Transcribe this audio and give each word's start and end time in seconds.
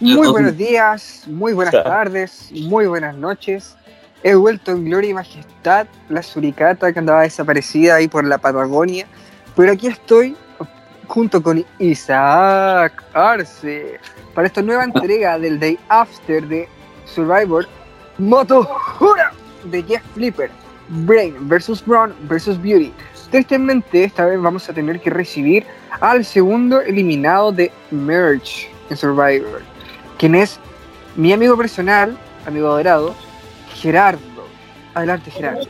Muy 0.00 0.28
buenos 0.28 0.56
días, 0.56 1.24
muy 1.26 1.52
buenas 1.52 1.74
tardes, 1.84 2.50
muy 2.52 2.86
buenas 2.86 3.14
noches. 3.16 3.76
He 4.22 4.34
vuelto 4.34 4.72
en 4.72 4.86
gloria 4.86 5.10
y 5.10 5.14
majestad 5.14 5.86
la 6.08 6.22
suricata 6.22 6.90
que 6.90 6.98
andaba 6.98 7.20
desaparecida 7.20 7.96
ahí 7.96 8.08
por 8.08 8.24
la 8.24 8.38
Patagonia. 8.38 9.06
Pero 9.54 9.72
aquí 9.72 9.88
estoy 9.88 10.34
junto 11.06 11.42
con 11.42 11.62
Isaac 11.78 13.04
Arce 13.12 14.00
para 14.34 14.46
esta 14.46 14.62
nueva 14.62 14.84
entrega 14.84 15.38
del 15.38 15.60
Day 15.60 15.78
After 15.90 16.46
de 16.48 16.66
Survivor 17.04 17.66
Moto 18.16 18.64
Jura 18.64 19.32
de 19.64 19.82
Jeff 19.82 20.02
Flipper. 20.14 20.50
Brain 20.88 21.36
versus 21.46 21.84
Braun 21.84 22.14
versus 22.22 22.60
Beauty. 22.60 22.92
Tristemente, 23.30 24.04
esta 24.04 24.24
vez 24.24 24.40
vamos 24.40 24.68
a 24.68 24.72
tener 24.72 24.98
que 24.98 25.10
recibir 25.10 25.64
al 26.00 26.24
segundo 26.24 26.80
eliminado 26.80 27.52
de 27.52 27.70
Merge 27.90 28.68
en 28.88 28.96
Survivor, 28.96 29.62
quien 30.20 30.34
es 30.34 30.60
mi 31.16 31.32
amigo 31.32 31.56
personal, 31.56 32.14
amigo 32.46 32.68
dorado, 32.68 33.14
Gerardo. 33.74 34.20
Adelante, 34.92 35.30
Gerardo. 35.30 35.64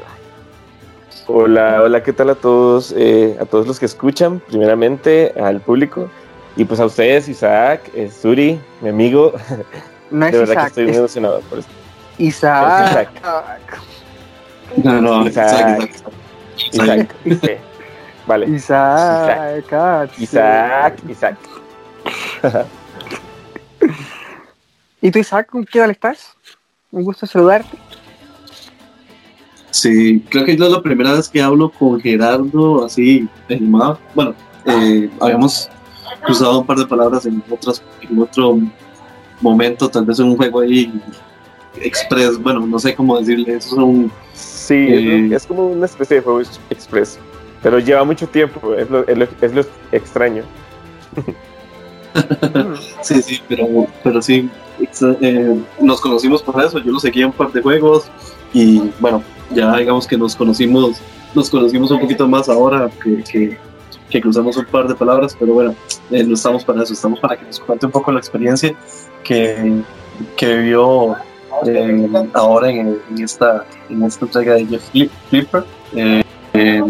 Hola, 1.28 1.82
hola, 1.84 2.02
¿qué 2.02 2.12
tal 2.12 2.30
a 2.30 2.34
todos? 2.34 2.92
Eh, 2.96 3.36
a 3.40 3.44
todos 3.44 3.68
los 3.68 3.78
que 3.78 3.86
escuchan, 3.86 4.40
primeramente 4.40 5.32
al 5.40 5.60
público, 5.60 6.10
y 6.56 6.64
pues 6.64 6.80
a 6.80 6.86
ustedes, 6.86 7.28
Isaac, 7.28 7.92
eh, 7.94 8.10
Suri, 8.10 8.60
mi 8.80 8.88
amigo. 8.88 9.32
No 10.10 10.26
es 10.26 10.32
de 10.32 10.38
verdad 10.38 10.54
Isaac, 10.54 10.64
que 10.64 10.68
estoy 10.70 10.84
muy 10.86 10.92
es 10.94 10.98
emocionado 10.98 11.40
por 11.42 11.60
esto. 11.60 11.72
Isaac. 12.18 13.08
No, 14.82 15.00
no, 15.00 15.28
Isaac. 15.28 15.88
Isaac, 16.72 16.72
Isaac. 16.74 17.14
Isaac. 17.24 17.44
ok. 17.44 17.50
Vale. 18.26 18.46
Isaac. 18.48 19.72
Arce. 19.72 20.20
Isaac, 20.20 20.98
Isaac. 21.08 21.36
¿Y 25.02 25.10
tú, 25.10 25.18
Isaac, 25.18 25.48
con 25.48 25.64
qué 25.64 25.78
tal 25.78 25.90
estás? 25.90 26.36
Un 26.90 27.04
gusto 27.04 27.26
saludarte. 27.26 27.78
Sí, 29.70 30.22
creo 30.28 30.44
que 30.44 30.52
es 30.52 30.58
la 30.58 30.82
primera 30.82 31.12
vez 31.12 31.28
que 31.28 31.40
hablo 31.40 31.70
con 31.70 32.00
Gerardo 32.00 32.84
así 32.84 33.28
animado. 33.48 33.98
Bueno, 34.14 34.34
eh, 34.66 35.08
habíamos 35.20 35.70
cruzado 36.24 36.60
un 36.60 36.66
par 36.66 36.76
de 36.78 36.86
palabras 36.86 37.24
en 37.24 37.42
otras 37.48 37.82
en 38.00 38.18
otro 38.18 38.58
momento, 39.40 39.88
tal 39.88 40.04
vez 40.04 40.18
en 40.18 40.26
un 40.26 40.36
juego 40.36 40.60
ahí 40.60 40.92
express, 41.76 42.36
bueno, 42.36 42.66
no 42.66 42.78
sé 42.78 42.94
cómo 42.94 43.18
decirle, 43.18 43.54
eso 43.54 43.68
es 43.68 43.72
un 43.72 44.12
Sí, 44.34 44.74
Eh, 44.74 45.26
es, 45.26 45.32
es 45.32 45.46
como 45.46 45.68
una 45.68 45.86
especie 45.86 46.16
de 46.16 46.22
juego 46.22 46.40
express. 46.70 47.18
Pero 47.62 47.78
lleva 47.78 48.04
mucho 48.04 48.26
tiempo, 48.28 48.74
es 48.74 48.88
lo, 48.90 49.06
es 49.06 49.18
lo, 49.18 49.28
es 49.40 49.54
lo 49.54 49.64
extraño. 49.92 50.42
Sí, 53.02 53.22
sí, 53.22 53.40
pero, 53.48 53.86
pero 54.02 54.20
sí, 54.22 54.48
eh, 55.20 55.60
nos 55.80 56.00
conocimos 56.00 56.42
por 56.42 56.62
eso, 56.62 56.78
yo 56.78 56.92
lo 56.92 56.98
seguía 57.00 57.22
en 57.24 57.30
un 57.30 57.32
par 57.36 57.52
de 57.52 57.62
juegos 57.62 58.04
y 58.52 58.90
bueno, 58.98 59.22
ya 59.50 59.76
digamos 59.76 60.06
que 60.06 60.16
nos 60.16 60.34
conocimos, 60.34 61.00
nos 61.34 61.50
conocimos 61.50 61.90
un 61.90 62.00
poquito 62.00 62.26
más 62.28 62.48
ahora 62.48 62.90
que, 63.02 63.22
que, 63.24 63.58
que 64.08 64.20
cruzamos 64.20 64.56
un 64.56 64.64
par 64.66 64.88
de 64.88 64.94
palabras, 64.94 65.36
pero 65.38 65.54
bueno, 65.54 65.74
eh, 66.10 66.24
no 66.24 66.34
estamos 66.34 66.64
para 66.64 66.82
eso, 66.82 66.92
estamos 66.92 67.20
para 67.20 67.36
que 67.36 67.44
nos 67.44 67.60
cuente 67.60 67.86
un 67.86 67.92
poco 67.92 68.10
la 68.12 68.18
experiencia 68.18 68.74
que, 69.22 69.82
que 70.36 70.56
vivió 70.56 71.14
eh, 71.66 72.08
ahora 72.32 72.70
en, 72.70 72.98
en 73.10 73.22
esta, 73.22 73.64
en 73.88 74.02
esta 74.02 74.24
entrega 74.24 74.54
de 74.54 74.66
Jeff 74.66 74.82
Flip- 74.92 75.10
Flipper. 75.28 75.64
Eh, 76.54 76.82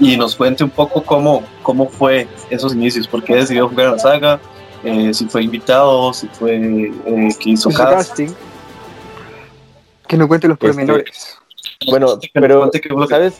y 0.00 0.16
nos 0.16 0.34
cuente 0.34 0.64
un 0.64 0.70
poco 0.70 1.02
cómo, 1.02 1.42
cómo 1.62 1.88
fue 1.88 2.26
esos 2.50 2.74
inicios, 2.74 3.06
por 3.06 3.22
qué 3.22 3.36
decidió 3.36 3.68
jugar 3.68 3.88
a 3.88 3.90
la 3.92 3.98
saga, 3.98 4.40
eh, 4.82 5.12
si 5.14 5.26
fue 5.26 5.42
invitado, 5.44 6.12
si 6.12 6.26
fue 6.28 6.56
eh, 6.56 7.28
que 7.38 7.50
hizo 7.50 7.70
casting. 7.70 8.28
Que 10.06 10.16
nos 10.16 10.28
cuente 10.28 10.48
los 10.48 10.56
Este, 10.56 10.66
pormenores. 10.66 11.38
Bueno, 11.88 12.18
pero, 12.32 12.70
¿sabes? 13.08 13.34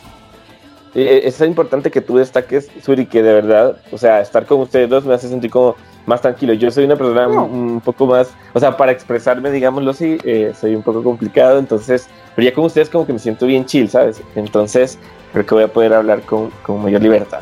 Eh, 0.95 1.21
Es 1.25 1.41
importante 1.41 1.91
que 1.91 2.01
tú 2.01 2.17
destaques, 2.17 2.69
Suri, 2.83 3.05
que 3.05 3.21
de 3.21 3.33
verdad, 3.33 3.77
o 3.91 3.97
sea, 3.97 4.21
estar 4.21 4.45
con 4.45 4.61
ustedes 4.61 4.89
dos 4.89 5.05
me 5.05 5.13
hace 5.13 5.27
sentir 5.27 5.51
como 5.51 5.75
más 6.05 6.21
tranquilo. 6.21 6.53
Yo 6.53 6.71
soy 6.71 6.85
una 6.85 6.95
persona 6.95 7.27
No. 7.27 7.45
un 7.45 7.81
poco 7.81 8.05
más, 8.07 8.29
o 8.53 8.59
sea, 8.59 8.77
para 8.77 8.91
expresarme, 8.91 9.51
digámoslo 9.51 9.91
así, 9.91 10.17
eh, 10.23 10.53
soy 10.59 10.73
un 10.75 10.83
poco 10.83 11.03
complicado, 11.03 11.59
entonces, 11.59 12.07
pero 12.35 12.47
ya 12.47 12.53
con 12.53 12.65
ustedes 12.65 12.89
como 12.89 13.05
que 13.05 13.13
me 13.13 13.19
siento 13.19 13.45
bien 13.45 13.65
chill, 13.65 13.89
¿sabes? 13.89 14.21
Entonces, 14.35 14.97
creo 15.35 15.45
que 15.45 15.53
voy 15.55 15.63
a 15.65 15.67
poder 15.67 15.93
hablar 15.93 16.21
con, 16.21 16.49
con 16.63 16.81
mayor 16.81 17.01
libertad. 17.01 17.41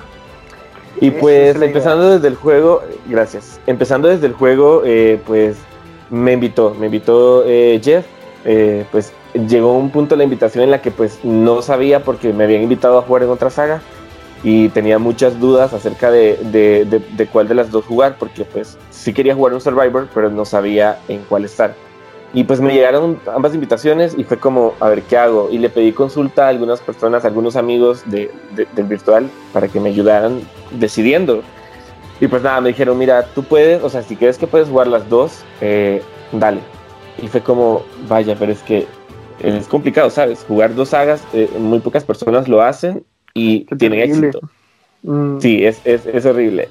Y 1.00 1.12
pues, 1.12 1.56
empezando 1.68 2.10
desde 2.12 2.28
el 2.28 2.36
juego, 2.36 2.82
gracias, 3.08 3.60
empezando 3.68 4.08
desde 4.08 4.26
el 4.28 4.34
juego, 4.34 4.82
eh, 4.84 5.22
pues, 5.28 5.58
me 6.10 6.34
invitó, 6.34 6.74
me 6.80 6.88
invitó 6.88 7.44
eh, 7.46 7.80
Jeff, 7.84 8.06
eh, 8.46 8.86
pues 8.92 9.14
llegó 9.34 9.78
un 9.78 9.90
punto 9.92 10.16
de 10.16 10.18
la 10.18 10.24
invitación 10.24 10.64
en 10.64 10.72
la 10.72 10.82
que 10.82 10.92
pues 10.92 11.20
no 11.24 11.62
sabía 11.62 12.04
porque 12.04 12.34
me 12.34 12.44
habían 12.44 12.62
invitado 12.64 12.98
a 12.98 13.02
jugar 13.04 13.24
en 13.24 13.30
otra 13.30 13.50
saga 13.50 13.82
y 14.44 14.70
tenía 14.70 15.00
muchas 15.00 15.40
dudas 15.40 15.74
acerca 15.74 16.12
de, 16.12 16.38
de, 16.52 16.86
de- 16.86 17.00
de 17.00 17.28
cuál 17.28 17.48
de 17.48 17.56
las 17.56 17.72
dos 17.72 17.86
jugar 17.86 18.18
porque 18.20 18.44
pues 18.46 18.78
sí 18.92 19.14
quería 19.14 19.34
jugar 19.34 19.54
un 19.54 19.62
Survivor 19.62 20.08
pero 20.14 20.30
no 20.30 20.46
sabía 20.46 21.00
en 21.08 21.22
cuál 21.30 21.46
estar. 21.46 21.74
Y 22.34 22.46
pues 22.46 22.60
me 22.62 22.74
llegaron 22.74 23.20
ambas 23.34 23.54
invitaciones 23.54 24.16
y 24.18 24.24
fue 24.24 24.38
como, 24.40 24.74
a 24.80 24.90
ver, 24.90 25.04
¿qué 25.04 25.18
hago? 25.18 25.50
Y 25.52 25.60
le 25.60 25.70
pedí 25.70 25.92
consulta 25.92 26.46
a 26.46 26.50
algunas 26.50 26.82
personas, 26.82 27.24
a 27.24 27.28
algunos 27.28 27.56
amigos 27.56 28.02
de, 28.08 28.32
de- 28.56 28.68
del 28.76 28.86
virtual 28.88 29.30
para 29.54 29.68
que 29.68 29.80
me 29.80 29.90
ayudaran 29.90 30.42
decidiendo. 30.72 31.44
Y 32.20 32.28
pues 32.28 32.42
nada, 32.42 32.60
me 32.62 32.70
dijeron, 32.70 32.98
mira, 32.98 33.24
tú 33.36 33.44
puedes, 33.44 33.84
o 33.84 33.90
sea, 33.90 34.02
si 34.02 34.16
crees 34.16 34.38
que 34.40 34.48
puedes 34.48 34.68
jugar 34.68 34.88
las 34.88 35.08
dos, 35.10 35.44
eh, 35.62 36.02
dale. 36.32 36.60
Y 37.22 37.28
fue 37.28 37.42
como, 37.42 37.84
vaya, 38.08 38.36
pero 38.40 38.52
es 38.52 38.64
que 38.64 38.88
es 39.40 39.68
complicado, 39.68 40.10
¿sabes? 40.10 40.44
Jugar 40.48 40.74
dos 40.74 40.90
sagas, 40.90 41.24
eh, 41.34 41.50
muy 41.60 41.80
pocas 41.80 42.04
personas 42.04 42.48
lo 42.48 42.62
hacen 42.64 43.04
y 43.36 43.66
Qué 43.66 43.76
tienen 43.76 44.00
terrible. 44.00 44.30
éxito. 44.30 44.50
Mm, 45.04 45.40
Sí, 45.40 45.66
es, 45.66 45.82
es, 45.86 46.06
es 46.08 46.26
horrible. 46.26 46.70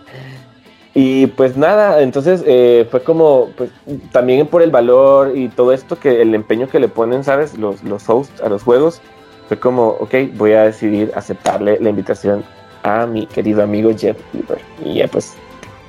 Y 0.94 1.26
pues 1.28 1.56
nada, 1.56 2.02
entonces 2.02 2.42
eh, 2.46 2.86
fue 2.90 3.02
como, 3.02 3.48
pues 3.56 3.70
también 4.12 4.46
por 4.46 4.60
el 4.60 4.70
valor 4.70 5.36
y 5.36 5.48
todo 5.48 5.72
esto, 5.72 5.98
que 5.98 6.20
el 6.20 6.34
empeño 6.34 6.68
que 6.68 6.78
le 6.80 6.88
ponen, 6.88 7.24
¿sabes? 7.24 7.56
Los, 7.56 7.82
los 7.82 8.06
hosts 8.08 8.42
a 8.42 8.48
los 8.50 8.62
juegos, 8.62 9.00
fue 9.48 9.58
como, 9.58 9.88
ok, 9.88 10.14
voy 10.34 10.52
a 10.52 10.64
decidir 10.64 11.10
aceptarle 11.14 11.78
la 11.80 11.88
invitación 11.90 12.44
a 12.82 13.06
mi 13.06 13.26
querido 13.26 13.62
amigo 13.62 13.90
Jeff 13.96 14.18
Flipper. 14.32 14.58
Y 14.84 14.94
ya 14.96 15.08
pues, 15.08 15.32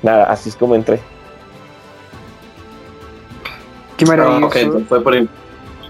nada, 0.02 0.24
así 0.24 0.48
es 0.48 0.56
como 0.56 0.74
entré. 0.74 0.98
Qué 3.96 4.04
Ah, 4.04 4.08
maravilloso. 4.08 4.46
ok, 4.46 4.56
entonces 4.56 4.88
fue 4.88 5.02
por 5.02 5.12
ahí. 5.14 5.28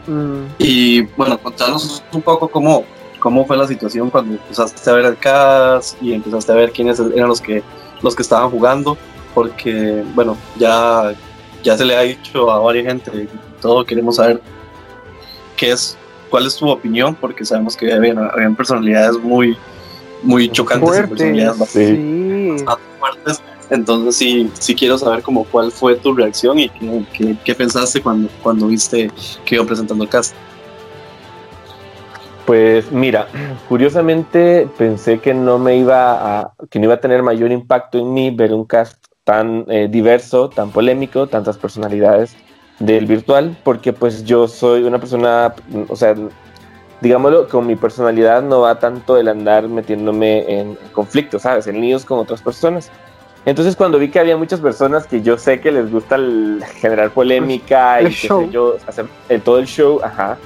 Mm, 0.06 0.44
Y 0.58 1.02
bueno, 1.16 1.38
contanos 1.38 2.02
un 2.12 2.20
poco 2.22 2.48
cómo, 2.48 2.84
cómo 3.20 3.46
fue 3.46 3.56
la 3.56 3.66
situación 3.66 4.10
cuando 4.10 4.34
empezaste 4.34 4.90
a 4.90 4.94
ver 4.94 5.04
el 5.06 5.16
cast 5.16 6.02
y 6.02 6.12
empezaste 6.12 6.52
a 6.52 6.56
ver 6.56 6.72
quiénes 6.72 6.98
eran 7.00 7.28
los 7.28 7.40
que, 7.40 7.62
los 8.04 8.14
que 8.14 8.22
estaban 8.22 8.50
jugando, 8.50 8.96
porque 9.34 10.04
bueno, 10.14 10.36
ya, 10.56 11.12
ya 11.64 11.76
se 11.76 11.84
le 11.84 11.96
ha 11.96 12.02
dicho 12.02 12.50
a 12.52 12.58
varias 12.60 12.86
gente, 12.86 13.28
todo 13.60 13.84
queremos 13.84 14.16
saber 14.16 14.40
qué 15.56 15.72
es, 15.72 15.96
cuál 16.30 16.46
es 16.46 16.54
tu 16.54 16.68
opinión, 16.68 17.14
porque 17.16 17.44
sabemos 17.44 17.76
que 17.76 17.92
habían, 17.92 18.18
habían 18.18 18.54
personalidades 18.54 19.18
muy, 19.18 19.56
muy 20.22 20.48
chocantes 20.50 20.98
y 20.98 21.06
personalidades 21.08 21.58
bastante 21.58 21.96
Sí. 21.96 22.64
bastante 22.64 22.98
fuertes. 23.00 23.42
Entonces 23.70 24.16
sí, 24.16 24.50
sí 24.60 24.74
quiero 24.74 24.98
saber 24.98 25.22
como 25.22 25.44
cuál 25.44 25.72
fue 25.72 25.96
tu 25.96 26.14
reacción 26.14 26.58
y 26.58 26.68
qué, 26.68 27.02
qué- 27.14 27.36
qué 27.42 27.54
pensaste 27.54 28.02
cuando, 28.02 28.28
cuando 28.42 28.66
viste 28.66 29.10
que 29.46 29.54
iba 29.54 29.64
presentando 29.64 30.04
el 30.04 30.10
cast. 30.10 30.34
Pues 32.46 32.92
mira, 32.92 33.26
curiosamente 33.68 34.68
pensé 34.76 35.18
que 35.18 35.32
no 35.32 35.58
me 35.58 35.76
iba 35.76 36.40
a, 36.40 36.52
que 36.70 36.78
no 36.78 36.84
iba 36.86 36.94
a 36.94 37.00
tener 37.00 37.22
mayor 37.22 37.50
impacto 37.52 37.98
en 37.98 38.12
mí 38.12 38.30
ver 38.30 38.52
un 38.52 38.64
cast 38.66 39.02
tan 39.24 39.64
eh, 39.68 39.88
diverso, 39.90 40.50
tan 40.50 40.70
polémico, 40.70 41.26
tantas 41.26 41.56
personalidades 41.56 42.36
del 42.80 43.06
virtual, 43.06 43.56
porque 43.64 43.94
pues 43.94 44.24
yo 44.24 44.46
soy 44.46 44.82
una 44.82 44.98
persona, 44.98 45.54
o 45.88 45.96
sea, 45.96 46.14
digámoslo, 47.00 47.48
con 47.48 47.66
mi 47.66 47.76
personalidad 47.76 48.42
no 48.42 48.60
va 48.60 48.78
tanto 48.78 49.16
el 49.16 49.28
andar 49.28 49.68
metiéndome 49.68 50.60
en 50.60 50.76
conflictos, 50.92 51.42
¿sabes? 51.42 51.66
En 51.66 51.80
líos 51.80 52.04
con 52.04 52.18
otras 52.18 52.42
personas. 52.42 52.90
Entonces 53.46 53.76
cuando 53.76 53.98
vi 53.98 54.10
que 54.10 54.18
había 54.20 54.36
muchas 54.36 54.60
personas 54.60 55.06
que 55.06 55.22
yo 55.22 55.38
sé 55.38 55.60
que 55.60 55.70
les 55.72 55.90
gusta 55.90 56.16
el- 56.16 56.62
generar 56.80 57.10
polémica 57.10 58.00
El 58.00 58.08
y 58.08 58.10
show. 58.12 58.42
sé 58.42 58.50
yo, 58.50 58.76
hacer 58.86 59.06
el- 59.30 59.40
todo 59.40 59.58
el 59.58 59.66
show, 59.66 60.00
ajá, 60.02 60.36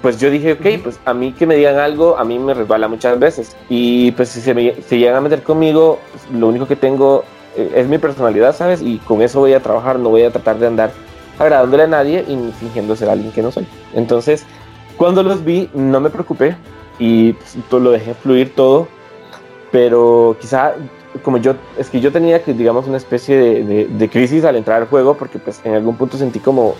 pues 0.00 0.18
yo 0.20 0.30
dije, 0.30 0.52
ok, 0.52 0.82
pues 0.82 1.00
a 1.04 1.14
mí 1.14 1.32
que 1.32 1.46
me 1.46 1.56
digan 1.56 1.78
algo, 1.78 2.16
a 2.16 2.24
mí 2.24 2.38
me 2.38 2.54
resbala 2.54 2.88
muchas 2.88 3.18
veces. 3.18 3.56
Y 3.68 4.12
pues 4.12 4.28
si 4.30 4.40
se, 4.40 4.54
me, 4.54 4.72
llegan 4.90 5.16
a 5.16 5.20
meter 5.20 5.42
conmigo, 5.42 5.98
pues, 6.12 6.38
lo 6.38 6.48
único 6.48 6.66
que 6.66 6.76
tengo 6.76 7.24
eh, 7.56 7.72
es 7.76 7.88
mi 7.88 7.98
personalidad, 7.98 8.54
¿sabes? 8.54 8.82
Y 8.82 8.98
con 8.98 9.22
eso 9.22 9.40
voy 9.40 9.52
a 9.54 9.60
trabajar, 9.60 9.98
no 9.98 10.10
voy 10.10 10.22
a 10.22 10.30
tratar 10.30 10.58
de 10.58 10.66
andar 10.66 10.92
agradándole 11.38 11.84
a 11.84 11.86
nadie 11.86 12.24
y 12.28 12.52
fingiendo 12.58 12.96
ser 12.96 13.08
alguien 13.08 13.32
que 13.32 13.42
no 13.42 13.50
soy. 13.50 13.66
Entonces, 13.94 14.44
cuando 14.96 15.22
los 15.22 15.44
vi, 15.44 15.68
no 15.74 16.00
me 16.00 16.10
preocupé 16.10 16.56
y 16.98 17.32
pues, 17.32 17.56
lo 17.72 17.90
dejé 17.90 18.14
fluir 18.14 18.54
todo, 18.54 18.86
pero 19.70 20.36
quizá 20.40 20.74
como 21.22 21.36
yo, 21.38 21.54
es 21.76 21.90
que 21.90 22.00
yo 22.00 22.10
tenía 22.10 22.42
que, 22.42 22.54
digamos, 22.54 22.86
una 22.86 22.96
especie 22.96 23.36
de, 23.36 23.86
de, 23.86 24.08
crisis 24.08 24.44
al 24.44 24.56
entrar 24.56 24.80
al 24.80 24.88
juego, 24.88 25.14
porque 25.14 25.38
pues 25.38 25.60
en 25.64 25.74
algún 25.74 25.96
punto 25.96 26.16
sentí 26.16 26.38
como, 26.38 26.74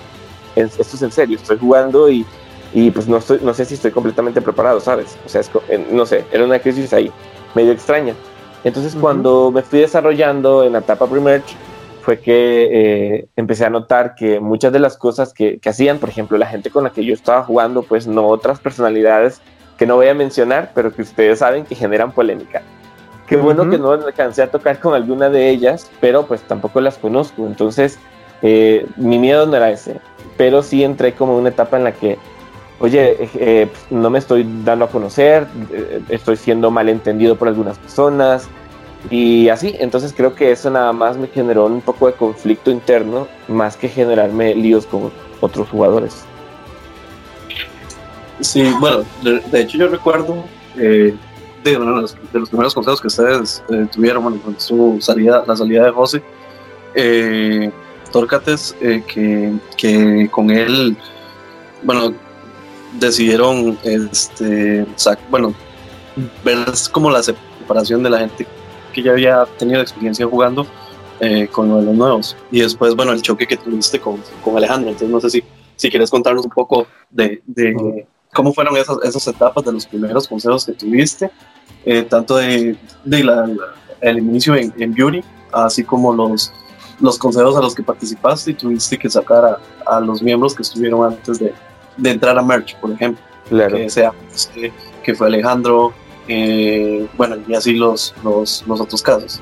esto 0.56 0.80
es 0.80 1.02
en 1.02 1.12
serio, 1.12 1.36
estoy 1.36 1.58
jugando 1.58 2.08
y, 2.10 2.24
y 2.72 2.90
pues 2.90 3.06
no, 3.08 3.18
estoy, 3.18 3.40
no 3.42 3.54
sé 3.54 3.64
si 3.64 3.74
estoy 3.74 3.90
completamente 3.90 4.40
preparado, 4.40 4.80
¿sabes? 4.80 5.16
O 5.26 5.28
sea, 5.28 5.40
es, 5.40 5.50
no 5.90 6.06
sé, 6.06 6.24
era 6.32 6.44
una 6.44 6.58
crisis 6.58 6.92
ahí, 6.92 7.10
medio 7.54 7.72
extraña. 7.72 8.14
Entonces 8.64 8.96
cuando 8.98 9.50
me 9.50 9.62
fui 9.62 9.80
desarrollando 9.80 10.64
en 10.64 10.72
la 10.72 10.78
etapa 10.78 11.06
pre-merge, 11.06 11.54
fue 12.02 12.18
que 12.18 12.68
eh, 12.72 13.28
empecé 13.36 13.64
a 13.64 13.70
notar 13.70 14.14
que 14.14 14.40
muchas 14.40 14.72
de 14.72 14.80
las 14.80 14.96
cosas 14.96 15.32
que, 15.32 15.58
que, 15.58 15.68
hacían, 15.68 15.98
por 15.98 16.08
ejemplo, 16.08 16.36
la 16.36 16.46
gente 16.46 16.70
con 16.70 16.84
la 16.84 16.90
que 16.90 17.04
yo 17.04 17.14
estaba 17.14 17.44
jugando, 17.44 17.82
pues 17.82 18.06
no 18.06 18.26
otras 18.26 18.58
personalidades 18.58 19.40
que 19.78 19.86
no 19.86 19.96
voy 19.96 20.08
a 20.08 20.14
mencionar, 20.14 20.72
pero 20.74 20.92
que 20.92 21.02
ustedes 21.02 21.38
saben 21.38 21.64
que 21.64 21.74
generan 21.74 22.12
polémica. 22.12 22.62
Qué 23.26 23.36
bueno 23.36 23.70
que 23.70 23.78
no 23.78 23.92
alcancé 23.92 24.42
a 24.42 24.50
tocar 24.50 24.78
con 24.78 24.94
alguna 24.94 25.30
de 25.30 25.48
ellas, 25.48 25.90
pero 26.00 26.26
pues 26.26 26.42
tampoco 26.42 26.80
las 26.80 26.98
conozco. 26.98 27.46
Entonces, 27.46 27.98
eh, 28.42 28.86
mi 28.96 29.18
miedo 29.18 29.46
no 29.46 29.56
era 29.56 29.70
ese, 29.70 30.00
pero 30.36 30.62
sí 30.62 30.84
entré 30.84 31.14
como 31.14 31.32
en 31.32 31.38
una 31.40 31.48
etapa 31.48 31.78
en 31.78 31.84
la 31.84 31.92
que, 31.92 32.18
oye, 32.82 33.30
eh, 33.36 33.68
no 33.88 34.10
me 34.10 34.18
estoy 34.18 34.46
dando 34.62 34.84
a 34.84 34.88
conocer, 34.88 35.46
estoy 36.10 36.36
siendo 36.36 36.70
malentendido 36.70 37.36
por 37.36 37.48
algunas 37.48 37.78
personas, 37.78 38.50
y 39.10 39.48
así, 39.48 39.74
entonces 39.78 40.12
creo 40.14 40.34
que 40.34 40.52
eso 40.52 40.70
nada 40.70 40.92
más 40.92 41.16
me 41.16 41.26
generó 41.26 41.66
un 41.66 41.80
poco 41.80 42.06
de 42.06 42.12
conflicto 42.12 42.70
interno, 42.70 43.26
más 43.48 43.76
que 43.76 43.88
generarme 43.88 44.54
líos 44.54 44.86
con 44.86 45.10
otros 45.40 45.68
jugadores. 45.68 46.24
Sí, 48.40 48.72
bueno, 48.80 49.04
de, 49.22 49.60
hecho 49.60 49.78
yo 49.78 49.88
recuerdo 49.88 50.44
eh, 50.76 51.14
de, 51.64 51.78
los, 51.78 52.16
primeros 52.48 52.74
consejos 52.74 53.00
que 53.00 53.06
ustedes 53.08 53.62
eh, 53.70 53.86
tuvieron, 53.92 54.22
bueno, 54.22 54.40
con 54.42 54.58
su 54.58 54.98
salida, 55.00 55.44
la 55.46 55.56
salida 55.56 55.84
de 55.84 55.90
José, 55.90 56.22
eh, 56.94 57.70
Torcates, 58.10 58.76
eh, 58.80 59.02
que, 59.06 60.28
con 60.30 60.50
él, 60.50 60.96
bueno, 61.82 62.14
decidieron, 62.98 63.78
este, 63.84 64.86
bueno, 65.30 65.54
ver 66.44 66.58
como 66.90 67.10
la 67.10 67.22
separación 67.22 68.02
de 68.02 68.10
la 68.10 68.18
gente 68.18 68.46
que 68.92 69.02
ya 69.02 69.12
había 69.12 69.44
tenido 69.58 69.80
experiencia 69.80 70.26
jugando 70.26 70.66
eh, 71.20 71.48
con 71.48 71.68
los 71.68 71.84
nuevos. 71.94 72.36
Y 72.50 72.60
después, 72.60 72.94
bueno, 72.94 73.12
el 73.12 73.22
choque 73.22 73.46
que 73.46 73.56
tuviste 73.56 74.00
con, 74.00 74.22
con 74.44 74.56
Alejandro. 74.56 74.90
Entonces, 74.90 75.10
no 75.10 75.20
sé 75.20 75.30
si, 75.30 75.44
si 75.76 75.90
quieres 75.90 76.10
contarnos 76.10 76.44
un 76.44 76.50
poco 76.50 76.86
de, 77.10 77.42
de 77.46 78.06
cómo 78.32 78.52
fueron 78.52 78.76
esas, 78.76 78.98
esas 79.02 79.26
etapas 79.28 79.64
de 79.64 79.72
los 79.72 79.86
primeros 79.86 80.28
consejos 80.28 80.66
que 80.66 80.72
tuviste, 80.72 81.30
eh, 81.84 82.02
tanto 82.02 82.36
de, 82.36 82.76
de 83.04 83.24
la, 83.24 83.48
el 84.00 84.18
inicio 84.18 84.54
en, 84.54 84.72
en, 84.78 84.92
Beauty, 84.92 85.22
así 85.52 85.84
como 85.84 86.12
los, 86.12 86.52
los 87.00 87.18
consejos 87.18 87.56
a 87.56 87.60
los 87.60 87.74
que 87.74 87.82
participaste 87.82 88.52
y 88.52 88.54
tuviste 88.54 88.98
que 88.98 89.08
sacar 89.08 89.44
a, 89.44 89.58
a 89.86 90.00
los 90.00 90.22
miembros 90.22 90.54
que 90.54 90.62
estuvieron 90.62 91.04
antes 91.04 91.38
de, 91.38 91.52
de 91.96 92.10
entrar 92.10 92.38
a 92.38 92.42
Merch, 92.42 92.76
por 92.76 92.90
ejemplo. 92.92 93.22
Claro. 93.48 93.76
Que, 93.76 93.90
sea, 93.90 94.12
que, 94.54 94.72
que 95.02 95.14
fue 95.14 95.26
Alejandro, 95.26 95.92
eh, 96.28 97.06
bueno, 97.16 97.36
y 97.46 97.54
así 97.54 97.74
los, 97.74 98.14
los, 98.22 98.64
los, 98.66 98.80
otros 98.80 99.02
casos. 99.02 99.40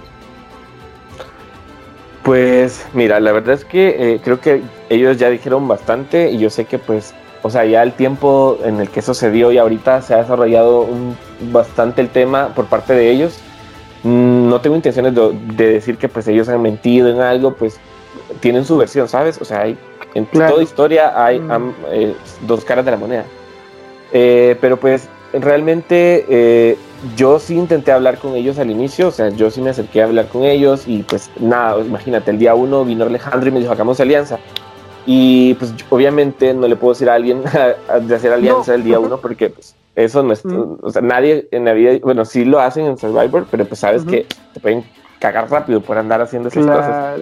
Pues 2.22 2.86
mira, 2.92 3.20
la 3.20 3.32
verdad 3.32 3.54
es 3.54 3.64
que 3.64 4.14
eh, 4.14 4.20
creo 4.22 4.40
que 4.40 4.62
ellos 4.88 5.18
ya 5.18 5.30
dijeron 5.30 5.66
bastante 5.68 6.30
y 6.30 6.38
yo 6.38 6.50
sé 6.50 6.64
que 6.64 6.78
pues, 6.78 7.14
o 7.42 7.50
sea, 7.50 7.64
ya 7.64 7.82
el 7.82 7.92
tiempo 7.92 8.58
en 8.64 8.80
el 8.80 8.88
que 8.88 9.02
dio 9.30 9.52
y 9.52 9.58
ahorita 9.58 10.02
se 10.02 10.14
ha 10.14 10.18
desarrollado 10.18 10.82
un, 10.82 11.16
bastante 11.52 12.02
el 12.02 12.08
tema 12.08 12.54
por 12.54 12.66
parte 12.66 12.94
de 12.94 13.10
ellos. 13.10 13.38
Mm, 14.02 14.48
no 14.48 14.60
tengo 14.60 14.76
intenciones 14.76 15.14
de, 15.14 15.72
decir 15.72 15.96
que 15.98 16.08
pues 16.08 16.26
ellos 16.28 16.48
han 16.48 16.62
mentido 16.62 17.08
en 17.08 17.20
algo, 17.20 17.54
pues 17.54 17.78
tienen 18.40 18.64
su 18.64 18.76
versión, 18.76 19.08
¿sabes? 19.08 19.40
O 19.40 19.44
sea, 19.44 19.62
hay, 19.62 19.78
en 20.14 20.26
toda 20.26 20.62
historia 20.62 21.24
hay 21.24 21.40
mm. 21.40 21.74
eh, 21.90 22.14
dos 22.46 22.64
caras 22.64 22.84
de 22.84 22.90
la 22.90 22.96
moneda. 22.96 23.24
pero 24.12 24.76
pues 24.76 25.08
realmente 25.32 26.26
eh, 26.28 26.78
yo 27.16 27.38
sí 27.38 27.56
intenté 27.56 27.92
hablar 27.92 28.18
con 28.18 28.34
ellos 28.34 28.58
al 28.58 28.70
inicio, 28.70 29.08
o 29.08 29.10
sea, 29.10 29.28
yo 29.30 29.50
sí 29.50 29.60
me 29.60 29.70
acerqué 29.70 30.02
a 30.02 30.06
hablar 30.06 30.28
con 30.28 30.44
ellos 30.44 30.84
y 30.86 31.02
pues 31.02 31.30
nada, 31.38 31.80
imagínate, 31.80 32.30
el 32.30 32.38
día 32.38 32.54
uno 32.54 32.84
vino 32.84 33.04
Alejandro 33.04 33.48
y 33.48 33.52
me 33.52 33.60
dijo, 33.60 33.72
hagamos 33.72 34.00
alianza. 34.00 34.38
Y 35.06 35.54
pues 35.54 35.72
obviamente 35.88 36.52
no 36.52 36.68
le 36.68 36.76
puedo 36.76 36.92
decir 36.92 37.08
a 37.08 37.14
alguien 37.14 37.42
de 38.02 38.14
hacer 38.14 38.32
alianza 38.32 38.74
el 38.74 38.84
día 38.84 38.98
uno 38.98 39.16
porque 39.22 39.50
pues 39.50 39.74
eso 39.96 40.22
no 40.22 40.32
es, 40.32 40.44
mm. 40.44 40.78
o 40.82 40.90
sea, 40.90 41.02
nadie 41.02 41.48
en 41.52 41.64
la 41.64 41.72
vida, 41.72 41.98
bueno, 42.02 42.24
sí 42.24 42.44
lo 42.44 42.60
hacen 42.60 42.86
en 42.86 42.98
Survivor, 42.98 43.46
pero 43.50 43.64
pues 43.64 43.80
sabes 43.80 44.04
que 44.04 44.26
te 44.52 44.60
pueden 44.60 44.84
cagar 45.18 45.50
rápido 45.50 45.80
por 45.80 45.98
andar 45.98 46.20
haciendo 46.20 46.48
esas 46.48 46.66
cosas. 46.66 47.20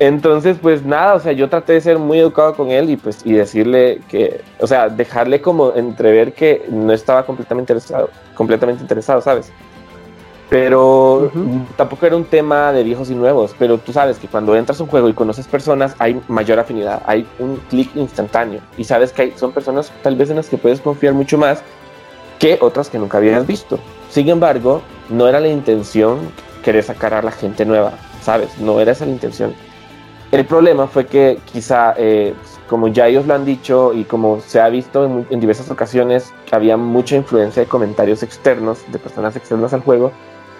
Entonces, 0.00 0.56
pues 0.60 0.82
nada, 0.82 1.14
o 1.14 1.20
sea, 1.20 1.32
yo 1.32 1.50
traté 1.50 1.74
de 1.74 1.82
ser 1.82 1.98
muy 1.98 2.18
educado 2.18 2.54
con 2.54 2.70
él 2.70 2.88
y 2.88 2.96
pues 2.96 3.18
y 3.22 3.34
decirle 3.34 4.00
que, 4.08 4.40
o 4.58 4.66
sea, 4.66 4.88
dejarle 4.88 5.42
como 5.42 5.74
entrever 5.74 6.32
que 6.32 6.64
no 6.70 6.94
estaba 6.94 7.26
completamente 7.26 7.74
interesado, 7.74 8.08
completamente 8.34 8.80
interesado, 8.80 9.20
¿sabes? 9.20 9.52
Pero 10.48 11.30
tampoco 11.76 12.06
era 12.06 12.16
un 12.16 12.24
tema 12.24 12.72
de 12.72 12.82
viejos 12.82 13.10
y 13.10 13.14
nuevos, 13.14 13.54
pero 13.58 13.76
tú 13.76 13.92
sabes 13.92 14.18
que 14.18 14.26
cuando 14.26 14.56
entras 14.56 14.80
a 14.80 14.84
un 14.84 14.88
juego 14.88 15.06
y 15.10 15.12
conoces 15.12 15.46
personas 15.46 15.94
hay 15.98 16.18
mayor 16.28 16.58
afinidad, 16.58 17.02
hay 17.04 17.26
un 17.38 17.56
clic 17.68 17.94
instantáneo 17.94 18.62
y 18.78 18.84
sabes 18.84 19.12
que 19.12 19.22
hay, 19.22 19.32
son 19.36 19.52
personas 19.52 19.92
tal 20.02 20.16
vez 20.16 20.30
en 20.30 20.36
las 20.36 20.48
que 20.48 20.56
puedes 20.56 20.80
confiar 20.80 21.12
mucho 21.12 21.36
más 21.36 21.62
que 22.38 22.56
otras 22.62 22.88
que 22.88 22.98
nunca 22.98 23.18
habías 23.18 23.46
visto. 23.46 23.78
Sin 24.08 24.30
embargo, 24.30 24.80
no 25.10 25.28
era 25.28 25.40
la 25.40 25.48
intención 25.48 26.20
querer 26.64 26.84
sacar 26.84 27.12
a 27.12 27.20
la 27.20 27.32
gente 27.32 27.66
nueva, 27.66 27.92
¿sabes? 28.22 28.58
No 28.58 28.80
era 28.80 28.92
esa 28.92 29.04
la 29.04 29.12
intención 29.12 29.54
el 30.32 30.44
problema 30.44 30.86
fue 30.86 31.06
que 31.06 31.38
quizá, 31.44 31.94
eh, 31.96 32.34
como 32.68 32.88
ya 32.88 33.08
ellos 33.08 33.26
lo 33.26 33.34
han 33.34 33.44
dicho 33.44 33.92
y 33.92 34.04
como 34.04 34.40
se 34.40 34.60
ha 34.60 34.68
visto 34.68 35.04
en, 35.04 35.40
diversas 35.40 35.70
ocasiones, 35.70 36.32
había 36.52 36.76
mucha 36.76 37.16
influencia 37.16 37.62
de 37.62 37.68
comentarios 37.68 38.22
externos, 38.22 38.78
de 38.92 38.98
personas 39.00 39.34
externas 39.34 39.72
al 39.72 39.80
juego, 39.80 40.12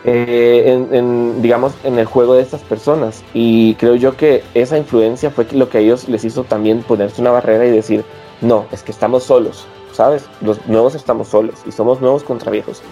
eh, 0.05 0.87
en, 0.91 1.41
digamos, 1.41 1.73
en 1.85 1.99
el 2.01 2.07
juego 2.07 2.35
de 2.35 2.43
estas 2.43 2.63
personas. 2.63 3.23
Y 3.33 3.75
creo 3.75 3.95
yo 3.95 4.17
que 4.17 4.43
esa 4.55 4.77
influencia 4.77 5.31
fue 5.31 5.47
lo 5.53 5.69
que 5.69 5.79
a 5.79 5.81
ellos 5.83 6.09
les 6.09 6.25
hizo 6.25 6.43
también 6.43 6.83
ponerse 6.83 7.21
una 7.21 7.31
barrera 7.31 7.65
y 7.65 7.71
decir, 7.71 8.05
no, 8.41 8.67
es 8.73 8.83
que 8.83 8.91
estamos 8.91 9.23
solos, 9.23 9.67
¿sabes? 9.93 10.27
Los 10.41 10.67
nuevos 10.67 10.97
estamos 10.97 11.29
solos 11.29 11.57
y 11.65 11.71
somos 11.71 12.01
nuevos 12.01 12.25
contra 12.25 12.51
viejos. 12.51 12.83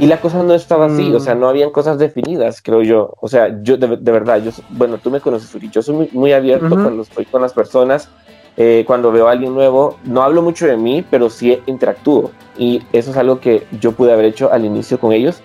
Y 0.00 0.06
la 0.06 0.20
cosa 0.20 0.42
no 0.42 0.54
estaba 0.54 0.86
así, 0.86 1.12
o 1.12 1.20
sea, 1.20 1.34
mm. 1.34 1.40
no 1.40 1.48
habían 1.48 1.70
cosas 1.70 1.98
definidas, 1.98 2.62
creo 2.62 2.82
yo. 2.82 3.14
O 3.20 3.28
sea, 3.28 3.62
yo 3.62 3.76
de, 3.76 3.96
verdad, 3.96 4.42
yo, 4.42 4.50
bueno, 4.70 4.98
tú 4.98 5.10
me 5.10 5.20
conoces, 5.20 5.50
yo 5.70 5.82
soy 5.82 6.08
muy, 6.12 6.32
abierto 6.32 6.70
cuando 6.70 7.02
estoy 7.02 7.26
con 7.26 7.42
las 7.42 7.52
personas, 7.52 8.08
eh, 8.56 8.84
cuando 8.86 9.12
veo 9.12 9.28
a 9.28 9.32
alguien 9.32 9.54
nuevo, 9.54 9.98
no 10.04 10.22
hablo 10.22 10.42
mucho 10.42 10.66
de 10.66 10.76
mí, 10.76 11.04
pero 11.10 11.28
sí 11.28 11.60
interactúo. 11.66 12.30
Y 12.56 12.82
eso 12.92 13.10
es 13.10 13.16
algo 13.16 13.40
que 13.40 13.66
yo 13.80 13.92
pude 13.92 14.12
haber 14.12 14.24
hecho 14.24 14.50
al 14.50 14.64
inicio 14.64 14.98
con 14.98 15.12
ellos. 15.12 15.42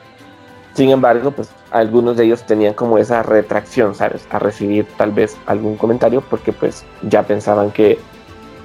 Sin 0.73 0.89
embargo, 0.89 1.31
pues 1.31 1.49
algunos 1.71 2.17
de 2.17 2.25
ellos 2.25 2.43
tenían 2.43 2.73
como 2.73 2.97
esa 2.97 3.23
retracción, 3.23 3.95
¿sabes? 3.95 4.27
A 4.29 4.39
recibir 4.39 4.85
tal 4.97 5.11
vez 5.11 5.37
algún 5.45 5.77
comentario 5.77 6.21
porque 6.21 6.51
pues 6.53 6.85
ya 7.03 7.23
pensaban 7.23 7.71
que 7.71 7.97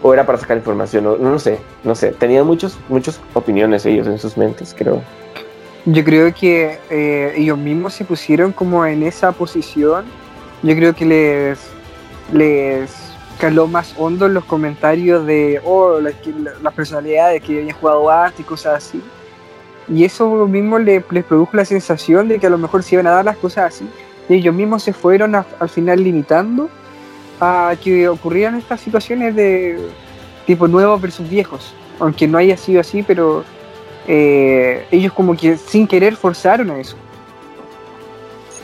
o 0.02 0.14
era 0.14 0.24
para 0.24 0.38
sacar 0.38 0.56
información, 0.56 1.06
o 1.06 1.16
no, 1.16 1.38
sé, 1.38 1.58
no 1.84 1.94
sé. 1.94 2.12
Tenían 2.12 2.46
muchos, 2.46 2.78
muchas 2.88 3.20
opiniones 3.34 3.84
ellos 3.84 4.06
en 4.06 4.18
sus 4.18 4.36
mentes, 4.36 4.74
creo. 4.76 5.02
Yo 5.86 6.04
creo 6.04 6.34
que 6.34 6.78
eh, 6.90 7.34
ellos 7.36 7.56
mismos 7.56 7.94
se 7.94 8.04
pusieron 8.04 8.52
como 8.52 8.84
en 8.84 9.02
esa 9.02 9.32
posición. 9.32 10.04
Yo 10.62 10.74
creo 10.74 10.94
que 10.94 11.06
les, 11.06 11.58
les 12.32 12.90
caló 13.40 13.66
más 13.66 13.94
hondo 13.96 14.26
en 14.26 14.34
los 14.34 14.44
comentarios 14.44 15.24
de 15.24 15.60
oh, 15.64 15.98
las 16.00 16.74
personalidades 16.74 17.42
que 17.42 17.60
habían 17.60 17.76
jugado 17.76 18.10
antes 18.10 18.40
y 18.40 18.42
cosas 18.44 18.84
así. 18.84 19.02
Y 19.88 20.04
eso 20.04 20.46
mismo 20.46 20.78
les, 20.78 21.02
produjo 21.02 21.56
la 21.56 21.64
sensación 21.64 22.28
de 22.28 22.38
que 22.38 22.46
a 22.46 22.50
lo 22.50 22.58
mejor 22.58 22.82
se 22.82 22.96
iban 22.96 23.06
a 23.06 23.12
dar 23.12 23.24
las 23.24 23.38
cosas 23.38 23.74
así. 23.74 23.88
Y 24.28 24.34
ellos 24.34 24.54
mismos 24.54 24.82
se 24.82 24.92
fueron 24.92 25.34
al 25.34 25.68
final 25.68 26.04
limitando 26.04 26.68
a 27.40 27.74
que 27.82 28.08
ocurrieran 28.08 28.56
estas 28.56 28.80
situaciones 28.80 29.34
de 29.34 29.78
tipo 30.46 30.68
nuevos 30.68 31.00
versus 31.00 31.28
viejos. 31.28 31.74
Aunque 31.98 32.28
no 32.28 32.38
haya 32.38 32.56
sido 32.56 32.80
así, 32.80 33.02
pero 33.02 33.44
eh, 34.12 34.88
ellos 34.90 35.12
como 35.12 35.36
que 35.36 35.56
sin 35.56 35.86
querer 35.86 36.16
forzaron 36.16 36.68
a 36.72 36.80
eso. 36.80 36.96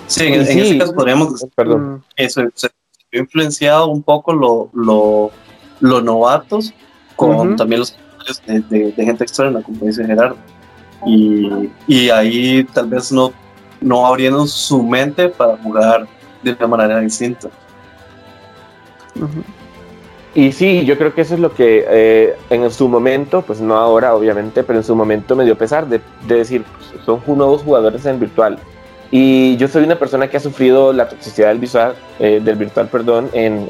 Sí, 0.08 0.24
en, 0.26 0.40
ese 0.40 0.76
caso 0.76 0.92
podríamos 0.92 1.34
decir 1.34 1.48
Perdón. 1.54 2.02
eso 2.16 2.42
se 2.54 2.66
ha 2.66 2.70
influenciado 3.16 3.86
un 3.86 4.02
poco 4.02 4.32
lo, 4.32 4.70
lo, 4.72 5.30
los 5.78 6.02
novatos 6.02 6.74
con 7.14 7.54
también 7.54 7.78
los 7.80 7.96
de, 8.48 8.60
de, 8.90 9.04
gente 9.04 9.22
externa, 9.22 9.62
como 9.62 9.86
dice 9.86 10.04
Gerardo. 10.04 10.36
Y, 11.06 11.70
y, 11.86 12.10
ahí 12.10 12.64
tal 12.64 12.88
vez 12.88 13.12
no, 13.12 13.32
no 13.80 14.04
abriendo 14.04 14.48
su 14.48 14.82
mente 14.82 15.28
para 15.28 15.56
jugar 15.58 16.08
de 16.42 16.52
una 16.54 16.66
manera 16.66 16.98
distinta. 16.98 17.48
Y 20.36 20.52
sí, 20.52 20.84
yo 20.84 20.98
creo 20.98 21.14
que 21.14 21.22
eso 21.22 21.32
es 21.32 21.40
lo 21.40 21.54
que 21.54 21.86
eh, 21.88 22.36
en 22.50 22.70
su 22.70 22.88
momento, 22.88 23.40
pues 23.40 23.58
no 23.62 23.74
ahora 23.78 24.14
obviamente, 24.14 24.62
pero 24.64 24.78
en 24.78 24.84
su 24.84 24.94
momento 24.94 25.34
me 25.34 25.46
dio 25.46 25.56
pesar 25.56 25.88
de, 25.88 25.98
decir, 26.28 26.62
pues, 26.62 27.02
son 27.06 27.22
nuevos 27.26 27.62
jugadores 27.62 28.04
en 28.04 28.20
virtual. 28.20 28.58
Y 29.10 29.56
yo 29.56 29.66
soy 29.66 29.84
una 29.84 29.98
persona 29.98 30.28
que 30.28 30.36
ha 30.36 30.40
sufrido 30.40 30.92
la 30.92 31.08
toxicidad 31.08 31.48
del 31.48 31.58
visual, 31.58 31.94
eh, 32.18 32.42
del 32.44 32.56
virtual, 32.56 32.88
perdón, 32.88 33.30
en, 33.32 33.66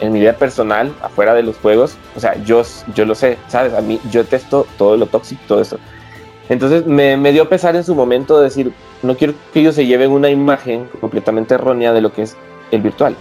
en, 0.00 0.12
mi 0.12 0.18
vida 0.18 0.32
personal, 0.32 0.92
afuera 1.02 1.34
de 1.34 1.44
los 1.44 1.56
juegos. 1.58 1.96
O 2.16 2.20
sea, 2.20 2.34
yo, 2.42 2.62
yo 2.96 3.04
lo 3.04 3.14
sé, 3.14 3.38
¿sabes? 3.46 3.72
A 3.72 3.80
mí, 3.80 4.00
yo 4.10 4.24
testo 4.24 4.66
todo 4.76 4.96
lo 4.96 5.06
tóxico, 5.06 5.40
todo 5.46 5.60
eso. 5.60 5.78
Entonces 6.48 6.84
me, 6.84 7.16
me 7.16 7.30
dio 7.30 7.48
pesar 7.48 7.76
en 7.76 7.84
su 7.84 7.94
momento 7.94 8.40
decir, 8.40 8.72
no 9.04 9.16
quiero 9.16 9.34
que 9.52 9.60
ellos 9.60 9.76
se 9.76 9.86
lleven 9.86 10.10
una 10.10 10.30
imagen 10.30 10.88
completamente 11.00 11.54
errónea 11.54 11.92
de 11.92 12.00
lo 12.00 12.12
que 12.12 12.22
es 12.22 12.36
el 12.72 12.82
virtual. 12.82 13.14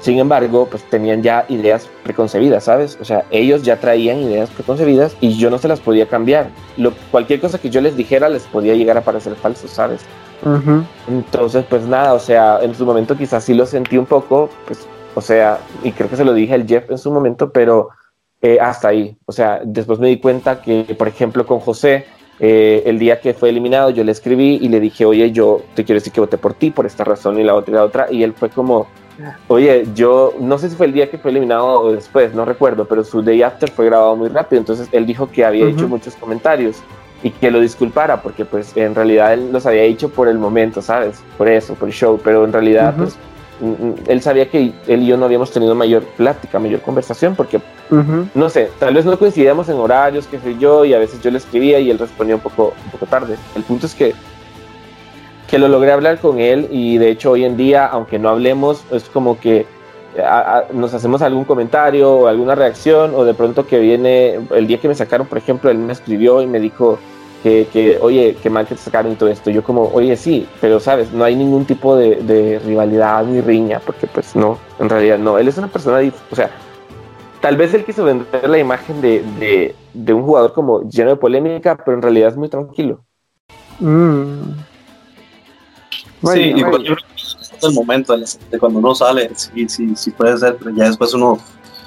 Sin 0.00 0.18
embargo, 0.18 0.68
pues 0.70 0.84
tenían 0.84 1.22
ya 1.22 1.44
ideas 1.48 1.88
preconcebidas, 2.04 2.64
¿sabes? 2.64 2.96
O 3.00 3.04
sea, 3.04 3.24
ellos 3.30 3.62
ya 3.62 3.80
traían 3.80 4.18
ideas 4.18 4.48
preconcebidas 4.50 5.16
y 5.20 5.36
yo 5.36 5.50
no 5.50 5.58
se 5.58 5.68
las 5.68 5.80
podía 5.80 6.06
cambiar. 6.06 6.50
Lo, 6.76 6.92
cualquier 7.10 7.40
cosa 7.40 7.58
que 7.58 7.68
yo 7.68 7.80
les 7.80 7.96
dijera 7.96 8.28
les 8.28 8.44
podía 8.44 8.74
llegar 8.74 8.96
a 8.96 9.00
parecer 9.00 9.34
falso, 9.34 9.66
¿sabes? 9.66 10.02
Entonces, 11.08 11.64
pues 11.68 11.82
nada, 11.82 12.14
o 12.14 12.20
sea, 12.20 12.60
en 12.62 12.74
su 12.74 12.86
momento 12.86 13.16
quizás 13.16 13.42
sí 13.42 13.54
lo 13.54 13.66
sentí 13.66 13.98
un 13.98 14.06
poco, 14.06 14.48
pues, 14.66 14.86
o 15.14 15.20
sea, 15.20 15.58
y 15.82 15.90
creo 15.90 16.08
que 16.08 16.16
se 16.16 16.24
lo 16.24 16.32
dije 16.32 16.54
al 16.54 16.66
Jeff 16.66 16.90
en 16.90 16.98
su 16.98 17.10
momento, 17.10 17.50
pero 17.50 17.88
eh, 18.40 18.58
hasta 18.60 18.88
ahí. 18.88 19.16
O 19.26 19.32
sea, 19.32 19.60
después 19.64 19.98
me 19.98 20.06
di 20.08 20.18
cuenta 20.18 20.62
que, 20.62 20.94
por 20.96 21.08
ejemplo, 21.08 21.44
con 21.44 21.58
José, 21.58 22.04
eh, 22.38 22.84
el 22.86 23.00
día 23.00 23.20
que 23.20 23.34
fue 23.34 23.48
eliminado, 23.48 23.90
yo 23.90 24.04
le 24.04 24.12
escribí 24.12 24.58
y 24.62 24.68
le 24.68 24.78
dije, 24.78 25.04
oye, 25.04 25.32
yo 25.32 25.62
te 25.74 25.84
quiero 25.84 25.98
decir 25.98 26.12
que 26.12 26.20
voté 26.20 26.38
por 26.38 26.54
ti 26.54 26.70
por 26.70 26.86
esta 26.86 27.02
razón 27.02 27.38
y 27.40 27.42
la 27.42 27.54
otra 27.56 27.72
y 27.72 27.74
la 27.74 27.84
otra, 27.84 28.06
y 28.12 28.22
él 28.22 28.32
fue 28.32 28.48
como, 28.48 28.86
oye, 29.48 29.86
yo 29.94 30.34
no 30.40 30.58
sé 30.58 30.70
si 30.70 30.76
fue 30.76 30.86
el 30.86 30.92
día 30.92 31.10
que 31.10 31.18
fue 31.18 31.30
eliminado 31.30 31.80
o 31.80 31.92
después, 31.92 32.34
no 32.34 32.44
recuerdo, 32.44 32.84
pero 32.84 33.04
su 33.04 33.22
day 33.22 33.42
after 33.42 33.70
fue 33.70 33.86
grabado 33.86 34.16
muy 34.16 34.28
rápido, 34.28 34.60
entonces 34.60 34.88
él 34.92 35.06
dijo 35.06 35.30
que 35.30 35.44
había 35.44 35.66
hecho 35.66 35.88
muchos 35.88 36.14
comentarios 36.14 36.76
y 37.22 37.30
que 37.30 37.50
lo 37.50 37.60
disculpara 37.60 38.22
porque 38.22 38.44
pues 38.44 38.76
en 38.76 38.94
realidad 38.94 39.32
él 39.32 39.50
los 39.52 39.66
había 39.66 39.82
hecho 39.82 40.08
por 40.08 40.28
el 40.28 40.38
momento, 40.38 40.82
¿sabes? 40.82 41.20
Por 41.36 41.48
eso, 41.48 41.74
por 41.74 41.88
el 41.88 41.94
show, 41.94 42.20
pero 42.22 42.44
en 42.44 42.52
realidad 42.52 42.94
pues 42.96 43.16
él 44.06 44.22
sabía 44.22 44.48
que 44.48 44.72
él 44.86 45.02
y 45.02 45.06
yo 45.06 45.16
no 45.16 45.24
habíamos 45.24 45.50
tenido 45.50 45.74
mayor 45.74 46.04
plática, 46.16 46.58
mayor 46.58 46.80
conversación, 46.80 47.34
porque, 47.34 47.60
no 48.34 48.48
sé, 48.48 48.70
tal 48.78 48.94
vez 48.94 49.04
no 49.04 49.18
coincidíamos 49.18 49.68
en 49.68 49.76
horarios, 49.76 50.26
que 50.26 50.38
sé 50.38 50.56
yo, 50.58 50.84
y 50.84 50.94
a 50.94 50.98
veces 50.98 51.20
yo 51.20 51.30
le 51.30 51.38
escribía 51.38 51.80
y 51.80 51.90
él 51.90 51.98
respondía 51.98 52.36
un 52.36 52.40
poco, 52.40 52.72
un 52.84 52.90
poco 52.92 53.06
tarde. 53.06 53.36
El 53.56 53.64
punto 53.64 53.86
es 53.86 53.94
que, 53.94 54.14
que 55.48 55.58
lo 55.58 55.68
logré 55.68 55.92
hablar 55.92 56.18
con 56.20 56.38
él 56.38 56.68
y 56.70 56.98
de 56.98 57.10
hecho 57.10 57.32
hoy 57.32 57.44
en 57.44 57.56
día, 57.56 57.86
aunque 57.86 58.18
no 58.18 58.28
hablemos, 58.28 58.84
es 58.92 59.04
como 59.04 59.40
que 59.40 59.66
nos 60.72 60.94
hacemos 60.94 61.22
algún 61.22 61.44
comentario 61.44 62.12
o 62.12 62.26
alguna 62.26 62.54
reacción 62.54 63.12
o 63.14 63.24
de 63.24 63.34
pronto 63.34 63.66
que 63.66 63.78
viene, 63.78 64.40
el 64.50 64.66
día 64.66 64.78
que 64.78 64.88
me 64.88 64.94
sacaron, 64.94 65.26
por 65.26 65.38
ejemplo, 65.38 65.70
él 65.70 65.78
me 65.78 65.92
escribió 65.92 66.42
y 66.42 66.46
me 66.46 66.60
dijo 66.60 66.98
que, 67.42 67.68
que 67.72 67.98
oye, 68.00 68.36
que 68.42 68.50
mal 68.50 68.66
que 68.66 68.74
te 68.74 68.80
sacaron 68.80 69.12
y 69.12 69.14
todo 69.14 69.28
esto. 69.28 69.50
Yo 69.50 69.62
como, 69.62 69.84
oye, 69.92 70.16
sí, 70.16 70.46
pero 70.60 70.80
sabes, 70.80 71.12
no 71.12 71.24
hay 71.24 71.36
ningún 71.36 71.64
tipo 71.64 71.96
de, 71.96 72.16
de 72.16 72.58
rivalidad 72.58 73.24
ni 73.24 73.40
riña, 73.40 73.80
porque 73.84 74.06
pues 74.06 74.34
no, 74.34 74.58
en 74.78 74.88
realidad 74.88 75.18
no. 75.18 75.38
Él 75.38 75.48
es 75.48 75.56
una 75.56 75.68
persona, 75.68 76.00
o 76.30 76.34
sea, 76.34 76.50
tal 77.40 77.56
vez 77.56 77.72
él 77.74 77.84
quiso 77.84 78.04
vender 78.04 78.48
la 78.48 78.58
imagen 78.58 79.00
de, 79.00 79.22
de, 79.38 79.74
de, 79.94 80.12
un 80.12 80.24
jugador 80.24 80.52
como 80.52 80.88
lleno 80.88 81.10
de 81.10 81.16
polémica, 81.16 81.76
pero 81.76 81.96
en 81.96 82.02
realidad 82.02 82.30
es 82.30 82.36
muy 82.36 82.48
tranquilo. 82.48 83.04
Mm. 83.78 84.67
Sí, 86.22 86.40
y 86.40 86.60
yo 86.60 86.96
el 87.62 87.74
momento 87.74 88.16
de 88.16 88.58
cuando 88.58 88.78
uno 88.78 88.94
sale, 88.94 89.30
sí, 89.34 89.68
sí, 89.68 89.92
sí 89.96 90.10
puede 90.10 90.36
ser, 90.38 90.56
pero 90.56 90.70
ya 90.70 90.84
después 90.84 91.12
uno 91.14 91.38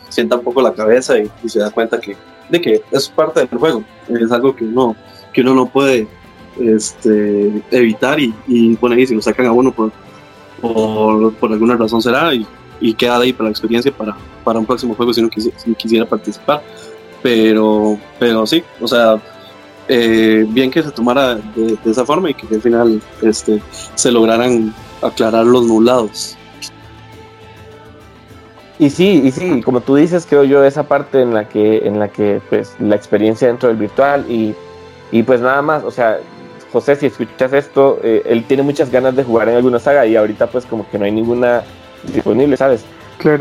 sienta 0.09 0.35
un 0.35 0.43
poco 0.43 0.61
la 0.61 0.73
cabeza 0.73 1.15
y, 1.17 1.29
se 1.47 1.59
da 1.59 1.71
cuenta 1.71 1.99
que, 1.99 2.15
de 2.49 2.61
que 2.61 2.81
es 2.91 3.09
parte 3.09 3.45
del 3.45 3.59
juego, 3.59 3.83
es 4.09 4.31
algo 4.31 4.55
que 4.55 4.65
uno, 4.65 4.95
que 5.33 5.41
uno 5.41 5.55
no 5.55 5.65
puede 5.67 6.07
este, 6.59 7.63
evitar 7.71 8.19
y, 8.19 8.33
y 8.47 8.75
bueno, 8.75 8.95
ahí 8.95 9.07
si 9.07 9.15
lo 9.15 9.21
sacan 9.21 9.45
a 9.45 9.51
uno 9.51 9.71
por, 9.71 9.91
por, 10.61 11.33
por 11.35 11.51
alguna 11.51 11.77
razón 11.77 12.01
será 12.01 12.33
y, 12.33 12.45
y, 12.79 12.93
queda 12.93 13.17
ahí 13.17 13.31
para 13.31 13.45
la 13.45 13.51
experiencia 13.51 13.91
para, 13.91 14.15
para 14.43 14.59
un 14.59 14.65
próximo 14.65 14.93
juego 14.95 15.13
si 15.13 15.21
uno 15.21 15.29
quisiera, 15.29 15.57
si 15.57 15.73
quisiera 15.75 16.05
participar. 16.05 16.61
Pero, 17.23 17.99
pero 18.17 18.47
sí, 18.47 18.63
o 18.81 18.87
sea, 18.87 19.21
eh, 19.93 20.45
bien 20.47 20.71
que 20.71 20.81
se 20.81 20.89
tomara 20.89 21.35
de, 21.35 21.77
esa 21.85 22.05
forma 22.05 22.29
y 22.29 22.33
que 22.33 22.55
al 22.55 22.61
final 22.61 23.01
este, 23.21 23.61
se 23.95 24.09
lograran 24.09 24.73
aclarar 25.01 25.45
los 25.45 25.65
nulados. 25.65 26.37
Y 28.79 28.89
sí, 28.89 29.21
y 29.25 29.31
sí, 29.31 29.61
como 29.61 29.81
tú 29.81 29.95
dices, 29.95 30.25
creo 30.27 30.45
yo 30.45 30.63
esa 30.63 30.83
parte 30.83 31.21
en 31.21 31.33
la 31.33 31.49
que, 31.49 31.85
en 31.85 31.99
la 31.99 32.07
que 32.07 32.41
pues 32.49 32.73
la 32.79 32.95
experiencia 32.95 33.49
dentro 33.49 33.67
del 33.67 33.77
virtual 33.77 34.25
y, 34.29 34.55
y 35.11 35.23
pues 35.23 35.41
nada 35.41 35.61
más, 35.61 35.83
o 35.83 35.91
sea, 35.91 36.19
José, 36.71 36.95
si 36.95 37.07
escuchas 37.07 37.51
esto, 37.51 37.99
eh, 38.01 38.23
él 38.25 38.45
tiene 38.45 38.63
muchas 38.63 38.89
ganas 38.89 39.13
de 39.13 39.25
jugar 39.25 39.49
en 39.49 39.57
alguna 39.57 39.77
saga 39.77 40.05
y 40.05 40.15
ahorita 40.15 40.47
pues 40.47 40.65
como 40.65 40.89
que 40.89 40.97
no 40.97 41.03
hay 41.03 41.11
ninguna 41.11 41.63
disponible, 42.13 42.55
¿sabes? 42.55 42.85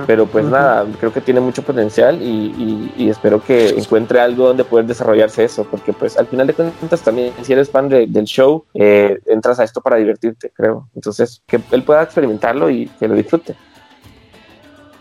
Pero 0.07 0.27
pues 0.27 0.45
nada, 0.45 0.87
creo 0.99 1.13
que 1.13 1.21
tiene 1.21 1.41
mucho 1.41 1.63
potencial 1.63 2.21
y, 2.21 3.09
espero 3.11 3.43
que 3.43 3.71
encuentre 3.71 4.21
algo 4.21 4.49
donde 4.49 4.65
poder 4.65 4.87
desarrollarse 4.87 5.45
eso, 5.45 5.65
porque 5.65 5.93
pues 5.93 6.17
al 6.17 6.27
final 6.27 6.47
de 6.47 6.55
cuentas 6.55 7.03
también 7.03 7.33
si 7.43 7.53
eres 7.53 7.71
fan 7.71 7.89
del 7.89 8.25
show, 8.25 8.65
eh, 8.75 9.19
entras 9.27 9.59
a 9.59 9.65
esto 9.65 9.81
para 9.81 9.97
divertirte, 9.97 10.51
creo. 10.55 10.89
Entonces, 10.95 11.43
que 11.47 11.61
él 11.73 11.83
pueda 11.83 12.03
experimentarlo 12.03 12.71
y 12.71 12.87
que 12.99 13.09
lo 13.09 13.15
disfrute. 13.15 13.57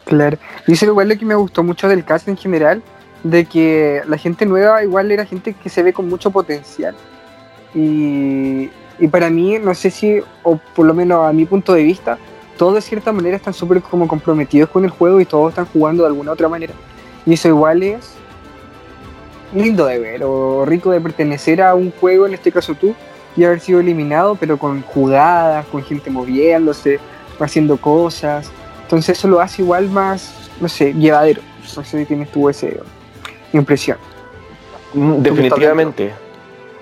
Claro. 0.05 0.37
Y 0.65 0.73
eso 0.73 0.85
igual 0.85 1.09
lo 1.09 1.17
que 1.17 1.25
me 1.25 1.35
gustó 1.35 1.63
mucho 1.63 1.87
del 1.87 2.03
cast 2.03 2.27
en 2.27 2.37
general, 2.37 2.81
de 3.23 3.45
que 3.45 4.01
la 4.07 4.17
gente 4.17 4.45
nueva 4.45 4.83
igual 4.83 5.11
era 5.11 5.25
gente 5.25 5.53
que 5.53 5.69
se 5.69 5.83
ve 5.83 5.93
con 5.93 6.09
mucho 6.09 6.31
potencial. 6.31 6.95
Y, 7.75 8.71
y 8.97 9.07
para 9.09 9.29
mí, 9.29 9.59
no 9.59 9.75
sé 9.75 9.91
si, 9.91 10.19
o 10.43 10.57
por 10.75 10.85
lo 10.85 10.93
menos 10.93 11.27
a 11.27 11.33
mi 11.33 11.45
punto 11.45 11.73
de 11.73 11.83
vista, 11.83 12.17
todos 12.59 12.75
de 12.75 12.81
cierta 12.81 13.13
manera 13.13 13.37
están 13.37 13.53
súper 13.53 13.81
como 13.81 14.05
comprometidos 14.05 14.69
con 14.69 14.83
el 14.83 14.89
juego 14.89 15.21
y 15.21 15.25
todos 15.25 15.51
están 15.51 15.65
jugando 15.67 16.03
de 16.03 16.09
alguna 16.09 16.33
otra 16.33 16.49
manera. 16.49 16.73
Y 17.25 17.33
eso 17.33 17.47
igual 17.47 17.81
es 17.81 18.15
lindo 19.55 19.85
de 19.85 19.97
ver 19.97 20.25
o 20.25 20.65
rico 20.65 20.91
de 20.91 20.99
pertenecer 20.99 21.61
a 21.61 21.73
un 21.73 21.89
juego, 21.89 22.27
en 22.27 22.33
este 22.33 22.51
caso 22.51 22.75
tú, 22.75 22.93
y 23.37 23.45
haber 23.45 23.61
sido 23.61 23.79
eliminado, 23.79 24.35
pero 24.35 24.57
con 24.57 24.81
jugadas, 24.81 25.65
con 25.67 25.81
gente 25.83 26.09
moviéndose, 26.09 26.99
haciendo 27.39 27.77
cosas. 27.77 28.51
Entonces 28.81 29.17
eso 29.17 29.29
lo 29.29 29.39
hace 29.39 29.61
igual 29.61 29.89
más, 29.89 30.49
no 30.59 30.67
sé, 30.67 30.93
llevadero. 30.93 31.41
No 31.77 31.83
sé 31.85 31.99
si 31.99 32.05
tienes 32.05 32.29
tú 32.29 32.49
esa 32.49 32.67
impresión. 33.53 33.97
Mm, 34.93 35.21
definitivamente. 35.21 36.11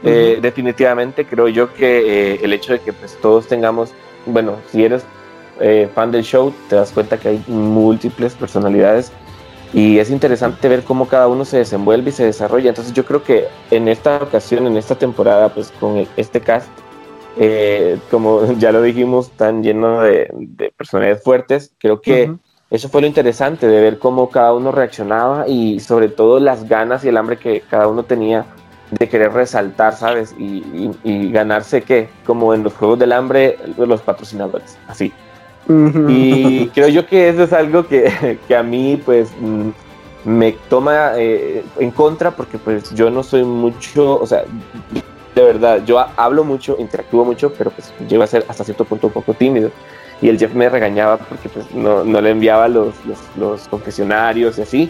Eh, 0.03 0.39
definitivamente 0.41 1.25
creo 1.25 1.47
yo 1.49 1.71
que 1.71 2.33
eh, 2.33 2.39
el 2.41 2.53
hecho 2.53 2.73
de 2.73 2.79
que 2.79 2.93
pues, 2.93 3.15
todos 3.21 3.47
tengamos, 3.47 3.91
bueno, 4.25 4.55
si 4.71 4.83
eres 4.83 5.03
eh, 5.59 5.89
fan 5.93 6.11
del 6.11 6.23
show, 6.23 6.53
te 6.69 6.75
das 6.75 6.91
cuenta 6.91 7.17
que 7.17 7.29
hay 7.29 7.43
múltiples 7.47 8.33
personalidades 8.33 9.11
y 9.73 9.99
es 9.99 10.09
interesante 10.09 10.69
ver 10.69 10.83
cómo 10.83 11.07
cada 11.07 11.27
uno 11.27 11.43
se 11.45 11.57
desenvuelve 11.57 12.09
y 12.09 12.13
se 12.13 12.25
desarrolla. 12.25 12.69
Entonces 12.69 12.93
yo 12.93 13.05
creo 13.05 13.23
que 13.23 13.47
en 13.71 13.87
esta 13.87 14.17
ocasión, 14.17 14.65
en 14.65 14.77
esta 14.77 14.95
temporada, 14.95 15.49
pues 15.49 15.71
con 15.79 16.07
este 16.15 16.39
cast, 16.39 16.69
eh, 17.37 17.99
como 18.09 18.53
ya 18.59 18.71
lo 18.71 18.81
dijimos, 18.81 19.31
tan 19.31 19.63
lleno 19.63 20.01
de, 20.01 20.31
personalidades 20.77 21.23
fuertes, 21.23 21.73
creo 21.79 22.01
que 22.01 22.31
eso 22.69 22.89
fue 22.89 23.01
lo 23.01 23.07
interesante 23.07 23.67
de 23.67 23.81
ver 23.81 23.99
cómo 23.99 24.29
cada 24.29 24.53
uno 24.53 24.71
reaccionaba 24.71 25.47
y 25.47 25.79
sobre 25.79 26.09
todo 26.09 26.39
las 26.39 26.67
ganas 26.67 27.03
y 27.03 27.09
el 27.09 27.17
hambre 27.17 27.37
que 27.37 27.61
cada 27.69 27.87
uno 27.87 28.03
tenía 28.03 28.45
de 28.91 29.09
querer 29.09 29.33
resaltar, 29.33 29.95
¿sabes? 29.95 30.33
Y, 30.37 30.91
y 31.03 31.31
ganarse 31.31 31.81
qué, 31.81 32.09
como 32.25 32.53
en 32.53 32.63
los 32.63 32.73
Juegos 32.73 32.99
del 32.99 33.11
Hambre, 33.11 33.57
los 33.77 34.01
patrocinadores, 34.01 34.77
así. 34.87 35.11
Y 35.69 36.67
creo 36.69 36.87
yo 36.87 37.05
que 37.05 37.29
eso 37.29 37.43
es 37.43 37.53
algo 37.53 37.87
que, 37.87 38.37
que 38.47 38.55
a 38.55 38.63
mí 38.63 39.01
pues 39.03 39.31
mm, 39.39 39.69
me 40.25 40.53
toma 40.69 41.13
eh, 41.15 41.63
en 41.79 41.91
contra 41.91 42.31
porque 42.31 42.57
pues 42.57 42.93
yo 42.93 43.09
no 43.09 43.23
soy 43.23 43.43
mucho, 43.43 44.19
o 44.19 44.25
sea, 44.25 44.43
de 45.35 45.43
verdad, 45.43 45.83
yo 45.85 46.03
hablo 46.15 46.43
mucho, 46.43 46.75
interactúo 46.79 47.23
mucho, 47.23 47.53
pero 47.53 47.71
pues 47.71 47.93
llego 48.09 48.23
a 48.23 48.27
ser 48.27 48.45
hasta 48.47 48.63
cierto 48.63 48.85
punto 48.85 49.07
un 49.07 49.13
poco 49.13 49.33
tímido. 49.33 49.71
Y 50.19 50.29
el 50.29 50.39
Jeff 50.39 50.53
me 50.55 50.67
regañaba 50.67 51.17
porque 51.17 51.47
pues 51.47 51.71
no, 51.75 52.03
no 52.03 52.21
le 52.21 52.31
enviaba 52.31 52.67
los, 52.67 52.95
los, 53.05 53.19
los, 53.37 53.67
confesionarios 53.67 54.57
y 54.57 54.61
así, 54.63 54.89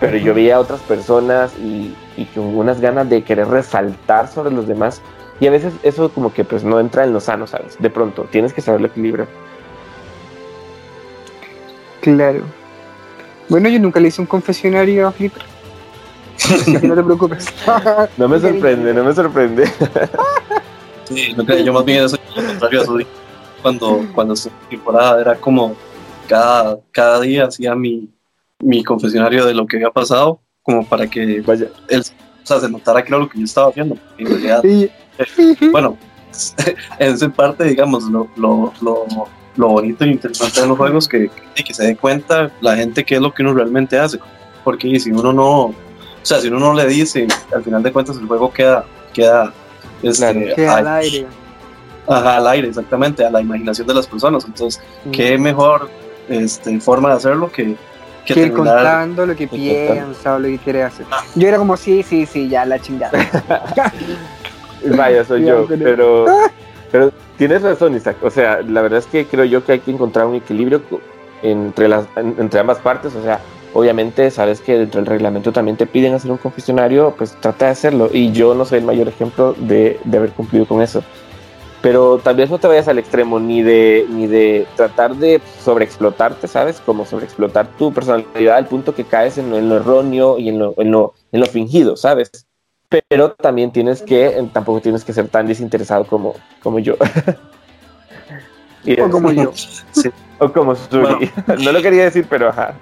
pero 0.00 0.16
yo 0.16 0.34
veía 0.34 0.56
a 0.56 0.60
otras 0.60 0.80
personas 0.80 1.56
y, 1.60 1.94
y 2.16 2.24
con 2.24 2.56
unas 2.56 2.80
ganas 2.80 3.08
de 3.08 3.22
querer 3.22 3.46
resaltar 3.46 4.26
sobre 4.26 4.52
los 4.52 4.66
demás. 4.66 5.00
Y 5.38 5.46
a 5.46 5.50
veces 5.52 5.72
eso 5.84 6.08
como 6.08 6.32
que 6.32 6.44
pues 6.44 6.64
no 6.64 6.80
entra 6.80 7.04
en 7.04 7.12
lo 7.12 7.20
sano, 7.20 7.46
¿sabes? 7.46 7.76
De 7.78 7.90
pronto, 7.90 8.26
tienes 8.30 8.52
que 8.52 8.62
saberlo 8.62 8.88
equilibrar. 8.88 9.28
Claro. 12.04 12.44
Bueno, 13.48 13.70
yo 13.70 13.80
nunca 13.80 13.98
le 13.98 14.08
hice 14.08 14.20
un 14.20 14.26
confesionario 14.26 15.08
a 15.08 15.12
Flipper. 15.12 15.42
no 16.82 16.94
te 16.94 17.02
preocupes. 17.02 17.46
no 18.18 18.28
me 18.28 18.38
sorprende, 18.38 18.92
no 18.92 19.04
me 19.04 19.14
sorprende. 19.14 19.64
sí, 21.04 21.34
yo 21.64 21.72
más 21.72 21.84
bien 21.86 22.04
eso 22.04 22.18
cuando, 23.62 24.06
cuando 24.14 24.36
su 24.36 24.50
temporada 24.68 25.18
era 25.22 25.34
como 25.36 25.74
cada, 26.28 26.78
cada 26.92 27.20
día 27.20 27.46
hacía 27.46 27.74
mi, 27.74 28.10
mi 28.60 28.84
confesionario 28.84 29.46
de 29.46 29.54
lo 29.54 29.66
que 29.66 29.76
había 29.76 29.90
pasado, 29.90 30.40
como 30.62 30.86
para 30.86 31.06
que 31.06 31.40
Vaya. 31.40 31.68
él 31.88 32.02
o 32.02 32.46
sea, 32.46 32.60
se 32.60 32.68
notara 32.68 33.02
claro 33.02 33.22
lo 33.22 33.30
que 33.30 33.38
yo 33.38 33.46
estaba 33.46 33.68
haciendo. 33.70 33.96
En 34.18 34.26
realidad, 34.26 34.62
bueno, 35.72 35.96
es 36.98 37.22
en 37.22 37.32
parte, 37.32 37.64
digamos, 37.64 38.04
lo, 38.04 38.28
lo, 38.36 38.70
lo, 38.82 39.06
lo 39.56 39.68
bonito 39.68 40.04
e 40.04 40.08
interesante 40.08 40.60
de 40.60 40.66
los 40.66 40.76
juegos, 40.76 41.08
que, 41.08 41.30
que 41.54 41.74
se 41.74 41.84
dé 41.84 41.96
cuenta 41.96 42.50
la 42.60 42.76
gente 42.76 43.04
qué 43.04 43.16
es 43.16 43.20
lo 43.20 43.32
que 43.32 43.42
uno 43.42 43.54
realmente 43.54 43.98
hace. 43.98 44.18
Porque 44.62 44.98
si 44.98 45.10
uno 45.10 45.32
no, 45.32 45.60
o 45.66 45.74
sea, 46.22 46.40
si 46.40 46.48
uno 46.48 46.58
no 46.58 46.74
le 46.74 46.86
dice, 46.86 47.26
al 47.54 47.62
final 47.62 47.82
de 47.82 47.92
cuentas 47.92 48.16
el 48.16 48.26
juego 48.26 48.52
queda, 48.52 48.84
queda, 49.12 49.52
este, 50.02 50.54
queda 50.54 50.76
al 50.76 50.88
aire. 50.88 51.26
Ajá, 52.06 52.36
al 52.36 52.46
aire, 52.48 52.68
exactamente, 52.68 53.24
a 53.24 53.30
la 53.30 53.40
imaginación 53.40 53.86
de 53.86 53.94
las 53.94 54.06
personas. 54.06 54.44
Entonces, 54.44 54.82
qué 55.12 55.38
mejor 55.38 55.88
este, 56.28 56.80
forma 56.80 57.10
de 57.10 57.16
hacerlo 57.16 57.50
que, 57.50 57.76
que, 58.24 58.40
ir 58.40 58.52
contando 58.52 59.26
lo 59.26 59.36
que 59.36 59.46
piensa 59.46 60.34
o 60.34 60.38
lo 60.38 60.48
que 60.48 60.58
quiere 60.58 60.82
hacer. 60.82 61.06
Ah. 61.10 61.22
Yo 61.34 61.48
era 61.48 61.58
como, 61.58 61.76
sí, 61.76 62.02
sí, 62.02 62.26
sí, 62.26 62.48
ya 62.48 62.64
la 62.64 62.78
chingada. 62.78 63.18
Vaya, 64.96 65.24
soy 65.24 65.44
yo, 65.46 65.66
pero, 65.66 65.84
pero 65.84 66.26
tienes 67.36 67.62
razón, 67.62 67.94
Isaac. 67.94 68.16
O 68.22 68.30
sea, 68.30 68.62
la 68.62 68.82
verdad 68.82 68.98
es 68.98 69.06
que 69.06 69.26
creo 69.26 69.44
yo 69.44 69.64
que 69.64 69.72
hay 69.72 69.80
que 69.80 69.90
encontrar 69.90 70.26
un 70.26 70.36
equilibrio 70.36 70.82
entre, 71.42 71.88
las, 71.88 72.06
entre 72.16 72.60
ambas 72.60 72.78
partes. 72.78 73.14
O 73.14 73.22
sea, 73.22 73.40
obviamente 73.72 74.30
sabes 74.30 74.60
que 74.60 74.78
dentro 74.78 75.00
del 75.00 75.06
reglamento 75.06 75.52
también 75.52 75.76
te 75.76 75.86
piden 75.86 76.14
hacer 76.14 76.30
un 76.30 76.38
confesionario, 76.38 77.14
pues 77.16 77.36
trata 77.40 77.66
de 77.66 77.72
hacerlo. 77.72 78.10
Y 78.12 78.32
yo 78.32 78.54
no 78.54 78.64
soy 78.64 78.78
el 78.78 78.84
mayor 78.84 79.08
ejemplo 79.08 79.54
de, 79.54 79.98
de 80.04 80.18
haber 80.18 80.30
cumplido 80.30 80.66
con 80.66 80.82
eso 80.82 81.02
pero 81.84 82.18
vez 82.34 82.48
no 82.48 82.58
te 82.58 82.66
vayas 82.66 82.88
al 82.88 82.98
extremo 82.98 83.38
ni 83.38 83.62
de, 83.62 84.06
ni 84.08 84.26
de 84.26 84.66
tratar 84.74 85.16
de 85.16 85.42
sobreexplotarte, 85.62 86.48
¿sabes? 86.48 86.80
Como 86.80 87.04
sobreexplotar 87.04 87.76
tu 87.76 87.92
personalidad 87.92 88.56
al 88.56 88.66
punto 88.68 88.94
que 88.94 89.04
caes 89.04 89.36
en, 89.36 89.50
lo 89.50 89.76
erróneo 89.76 90.38
y 90.38 90.48
en 90.48 90.60
lo, 90.60 90.72
en, 90.78 90.90
lo, 90.90 91.12
en 91.30 91.40
lo 91.40 91.46
fingido, 91.46 91.98
¿sabes? 91.98 92.46
Pero 93.08 93.32
también 93.32 93.72
tienes 93.72 94.02
que, 94.02 94.48
tampoco 94.52 94.80
tienes 94.80 95.04
que 95.04 95.12
ser 95.12 95.28
tan 95.28 95.46
desinteresado 95.46 96.06
como, 96.06 96.34
como 96.62 96.78
yo. 96.78 96.94
o 99.02 99.10
como 99.10 99.32
yo. 99.32 99.52
O 100.40 100.52
como 100.52 100.74
Suri. 100.74 101.30
No 101.62 101.70
lo 101.70 101.80
quería 101.80 102.04
decir, 102.04 102.26
pero 102.28 102.48
ajá. 102.48 102.74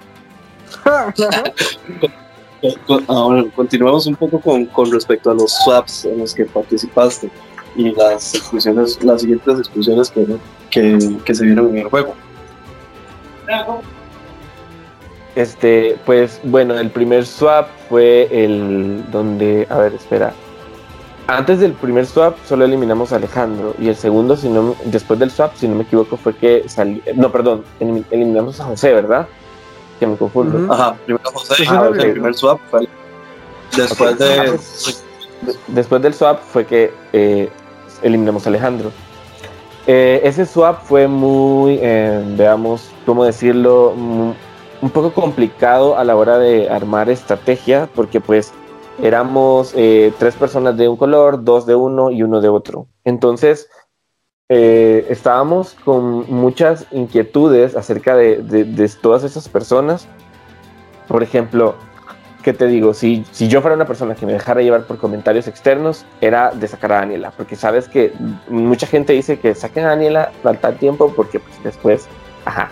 Ahora, 3.07 3.45
continuamos 3.55 4.07
un 4.07 4.15
poco 4.15 4.39
con, 4.39 4.65
con 4.65 4.91
respecto 4.91 5.29
a 5.29 5.35
los 5.35 5.53
swaps 5.63 6.05
en 6.05 6.19
los 6.19 6.33
que 6.33 6.45
participaste 6.45 7.29
y 7.75 7.91
las 7.91 8.33
exclusiones, 8.33 9.03
las 9.03 9.21
siguientes 9.21 9.59
exclusiones 9.59 10.09
que, 10.09 10.25
que, 10.71 11.17
que 11.23 11.35
se 11.35 11.45
vieron 11.45 11.69
en 11.69 11.77
el 11.77 11.89
juego. 11.89 12.15
Este, 15.35 15.97
pues 16.05 16.39
bueno, 16.43 16.77
el 16.77 16.91
primer 16.91 17.25
swap 17.25 17.67
fue 17.89 18.27
el 18.31 19.03
donde, 19.11 19.67
a 19.69 19.77
ver, 19.79 19.93
espera. 19.93 20.33
Antes 21.27 21.59
del 21.59 21.73
primer 21.73 22.05
swap 22.05 22.35
solo 22.45 22.65
eliminamos 22.65 23.13
a 23.13 23.15
Alejandro 23.15 23.73
y 23.79 23.87
el 23.87 23.95
segundo, 23.95 24.35
si 24.35 24.49
no, 24.49 24.75
después 24.85 25.19
del 25.19 25.31
swap, 25.31 25.55
si 25.55 25.67
no 25.67 25.75
me 25.75 25.83
equivoco, 25.83 26.17
fue 26.17 26.35
que 26.35 26.67
salió, 26.67 27.01
no, 27.15 27.31
perdón, 27.31 27.63
eliminamos 27.79 28.59
a 28.59 28.65
José, 28.65 28.93
¿verdad? 28.93 29.27
Que 29.99 30.05
me 30.05 30.17
confundo. 30.17 30.71
Ajá, 30.71 30.95
primero 31.05 31.31
José, 31.31 31.63
ah, 31.69 31.89
el 31.93 32.11
primer 32.11 32.35
swap 32.35 32.59
fue 32.69 32.87
después 33.75 34.17
de... 34.17 34.59
Después 35.67 36.01
del 36.01 36.13
swap 36.13 36.39
fue 36.41 36.65
que 36.65 36.93
eh, 37.11 37.49
eliminamos 38.01 38.45
a 38.45 38.49
Alejandro. 38.49 38.91
Eh, 39.87 40.21
ese 40.23 40.45
swap 40.45 40.81
fue 40.83 41.07
muy, 41.07 41.79
eh, 41.81 42.23
veamos, 42.37 42.89
¿cómo 43.05 43.25
decirlo? 43.25 43.93
Un 44.83 44.89
poco 44.89 45.13
complicado 45.13 45.97
a 45.97 46.03
la 46.03 46.17
hora 46.17 46.37
de 46.37 46.69
armar 46.69 47.09
estrategia, 47.09 47.87
porque 47.95 48.19
pues 48.19 48.51
éramos 49.01 49.73
eh, 49.77 50.11
tres 50.19 50.35
personas 50.35 50.75
de 50.75 50.89
un 50.89 50.97
color, 50.97 51.45
dos 51.45 51.65
de 51.65 51.73
uno 51.73 52.11
y 52.11 52.21
uno 52.21 52.41
de 52.41 52.49
otro. 52.49 52.87
Entonces, 53.05 53.69
estábamos 54.49 55.73
con 55.85 56.29
muchas 56.29 56.85
inquietudes 56.91 57.75
acerca 57.75 58.15
de, 58.15 58.43
de 58.43 58.89
todas 59.01 59.23
esas 59.23 59.47
personas. 59.47 60.07
Por 61.07 61.23
ejemplo, 61.23 61.75
¿qué 62.43 62.53
te 62.53 62.67
digo? 62.67 62.93
Si, 62.93 63.25
si 63.31 63.47
yo 63.47 63.61
fuera 63.61 63.75
una 63.75 63.85
persona 63.85 64.15
que 64.15 64.25
me 64.25 64.33
dejara 64.33 64.61
llevar 64.61 64.85
por 64.85 64.97
comentarios 64.97 65.47
externos, 65.47 66.05
era 66.21 66.51
de 66.51 66.67
sacar 66.67 66.91
a 66.91 66.95
Daniela, 66.97 67.31
porque 67.31 67.55
sabes 67.55 67.87
que 67.87 68.13
mucha 68.49 68.85
gente 68.85 69.13
dice 69.13 69.39
que 69.39 69.55
saquen 69.55 69.85
a 69.85 69.89
Daniela 69.89 70.31
al 70.43 70.59
tal 70.59 70.77
tiempo 70.77 71.11
porque 71.15 71.39
pues, 71.39 71.63
después, 71.63 72.07
ajá. 72.45 72.69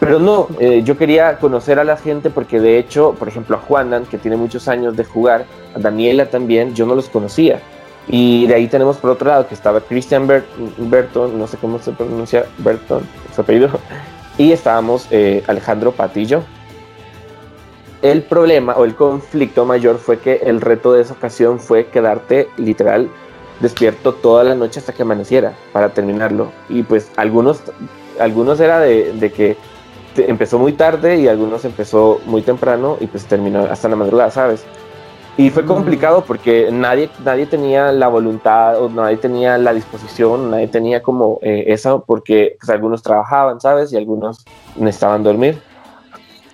Pero 0.00 0.18
no, 0.20 0.48
eh, 0.60 0.82
yo 0.84 0.96
quería 0.96 1.38
conocer 1.38 1.78
a 1.78 1.84
la 1.84 1.96
gente 1.96 2.30
porque 2.30 2.60
de 2.60 2.78
hecho, 2.78 3.14
por 3.18 3.28
ejemplo, 3.28 3.56
a 3.56 3.60
Juanan, 3.60 4.06
que 4.06 4.18
tiene 4.18 4.36
muchos 4.36 4.68
años 4.68 4.96
de 4.96 5.04
jugar, 5.04 5.44
a 5.74 5.78
Daniela 5.78 6.26
también, 6.26 6.74
yo 6.74 6.86
no 6.86 6.94
los 6.94 7.08
conocía. 7.08 7.60
Y 8.06 8.46
de 8.46 8.54
ahí 8.54 8.68
tenemos 8.68 8.96
por 8.96 9.10
otro 9.10 9.28
lado 9.28 9.48
que 9.48 9.54
estaba 9.54 9.80
Christian 9.80 10.26
Berton, 10.26 11.38
no 11.38 11.46
sé 11.46 11.58
cómo 11.58 11.78
se 11.78 11.92
pronuncia 11.92 12.46
Berton, 12.58 13.02
su 13.34 13.40
apellido, 13.40 13.70
y 14.38 14.52
estábamos 14.52 15.08
eh, 15.10 15.42
Alejandro 15.46 15.92
Patillo, 15.92 16.42
el 18.00 18.22
problema 18.22 18.74
o 18.76 18.84
el 18.84 18.94
conflicto 18.94 19.64
mayor 19.64 19.98
fue 19.98 20.20
que 20.20 20.36
el 20.36 20.60
reto 20.60 20.92
de 20.92 21.02
esa 21.02 21.14
ocasión 21.14 21.58
fue 21.58 21.86
quedarte 21.86 22.48
literal 22.56 23.10
despierto 23.60 24.14
toda 24.14 24.44
la 24.44 24.54
noche 24.54 24.78
hasta 24.78 24.92
que 24.92 25.02
amaneciera 25.02 25.54
para 25.72 25.88
terminarlo. 25.90 26.52
Y 26.68 26.84
pues 26.84 27.10
algunos, 27.16 27.60
algunos 28.20 28.60
era 28.60 28.78
de, 28.80 29.32
que 29.34 29.56
empezó 30.18 30.58
muy 30.58 30.72
tarde 30.72 31.16
y 31.16 31.28
algunos 31.28 31.64
empezó 31.64 32.20
muy 32.26 32.42
temprano 32.42 32.96
y 33.00 33.06
pues 33.06 33.24
terminó 33.26 33.60
hasta 33.64 33.88
la 33.88 33.96
madrugada, 33.96 34.30
¿sabes? 34.30 34.64
Y 35.38 35.50
fue 35.50 35.64
complicado 35.64 36.24
porque 36.26 36.68
nadie, 36.72 37.08
nadie 37.24 37.46
tenía 37.46 37.92
la 37.92 38.08
voluntad 38.08 38.82
o 38.82 38.88
nadie 38.88 39.18
tenía 39.18 39.56
la 39.56 39.72
disposición, 39.72 40.50
nadie 40.50 40.66
tenía 40.66 41.00
como 41.00 41.38
eh, 41.42 41.64
eso 41.68 42.02
porque 42.04 42.56
pues, 42.58 42.68
algunos 42.70 43.02
trabajaban, 43.02 43.60
¿sabes? 43.60 43.92
Y 43.92 43.96
algunos 43.96 44.44
necesitaban 44.76 45.22
dormir. 45.22 45.60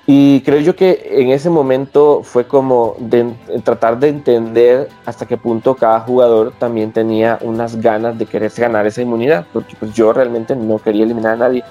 Y 0.06 0.42
creo 0.42 0.60
yo 0.60 0.76
que 0.76 1.02
en 1.12 1.30
ese 1.30 1.48
momento 1.48 2.20
fue 2.22 2.46
como 2.46 2.94
de, 2.98 3.32
tratar 3.64 3.98
de 3.98 4.08
entender 4.08 4.90
hasta 5.06 5.24
qué 5.24 5.38
punto 5.38 5.76
cada 5.76 6.00
jugador 6.00 6.52
también 6.58 6.92
tenía 6.92 7.38
unas 7.40 7.80
ganas 7.80 8.18
de 8.18 8.26
quererse 8.26 8.60
ganar 8.60 8.86
esa 8.86 9.00
inmunidad, 9.00 9.46
porque 9.50 9.76
pues 9.80 9.94
yo 9.94 10.12
realmente 10.12 10.54
no 10.54 10.78
quería 10.78 11.04
eliminar 11.04 11.32
a 11.32 11.36
nadie. 11.36 11.64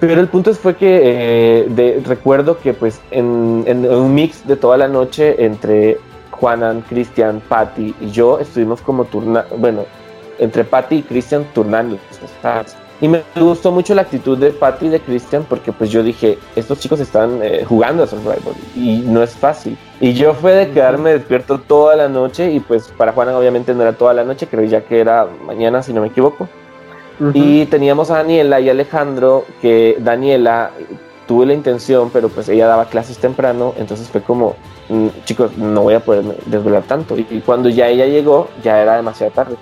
Pero 0.00 0.20
el 0.20 0.28
punto 0.28 0.52
fue 0.54 0.76
que 0.76 1.00
eh, 1.02 1.66
de, 1.68 2.02
recuerdo 2.04 2.58
que 2.58 2.74
pues 2.74 3.00
en, 3.10 3.64
en, 3.66 3.86
un 3.86 4.14
mix 4.14 4.46
de 4.46 4.56
toda 4.56 4.76
la 4.76 4.88
noche 4.88 5.44
entre 5.44 5.98
Juanan, 6.30 6.82
Cristian, 6.82 7.40
Patty 7.48 7.94
y 8.00 8.10
yo 8.10 8.38
estuvimos 8.38 8.80
como 8.80 9.04
turna, 9.04 9.46
bueno, 9.56 9.84
entre 10.38 10.64
Patty 10.64 10.96
y 10.96 11.02
Cristian 11.02 11.44
turnando. 11.54 11.98
Y 13.00 13.08
me 13.08 13.22
gustó 13.36 13.72
mucho 13.72 13.94
la 13.94 14.02
actitud 14.02 14.38
de 14.38 14.50
Patty 14.50 14.86
y 14.86 14.88
de 14.88 15.00
Christian 15.00 15.44
porque 15.48 15.72
pues 15.72 15.90
yo 15.90 16.02
dije, 16.02 16.38
estos 16.54 16.78
chicos 16.78 17.00
están 17.00 17.40
eh, 17.42 17.64
jugando 17.68 18.04
a 18.04 18.06
Survivor 18.06 18.54
y 18.76 18.98
no 19.00 19.22
es 19.22 19.34
fácil. 19.34 19.76
Y 20.00 20.14
yo 20.14 20.34
fue 20.34 20.52
de 20.52 20.70
quedarme 20.70 21.12
despierto 21.12 21.58
toda 21.58 21.96
la 21.96 22.08
noche 22.08 22.52
y 22.52 22.60
pues 22.60 22.88
para 22.96 23.12
Juana 23.12 23.36
obviamente 23.36 23.74
no 23.74 23.82
era 23.82 23.92
toda 23.92 24.14
la 24.14 24.24
noche, 24.24 24.46
creo 24.46 24.64
ya 24.64 24.82
que 24.82 25.00
era 25.00 25.26
mañana 25.44 25.82
si 25.82 25.92
no 25.92 26.00
me 26.00 26.08
equivoco. 26.08 26.48
Y 27.32 27.66
teníamos 27.66 28.10
a 28.10 28.16
Daniela 28.16 28.60
y 28.60 28.68
Alejandro, 28.68 29.44
que 29.62 29.96
Daniela 30.00 30.72
tuve 31.26 31.46
la 31.46 31.54
intención, 31.54 32.10
pero 32.12 32.28
pues 32.28 32.48
ella 32.48 32.66
daba 32.66 32.86
clases 32.86 33.18
temprano, 33.18 33.72
entonces 33.76 34.08
fue 34.08 34.20
como, 34.20 34.56
mm, 34.88 35.08
chicos, 35.24 35.56
no 35.56 35.82
voy 35.82 35.94
a 35.94 36.00
poder 36.00 36.24
desvelar 36.46 36.82
tanto. 36.82 37.16
y 37.16 37.40
cuando 37.46 37.68
ya 37.68 37.88
ella 37.88 38.06
llegó, 38.06 38.48
ya 38.62 38.82
era 38.82 38.96
demasiado 38.96 39.32
tarde. 39.32 39.56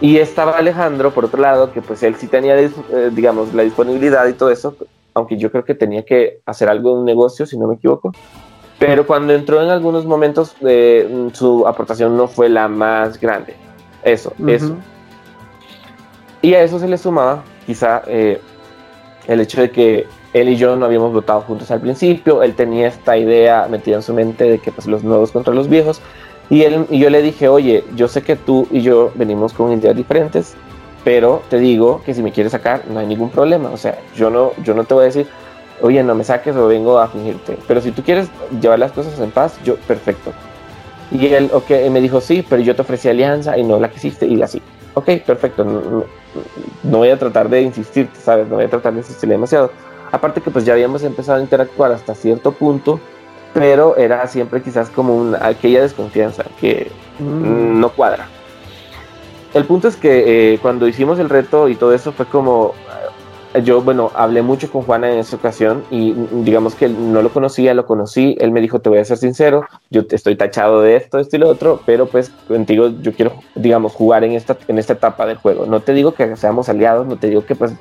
Y 0.00 0.18
estaba 0.18 0.56
Alejandro, 0.56 1.12
por 1.12 1.24
otro 1.24 1.42
lado, 1.42 1.72
que 1.72 1.82
pues 1.82 2.02
él 2.02 2.14
sí 2.16 2.28
tenía, 2.28 2.58
eh, 2.58 2.70
digamos, 3.12 3.52
la 3.52 3.64
disponibilidad 3.64 4.26
y 4.28 4.32
todo 4.32 4.50
eso, 4.50 4.76
aunque 5.14 5.36
yo 5.36 5.50
creo 5.50 5.64
que 5.64 5.74
tenía 5.74 6.04
que 6.04 6.40
hacer 6.46 6.68
algo 6.68 6.92
en 6.92 6.98
un 6.98 7.04
negocio, 7.04 7.46
si 7.46 7.58
no 7.58 7.66
me 7.66 7.74
equivoco. 7.74 8.12
Pero 8.78 9.06
cuando 9.06 9.32
entró 9.32 9.60
en 9.60 9.70
algunos 9.70 10.06
momentos, 10.06 10.54
eh, 10.60 11.28
su 11.32 11.66
aportación 11.66 12.16
no 12.16 12.28
fue 12.28 12.48
la 12.48 12.68
más 12.68 13.20
grande. 13.20 13.56
Eso, 14.04 14.32
eso. 14.46 14.76
Y 16.42 16.54
a 16.54 16.62
eso 16.62 16.78
se 16.78 16.88
le 16.88 16.98
sumaba 16.98 17.42
quizá 17.66 18.02
eh, 18.06 18.40
el 19.26 19.40
hecho 19.40 19.60
de 19.60 19.70
que 19.70 20.06
él 20.32 20.48
y 20.48 20.56
yo 20.56 20.76
no 20.76 20.86
habíamos 20.86 21.12
votado 21.12 21.40
juntos 21.40 21.70
al 21.70 21.80
principio, 21.80 22.42
él 22.42 22.54
tenía 22.54 22.88
esta 22.88 23.16
idea 23.16 23.66
metida 23.68 23.96
en 23.96 24.02
su 24.02 24.14
mente 24.14 24.44
de 24.44 24.58
que 24.58 24.70
pues 24.70 24.86
los 24.86 25.02
nuevos 25.02 25.32
contra 25.32 25.54
los 25.54 25.68
viejos, 25.68 26.00
y, 26.50 26.62
él, 26.62 26.86
y 26.90 26.98
yo 26.98 27.10
le 27.10 27.20
dije, 27.20 27.48
oye, 27.48 27.84
yo 27.94 28.08
sé 28.08 28.22
que 28.22 28.36
tú 28.36 28.66
y 28.70 28.80
yo 28.80 29.12
venimos 29.14 29.52
con 29.52 29.72
ideas 29.72 29.94
diferentes, 29.94 30.54
pero 31.04 31.42
te 31.50 31.58
digo 31.58 32.02
que 32.04 32.14
si 32.14 32.22
me 32.22 32.32
quieres 32.32 32.52
sacar, 32.52 32.84
no 32.88 33.00
hay 33.00 33.06
ningún 33.06 33.30
problema. 33.30 33.70
O 33.70 33.76
sea, 33.76 33.98
yo 34.16 34.30
no, 34.30 34.52
yo 34.64 34.74
no 34.74 34.84
te 34.84 34.94
voy 34.94 35.02
a 35.02 35.06
decir, 35.06 35.26
oye, 35.82 36.02
no 36.02 36.14
me 36.14 36.24
saques 36.24 36.56
o 36.56 36.66
vengo 36.66 36.98
a 36.98 37.08
fingirte. 37.08 37.58
Pero 37.66 37.80
si 37.80 37.92
tú 37.92 38.02
quieres 38.02 38.28
llevar 38.60 38.78
las 38.78 38.92
cosas 38.92 39.18
en 39.20 39.30
paz, 39.30 39.58
yo, 39.62 39.76
perfecto. 39.76 40.32
Y 41.10 41.26
él, 41.26 41.50
ok, 41.52 41.70
me 41.90 42.00
dijo, 42.00 42.20
sí, 42.20 42.44
pero 42.48 42.62
yo 42.62 42.74
te 42.74 42.82
ofrecí 42.82 43.08
alianza 43.08 43.56
y 43.58 43.62
no 43.62 43.78
la 43.78 43.90
quisiste 43.90 44.26
y 44.26 44.40
así. 44.42 44.62
Ok, 44.94 45.10
perfecto. 45.26 46.06
Voy 46.82 47.10
a 47.10 47.18
tratar 47.18 47.48
de 47.48 47.62
insistirte, 47.62 48.18
¿sabes? 48.20 48.48
No 48.48 48.56
voy 48.56 48.64
a 48.64 48.70
tratar 48.70 48.92
de 48.92 49.00
insistir 49.00 49.28
demasiado. 49.28 49.70
Aparte 50.10 50.40
que 50.40 50.50
pues 50.50 50.64
ya 50.64 50.72
habíamos 50.72 51.02
empezado 51.02 51.38
a 51.38 51.42
interactuar 51.42 51.92
hasta 51.92 52.14
cierto 52.14 52.52
punto 52.52 53.00
pero 53.54 53.96
era 53.96 54.26
siempre 54.26 54.62
quizás 54.62 54.90
como 54.90 55.16
una, 55.16 55.46
aquella 55.46 55.82
desconfianza 55.82 56.44
que 56.60 56.90
mm. 57.18 57.80
no 57.80 57.88
cuadra. 57.90 58.28
el 59.54 59.64
punto 59.64 59.88
es 59.88 59.96
que 59.96 60.54
eh, 60.54 60.58
cuando 60.60 60.86
hicimos 60.86 61.18
el 61.18 61.28
reto 61.28 61.68
y 61.68 61.74
todo 61.74 61.92
eso 61.92 62.12
fue 62.12 62.26
como, 62.26 62.74
yo, 63.64 63.80
bueno, 63.82 64.10
hablé 64.14 64.42
mucho 64.42 64.70
con 64.70 64.82
Juana 64.82 65.10
en 65.10 65.18
esa 65.18 65.36
ocasión 65.36 65.82
y 65.90 66.12
mm, 66.12 66.44
digamos 66.44 66.74
que 66.74 66.88
no 66.88 67.22
lo 67.22 67.30
conocía, 67.30 67.74
lo 67.74 67.86
conocí, 67.86 68.36
él 68.40 68.52
me 68.52 68.60
dijo, 68.60 68.80
te 68.80 68.88
voy 68.88 68.98
a 68.98 69.04
ser 69.04 69.18
sincero, 69.18 69.64
yo 69.90 70.02
estoy 70.10 70.36
tachado 70.36 70.82
de 70.82 70.96
esto, 70.96 71.18
esto 71.18 71.36
y 71.36 71.38
lo 71.38 71.48
otro, 71.48 71.80
pero 71.86 72.06
pues 72.06 72.30
contigo 72.46 72.90
yo 73.00 73.12
quiero, 73.12 73.32
digamos, 73.54 73.92
jugar 73.92 74.24
en 74.24 74.32
esta, 74.32 74.56
en 74.68 74.78
esta 74.78 74.92
etapa 74.92 75.26
del 75.26 75.38
juego. 75.38 75.66
No 75.66 75.80
te 75.80 75.92
digo 75.94 76.12
que 76.12 76.36
seamos 76.36 76.68
aliados, 76.68 77.06
no 77.06 77.16
te 77.16 77.28
digo 77.28 77.44
que 77.46 77.54
pues 77.54 77.72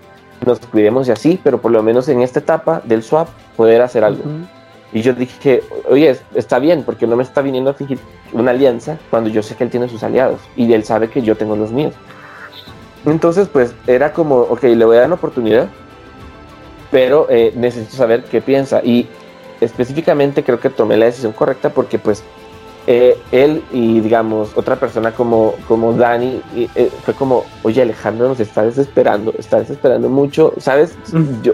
nos 0.45 0.59
cuidemos 0.59 1.07
y 1.07 1.11
así, 1.11 1.39
pero 1.43 1.59
por 1.59 1.71
lo 1.71 1.83
menos 1.83 2.07
en 2.09 2.21
esta 2.21 2.39
etapa 2.39 2.81
del 2.85 3.03
swap 3.03 3.27
poder 3.55 3.81
hacer 3.81 4.03
algo. 4.03 4.23
Y 4.93 5.01
yo 5.01 5.13
dije, 5.13 5.63
oye, 5.89 6.17
está 6.33 6.59
bien, 6.59 6.83
porque 6.83 7.07
no 7.07 7.17
me 7.17 7.23
está 7.23 7.41
viniendo 7.41 7.69
a 7.69 7.73
fingir 7.73 7.99
una 8.31 8.51
alianza 8.51 8.97
cuando 9.09 9.29
yo 9.29 9.43
sé 9.43 9.55
que 9.55 9.65
él 9.65 9.69
tiene 9.69 9.89
sus 9.89 10.01
aliados 10.03 10.39
y 10.55 10.71
él 10.71 10.83
sabe 10.83 11.09
que 11.09 11.21
yo 11.21 11.35
tengo 11.35 11.55
los 11.55 11.71
míos. 11.71 11.93
Entonces, 13.07 13.47
pues 13.47 13.73
era 13.87 14.11
como, 14.11 14.41
ok, 14.41 14.63
le 14.63 14.83
voy 14.83 14.97
a 14.97 14.99
dar 14.99 15.07
una 15.07 15.15
oportunidad, 15.15 15.69
pero 16.91 17.27
eh, 17.29 17.53
necesito 17.55 17.95
saber 17.95 18.23
qué 18.25 18.41
piensa. 18.41 18.81
Y 18.83 19.07
específicamente 19.61 20.43
creo 20.43 20.59
que 20.59 20.69
tomé 20.69 20.97
la 20.97 21.05
decisión 21.05 21.31
correcta 21.31 21.69
porque 21.69 21.97
pues 21.97 22.21
eh, 22.85 23.17
él 23.31 23.63
y 23.71 24.01
digamos 24.01 24.55
otra 24.55 24.75
persona 24.75 25.11
como, 25.11 25.55
como 25.67 25.93
Dani 25.93 26.41
eh, 26.55 26.91
fue 27.03 27.13
como, 27.13 27.43
oye 27.63 27.81
Alejandro 27.81 28.27
nos 28.27 28.39
está 28.39 28.63
desesperando, 28.63 29.33
está 29.37 29.59
desesperando 29.59 30.09
mucho, 30.09 30.53
¿sabes? 30.57 30.95
Yo 31.41 31.53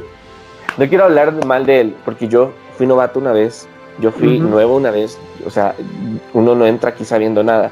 no 0.77 0.89
quiero 0.89 1.05
hablar 1.05 1.45
mal 1.45 1.65
de 1.65 1.81
él 1.81 1.95
porque 2.03 2.27
yo 2.27 2.51
fui 2.77 2.87
novato 2.87 3.19
una 3.19 3.31
vez, 3.31 3.67
yo 3.99 4.11
fui 4.11 4.39
nuevo 4.39 4.75
una 4.75 4.91
vez, 4.91 5.17
o 5.45 5.49
sea, 5.49 5.75
uno 6.33 6.55
no 6.55 6.65
entra 6.65 6.89
aquí 6.89 7.05
sabiendo 7.05 7.43
nada. 7.43 7.71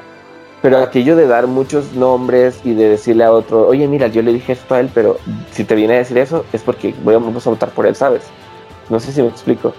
Pero 0.61 0.77
aquello 0.77 1.15
de 1.15 1.25
dar 1.25 1.47
muchos 1.47 1.93
nombres 1.93 2.61
y 2.63 2.73
de 2.73 2.89
decirle 2.89 3.23
a 3.23 3.31
otro, 3.31 3.67
oye, 3.67 3.87
mira, 3.87 4.07
yo 4.07 4.21
le 4.21 4.31
dije 4.31 4.53
esto 4.53 4.75
a 4.75 4.79
él, 4.79 4.89
pero 4.93 5.17
si 5.51 5.63
te 5.63 5.73
viene 5.73 5.95
a 5.95 5.97
decir 5.97 6.17
eso 6.19 6.45
es 6.53 6.61
porque 6.61 6.93
voy 7.03 7.15
a, 7.15 7.17
vamos 7.17 7.45
a 7.47 7.49
votar 7.49 7.69
por 7.69 7.87
él, 7.87 7.95
¿sabes? 7.95 8.23
No 8.89 8.99
sé 8.99 9.11
si 9.11 9.21
me 9.21 9.29
explico. 9.29 9.73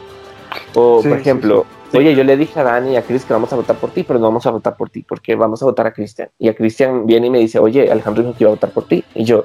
O, 0.74 1.00
por 1.02 1.18
ejemplo, 1.18 1.66
oye, 1.92 2.14
yo 2.14 2.24
le 2.24 2.36
dije 2.36 2.58
a 2.58 2.64
Dani 2.64 2.92
y 2.92 2.96
a 2.96 3.02
Chris 3.02 3.24
que 3.24 3.32
vamos 3.32 3.52
a 3.52 3.56
votar 3.56 3.76
por 3.76 3.90
ti, 3.90 4.02
pero 4.02 4.18
no 4.18 4.26
vamos 4.26 4.44
a 4.46 4.50
votar 4.50 4.76
por 4.76 4.90
ti 4.90 5.04
porque 5.06 5.36
vamos 5.36 5.62
a 5.62 5.66
votar 5.66 5.86
a 5.86 5.92
Cristian. 5.92 6.30
Y 6.38 6.48
a 6.48 6.54
Cristian 6.54 7.06
viene 7.06 7.28
y 7.28 7.30
me 7.30 7.38
dice, 7.38 7.58
oye, 7.58 7.90
Alejandro 7.90 8.24
dijo 8.24 8.36
que 8.36 8.44
iba 8.44 8.50
a 8.50 8.54
votar 8.54 8.70
por 8.70 8.88
ti. 8.88 9.04
Y 9.14 9.24
yo, 9.24 9.44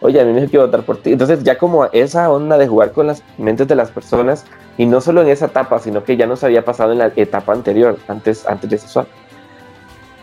oye, 0.00 0.20
a 0.20 0.24
mí 0.24 0.32
me 0.32 0.40
dijo 0.40 0.50
que 0.50 0.56
iba 0.56 0.64
a 0.64 0.66
votar 0.66 0.84
por 0.84 0.96
ti. 0.98 1.12
Entonces, 1.12 1.42
ya 1.42 1.58
como 1.58 1.84
esa 1.86 2.30
onda 2.30 2.56
de 2.56 2.66
jugar 2.66 2.92
con 2.92 3.06
las 3.06 3.22
mentes 3.36 3.68
de 3.68 3.74
las 3.74 3.90
personas, 3.90 4.46
y 4.78 4.86
no 4.86 5.00
solo 5.00 5.22
en 5.22 5.28
esa 5.28 5.46
etapa, 5.46 5.78
sino 5.80 6.04
que 6.04 6.16
ya 6.16 6.26
nos 6.26 6.44
había 6.44 6.64
pasado 6.64 6.92
en 6.92 6.98
la 6.98 7.12
etapa 7.16 7.52
anterior, 7.52 7.98
antes, 8.08 8.46
antes 8.46 8.70
de 8.70 8.78
swap. 8.78 9.06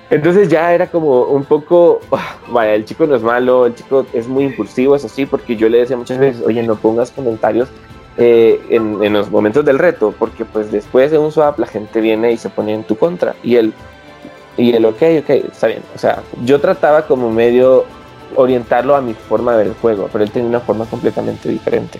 Entonces 0.09 0.49
ya 0.49 0.73
era 0.73 0.87
como 0.87 1.23
un 1.23 1.45
poco, 1.45 1.99
vaya, 2.49 2.75
el 2.75 2.85
chico 2.85 3.07
no 3.07 3.15
es 3.15 3.23
malo, 3.23 3.65
el 3.65 3.75
chico 3.75 4.05
es 4.13 4.27
muy 4.27 4.45
impulsivo, 4.45 4.95
eso 4.95 5.09
sí, 5.09 5.25
porque 5.25 5.55
yo 5.55 5.67
le 5.67 5.79
decía 5.79 5.97
muchas 5.97 6.19
veces, 6.19 6.43
oye, 6.45 6.61
no 6.61 6.75
pongas 6.75 7.09
comentarios 7.11 7.69
eh, 8.17 8.61
en, 8.69 9.03
en, 9.03 9.13
los 9.13 9.31
momentos 9.31 9.65
del 9.65 9.79
reto, 9.79 10.13
porque 10.17 10.45
pues 10.45 10.71
después 10.71 11.09
de 11.09 11.17
un 11.17 11.31
swap 11.31 11.59
la 11.59 11.67
gente 11.67 12.01
viene 12.01 12.31
y 12.31 12.37
se 12.37 12.49
pone 12.49 12.73
en 12.73 12.83
tu 12.83 12.95
contra. 12.95 13.35
Y 13.43 13.55
él, 13.55 13.73
y 14.57 14.73
él, 14.73 14.85
ok, 14.85 15.01
ok, 15.21 15.29
está 15.51 15.67
bien. 15.67 15.81
O 15.95 15.97
sea, 15.97 16.21
yo 16.43 16.61
trataba 16.61 17.07
como 17.07 17.31
medio 17.31 17.85
orientarlo 18.35 18.95
a 18.95 19.01
mi 19.01 19.13
forma 19.13 19.51
de 19.53 19.57
ver 19.57 19.67
el 19.67 19.73
juego, 19.73 20.09
pero 20.11 20.23
él 20.23 20.31
tenía 20.31 20.49
una 20.49 20.59
forma 20.59 20.85
completamente 20.85 21.49
diferente. 21.49 21.99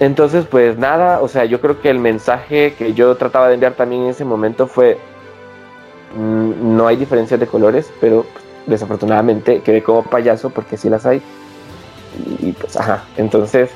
Entonces, 0.00 0.46
pues 0.48 0.78
nada, 0.78 1.20
o 1.20 1.28
sea, 1.28 1.44
yo 1.44 1.60
creo 1.60 1.80
que 1.80 1.90
el 1.90 1.98
mensaje 1.98 2.74
que 2.74 2.94
yo 2.94 3.16
trataba 3.16 3.48
de 3.48 3.54
enviar 3.54 3.74
también 3.74 4.02
en 4.02 4.10
ese 4.10 4.24
momento 4.24 4.68
fue, 4.68 4.98
no 6.16 6.86
hay 6.86 6.96
diferencias 6.96 7.38
de 7.38 7.46
colores, 7.46 7.92
pero 8.00 8.24
desafortunadamente 8.66 9.60
quedé 9.60 9.82
como 9.82 10.02
payaso 10.02 10.50
porque 10.50 10.76
sí 10.76 10.88
las 10.88 11.06
hay. 11.06 11.22
Y, 12.40 12.52
pues, 12.52 12.76
ajá, 12.76 13.04
entonces, 13.16 13.70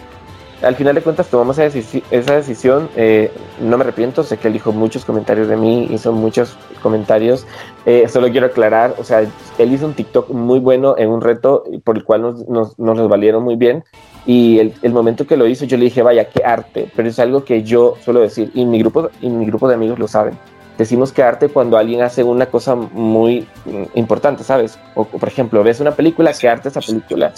al 0.63 0.75
final 0.77 0.95
de 0.95 1.03
cuentas 1.03 1.29
tomamos 1.29 1.59
esa, 1.59 1.99
esa 2.11 2.35
decisión, 2.35 2.89
eh, 2.97 3.33
no 3.61 3.77
me 3.77 3.85
arrepiento, 3.85 4.23
sé 4.23 4.39
que 4.39 4.49
él 4.49 4.55
dijo 4.55 4.73
muchos 4.73 5.05
comentarios 5.05 5.49
de 5.49 5.57
mí, 5.57 5.89
hizo 5.91 6.13
muchos 6.13 6.57
comentarios, 6.83 7.47
eh, 7.85 8.09
solo 8.09 8.31
quiero 8.31 8.47
aclarar, 8.47 8.95
o 8.99 9.05
sea, 9.05 9.21
él 9.59 9.73
hizo 9.73 9.87
un 9.87 9.95
TikTok 9.95 10.31
muy 10.31 10.61
bueno 10.61 10.97
en 10.99 11.11
un 11.11 11.21
reto 11.21 11.65
por 11.85 11.97
el 11.97 12.05
cual 12.05 12.23
nos, 12.23 12.49
nos, 12.49 12.79
nos 12.79 13.09
valieron 13.09 13.43
muy 13.43 13.57
bien 13.57 13.85
y 14.25 14.61
el, 14.61 14.75
el, 14.83 14.93
momento 14.93 15.27
que 15.27 15.37
lo 15.37 15.47
hizo, 15.47 15.65
yo 15.65 15.77
le 15.77 15.85
dije, 15.85 16.03
vaya, 16.03 16.29
qué 16.29 16.45
arte, 16.45 16.89
pero 16.95 17.09
es 17.09 17.19
algo 17.19 17.45
que 17.45 17.65
yo 17.65 17.97
suelo 18.05 18.21
decir, 18.21 18.51
y 18.55 18.65
mi 18.65 18.79
grupo, 18.79 19.11
y 19.21 19.29
mi 19.29 19.47
grupo 19.47 19.69
de 19.69 19.75
amigos 19.75 19.99
lo 19.99 20.07
saben. 20.07 20.39
Decimos 20.79 21.13
que 21.13 21.23
arte 21.23 21.49
cuando 21.49 21.77
alguien 21.77 22.03
hace 22.03 22.25
una 22.25 22.47
cosa 22.47 22.75
muy 22.75 23.47
importante, 23.95 24.43
¿sabes? 24.43 24.79
O, 24.95 25.05
por 25.05 25.29
ejemplo, 25.29 25.63
ves 25.63 25.81
una 25.81 25.93
película, 25.93 26.33
qué 26.33 26.49
arte 26.49 26.69
esa 26.71 26.81
película. 26.81 27.33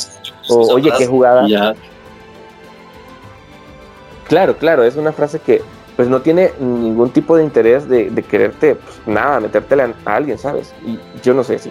O, 0.49 0.75
oye, 0.75 0.92
qué 0.97 1.07
jugada. 1.07 1.75
Claro, 4.29 4.57
claro, 4.57 4.85
es 4.85 4.97
una 4.97 5.12
frase 5.12 5.40
que 5.40 5.62
pues 5.97 6.09
no 6.09 6.23
tiene 6.23 6.53
ningún 6.59 7.11
tipo 7.11 7.37
de 7.37 7.44
interés 7.44 7.88
de, 7.88 8.11
de 8.11 8.23
quererte, 8.23 8.75
pues, 8.75 9.01
nada, 9.07 9.38
metértela 9.38 9.94
a 10.05 10.16
alguien, 10.16 10.38
¿sabes? 10.38 10.73
Y 10.85 10.99
yo 11.23 11.35
no 11.35 11.44
sé 11.44 11.59
si. 11.59 11.70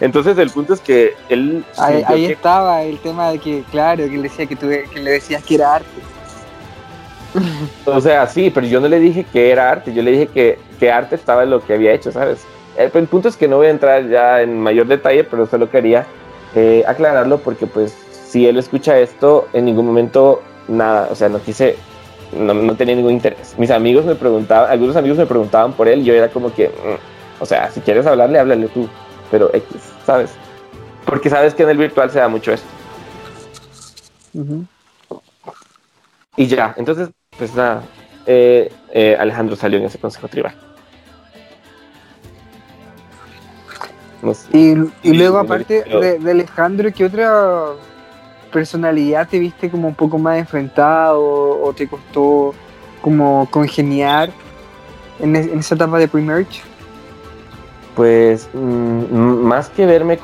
Entonces 0.00 0.36
el 0.38 0.50
punto 0.50 0.74
es 0.74 0.80
que 0.80 1.14
él... 1.28 1.64
Ahí, 1.76 2.26
estaba 2.26 2.82
el 2.82 2.98
tema 2.98 3.30
de 3.30 3.38
que, 3.38 3.64
claro, 3.70 4.04
que, 4.04 4.14
él 4.14 4.22
decía 4.22 4.46
que, 4.46 4.56
tú, 4.56 4.68
que 4.68 5.00
le 5.00 5.12
decías 5.12 5.42
que 5.44 5.54
era 5.56 5.76
arte. 5.76 5.88
O 7.84 8.00
sea, 8.00 8.26
sí, 8.26 8.50
pero 8.50 8.66
yo 8.66 8.80
no 8.80 8.88
le 8.88 9.00
dije 9.00 9.24
que 9.32 9.50
era 9.50 9.70
arte, 9.70 9.92
yo 9.92 10.02
le 10.02 10.12
dije 10.12 10.26
que, 10.28 10.58
que 10.78 10.90
arte 10.90 11.14
estaba 11.14 11.42
en 11.42 11.50
lo 11.50 11.60
que 11.64 11.74
había 11.74 11.92
hecho, 11.92 12.12
¿sabes? 12.12 12.44
El, 12.76 12.90
el, 12.94 13.06
punto 13.06 13.28
es 13.28 13.36
que 13.36 13.48
no 13.48 13.56
voy 13.56 13.66
a 13.66 13.70
entrar 13.70 14.08
ya 14.08 14.42
en 14.42 14.58
mayor 14.58 14.86
detalle, 14.86 15.24
pero 15.24 15.46
solo 15.46 15.70
quería 15.70 16.06
eh, 16.54 16.84
aclararlo 16.86 17.38
porque 17.38 17.66
pues 17.66 17.96
si 18.26 18.46
él 18.46 18.58
escucha 18.58 18.98
esto, 18.98 19.48
en 19.52 19.64
ningún 19.64 19.86
momento 19.86 20.42
nada, 20.68 21.08
o 21.10 21.14
sea, 21.14 21.28
no 21.28 21.40
quise, 21.40 21.76
no, 22.36 22.54
no 22.54 22.76
tenía 22.76 22.96
ningún 22.96 23.12
interés. 23.12 23.54
Mis 23.58 23.70
amigos 23.70 24.04
me 24.04 24.14
preguntaban, 24.14 24.70
algunos 24.70 24.96
amigos 24.96 25.18
me 25.18 25.26
preguntaban 25.26 25.72
por 25.72 25.88
él 25.88 26.00
y 26.00 26.04
yo 26.04 26.14
era 26.14 26.28
como 26.28 26.52
que, 26.54 26.68
mm, 26.68 27.42
o 27.42 27.46
sea, 27.46 27.70
si 27.70 27.80
quieres 27.80 28.06
hablarle, 28.06 28.38
háblale 28.38 28.68
tú 28.68 28.88
pero 29.30 29.50
X, 29.52 29.82
¿sabes? 30.06 30.30
Porque 31.04 31.28
sabes 31.28 31.54
que 31.54 31.64
en 31.64 31.70
el 31.70 31.76
virtual 31.76 32.08
se 32.10 32.20
da 32.20 32.28
mucho 32.28 32.52
esto. 32.52 32.68
Y 36.36 36.46
ya, 36.46 36.74
entonces, 36.76 37.10
pues 37.38 37.54
nada, 37.54 37.82
eh, 38.26 38.72
eh, 38.92 39.16
Alejandro 39.18 39.56
salió 39.56 39.78
en 39.78 39.84
ese 39.84 39.98
consejo 39.98 40.28
tribal. 40.28 40.54
y, 44.52 45.12
luego, 45.12 45.38
aparte 45.38 45.84
de, 45.84 46.30
Alejandro, 46.30 46.90
¿qué 46.92 47.04
otra 47.04 47.72
personalidad 48.50 49.28
te 49.28 49.38
viste 49.38 49.70
como 49.70 49.88
un 49.88 49.94
poco 49.94 50.16
más 50.16 50.38
enfrentado 50.38 51.20
o, 51.20 51.72
te 51.74 51.86
costó 51.86 52.54
como 53.02 53.46
congeniar 53.50 54.30
en, 55.20 55.36
en 55.36 55.58
esa 55.58 55.74
etapa 55.74 55.98
de 55.98 56.08
pre-merge? 56.08 56.62
pues 57.94 58.48
mm, 58.52 59.14
más 59.14 59.68
que 59.68 59.86
verme 59.86 60.18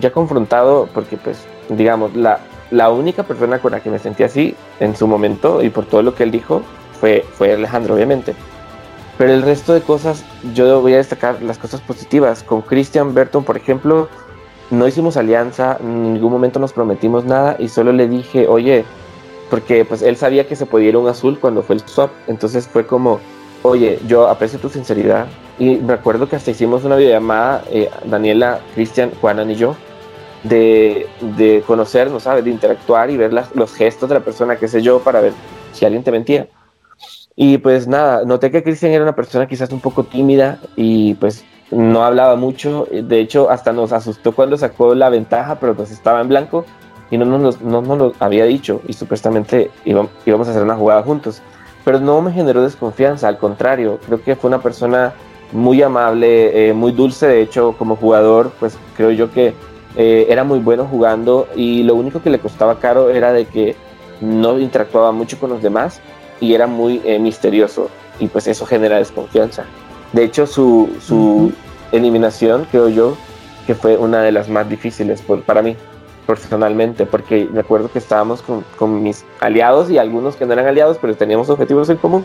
ya 0.00 0.12
confrontado, 0.12 0.88
porque 0.92 1.16
pues 1.16 1.44
digamos, 1.68 2.14
la, 2.14 2.40
la 2.74 2.90
única 2.90 3.22
persona 3.22 3.60
con 3.60 3.72
la 3.72 3.80
que 3.80 3.88
me 3.88 4.00
sentí 4.00 4.24
así 4.24 4.56
en 4.80 4.96
su 4.96 5.06
momento 5.06 5.62
y 5.62 5.70
por 5.70 5.86
todo 5.86 6.02
lo 6.02 6.14
que 6.14 6.24
él 6.24 6.32
dijo 6.32 6.62
fue, 7.00 7.24
fue 7.34 7.52
Alejandro, 7.52 7.94
obviamente. 7.94 8.34
Pero 9.16 9.32
el 9.32 9.42
resto 9.42 9.72
de 9.72 9.80
cosas, 9.80 10.24
yo 10.54 10.80
voy 10.80 10.94
a 10.94 10.96
destacar 10.96 11.40
las 11.40 11.56
cosas 11.56 11.80
positivas. 11.80 12.42
Con 12.42 12.62
Christian 12.62 13.14
Burton, 13.14 13.44
por 13.44 13.56
ejemplo, 13.56 14.08
no 14.70 14.88
hicimos 14.88 15.16
alianza, 15.16 15.76
en 15.80 16.14
ningún 16.14 16.32
momento 16.32 16.58
nos 16.58 16.72
prometimos 16.72 17.24
nada 17.24 17.54
y 17.60 17.68
solo 17.68 17.92
le 17.92 18.08
dije, 18.08 18.48
oye, 18.48 18.84
porque 19.50 19.84
pues 19.84 20.02
él 20.02 20.16
sabía 20.16 20.48
que 20.48 20.56
se 20.56 20.66
podía 20.66 20.88
ir 20.88 20.96
un 20.96 21.06
azul 21.06 21.38
cuando 21.38 21.62
fue 21.62 21.76
el 21.76 21.82
swap, 21.82 22.10
entonces 22.26 22.66
fue 22.66 22.86
como, 22.86 23.20
oye, 23.62 24.00
yo 24.08 24.26
aprecio 24.26 24.58
tu 24.58 24.68
sinceridad, 24.68 25.26
y 25.60 25.76
me 25.76 25.92
acuerdo 25.92 26.28
que 26.28 26.34
hasta 26.34 26.50
hicimos 26.50 26.82
una 26.82 26.96
videollamada, 26.96 27.62
eh, 27.70 27.88
Daniela, 28.04 28.58
Cristian, 28.74 29.12
Juanan 29.20 29.50
y 29.50 29.54
yo, 29.54 29.76
de, 30.44 31.06
de 31.36 31.62
conocernos, 31.66 32.22
¿sabes? 32.22 32.44
De 32.44 32.50
interactuar 32.50 33.10
y 33.10 33.16
ver 33.16 33.32
las, 33.32 33.54
los 33.54 33.74
gestos 33.74 34.08
de 34.08 34.14
la 34.14 34.20
persona, 34.20 34.56
qué 34.56 34.68
sé 34.68 34.80
yo, 34.80 35.00
para 35.00 35.20
ver 35.20 35.32
si 35.72 35.84
alguien 35.84 36.04
te 36.04 36.12
mentía. 36.12 36.48
Y 37.36 37.58
pues 37.58 37.88
nada, 37.88 38.24
noté 38.24 38.50
que 38.50 38.62
Cristian 38.62 38.92
era 38.92 39.02
una 39.02 39.16
persona 39.16 39.48
quizás 39.48 39.70
un 39.72 39.80
poco 39.80 40.04
tímida 40.04 40.60
y 40.76 41.14
pues 41.14 41.44
no 41.70 42.04
hablaba 42.04 42.36
mucho. 42.36 42.86
De 42.90 43.18
hecho, 43.18 43.50
hasta 43.50 43.72
nos 43.72 43.92
asustó 43.92 44.32
cuando 44.32 44.56
sacó 44.56 44.94
la 44.94 45.08
ventaja, 45.08 45.58
pero 45.58 45.74
pues 45.74 45.90
estaba 45.90 46.20
en 46.20 46.28
blanco 46.28 46.64
y 47.10 47.18
no 47.18 47.24
nos, 47.24 47.60
no, 47.60 47.82
no 47.82 47.96
lo 47.96 48.12
había 48.20 48.44
dicho 48.44 48.82
y 48.86 48.92
supuestamente 48.92 49.70
íbamos, 49.84 50.10
a 50.48 50.50
hacer 50.50 50.62
una 50.62 50.76
jugada 50.76 51.02
juntos. 51.02 51.42
Pero 51.84 52.00
no 52.00 52.22
me 52.22 52.32
generó 52.32 52.62
desconfianza, 52.62 53.28
al 53.28 53.36
contrario, 53.36 53.98
creo 54.06 54.22
que 54.22 54.36
fue 54.36 54.48
una 54.48 54.62
persona 54.62 55.12
muy 55.52 55.82
amable, 55.82 56.68
eh, 56.68 56.72
muy 56.72 56.92
dulce, 56.92 57.26
de 57.26 57.42
hecho 57.42 57.74
como 57.76 57.96
jugador, 57.96 58.52
pues 58.58 58.78
creo 58.96 59.10
yo 59.10 59.30
que 59.30 59.52
eh, 59.96 60.26
era 60.28 60.44
muy 60.44 60.58
bueno 60.58 60.86
jugando 60.86 61.48
y 61.54 61.82
lo 61.82 61.94
único 61.94 62.22
que 62.22 62.30
le 62.30 62.38
costaba 62.38 62.78
caro 62.78 63.10
era 63.10 63.32
de 63.32 63.46
que 63.46 63.76
no 64.20 64.58
interactuaba 64.58 65.12
mucho 65.12 65.38
con 65.38 65.50
los 65.50 65.62
demás 65.62 66.00
y 66.40 66.54
era 66.54 66.66
muy 66.66 67.00
eh, 67.04 67.18
misterioso 67.18 67.90
y 68.18 68.28
pues 68.28 68.46
eso 68.46 68.66
genera 68.66 68.98
desconfianza. 68.98 69.64
De 70.12 70.24
hecho 70.24 70.46
su, 70.46 70.90
su 71.00 71.52
eliminación, 71.92 72.66
creo 72.70 72.88
yo, 72.88 73.16
que 73.66 73.74
fue 73.74 73.96
una 73.96 74.22
de 74.22 74.32
las 74.32 74.48
más 74.48 74.68
difíciles 74.68 75.22
para 75.46 75.62
mí 75.62 75.76
personalmente, 76.26 77.06
porque 77.06 77.48
me 77.52 77.60
acuerdo 77.60 77.90
que 77.90 77.98
estábamos 77.98 78.42
con, 78.42 79.02
mis 79.02 79.24
aliados 79.40 79.90
y 79.90 79.98
algunos 79.98 80.36
que 80.36 80.46
no 80.46 80.52
eran 80.52 80.66
aliados, 80.66 80.98
pero 81.00 81.14
teníamos 81.16 81.50
objetivos 81.50 81.88
en 81.90 81.96
común. 81.96 82.24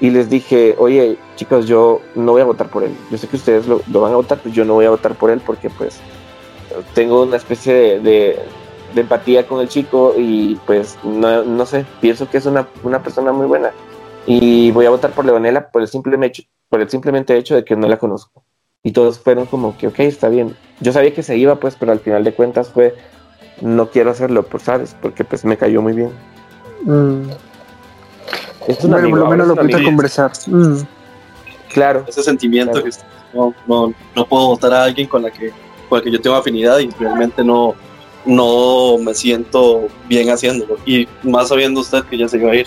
Y 0.00 0.10
les 0.10 0.28
dije, 0.28 0.74
oye, 0.78 1.16
chicos, 1.36 1.66
yo 1.66 2.00
no 2.14 2.32
voy 2.32 2.40
a 2.40 2.44
votar 2.44 2.68
por 2.68 2.82
él. 2.82 2.92
Yo 3.10 3.18
sé 3.18 3.28
que 3.28 3.36
ustedes 3.36 3.66
lo, 3.66 3.82
van 3.88 4.12
a 4.12 4.16
votar, 4.16 4.38
pero 4.42 4.54
yo 4.54 4.64
no 4.64 4.74
voy 4.74 4.86
a 4.86 4.90
votar 4.90 5.14
por 5.14 5.30
él 5.30 5.40
porque 5.44 5.70
pues 5.70 6.00
tengo 6.94 7.22
una 7.22 7.36
especie 7.36 8.00
de, 8.00 8.38
empatía 8.94 9.46
con 9.46 9.60
el 9.60 9.68
chico 9.68 10.14
y 10.16 10.56
pues 10.66 10.98
no, 11.02 11.44
no 11.44 11.66
sé, 11.66 11.86
pienso 12.00 12.28
que 12.28 12.38
es 12.38 12.46
una, 12.46 12.68
una, 12.82 13.02
persona 13.02 13.32
muy 13.32 13.46
buena. 13.46 13.70
Y 14.26 14.70
voy 14.70 14.86
a 14.86 14.90
votar 14.90 15.10
por 15.12 15.24
Leonela 15.24 15.70
por 15.70 15.82
el, 15.82 15.88
simple 15.88 16.16
hecho, 16.24 16.42
por 16.68 16.80
el 16.80 16.88
simplemente 16.88 17.36
hecho 17.36 17.54
de 17.54 17.64
que 17.64 17.76
no 17.76 17.88
la 17.88 17.98
conozco. 17.98 18.44
Y 18.84 18.92
todos 18.92 19.18
fueron 19.18 19.46
como 19.46 19.76
que, 19.76 19.86
ok, 19.88 20.00
está 20.00 20.28
bien. 20.28 20.56
Yo 20.80 20.92
sabía 20.92 21.14
que 21.14 21.22
se 21.22 21.36
iba, 21.36 21.56
pues, 21.56 21.76
pero 21.76 21.92
al 21.92 22.00
final 22.00 22.24
de 22.24 22.34
cuentas 22.34 22.68
fue, 22.68 22.94
no 23.60 23.90
quiero 23.90 24.10
hacerlo, 24.10 24.42
pues, 24.44 24.64
¿sabes? 24.64 24.96
Porque 25.00 25.24
pues 25.24 25.44
me 25.44 25.56
cayó 25.56 25.80
muy 25.82 25.92
bien. 25.92 26.10
Mm. 26.84 27.30
Es 28.66 28.86
bueno, 28.86 29.10
por 29.10 29.18
lo 29.18 29.26
menos 29.26 29.48
lo 29.48 29.56
pudiste 29.56 29.84
conversar. 29.84 30.32
Mm. 30.46 30.78
Claro. 31.72 32.04
Ese 32.06 32.22
sentimiento 32.22 32.82
que 32.82 32.90
no, 33.32 33.54
no, 33.66 33.94
no, 34.14 34.26
puedo 34.26 34.48
votar 34.48 34.72
a 34.74 34.84
alguien 34.84 35.08
con 35.08 35.22
la 35.22 35.30
que, 35.30 35.52
con 35.92 35.98
la 35.98 36.04
que 36.04 36.10
yo 36.10 36.22
tengo 36.22 36.36
afinidad 36.36 36.78
y 36.78 36.88
realmente 36.98 37.44
no, 37.44 37.74
no 38.24 38.96
me 38.96 39.12
siento 39.12 39.88
bien 40.08 40.30
haciéndolo. 40.30 40.78
Y 40.86 41.06
más 41.22 41.48
sabiendo 41.48 41.82
usted 41.82 42.02
que 42.04 42.16
ya 42.16 42.26
se 42.28 42.38
iba 42.38 42.50
a 42.50 42.54
ir. 42.54 42.66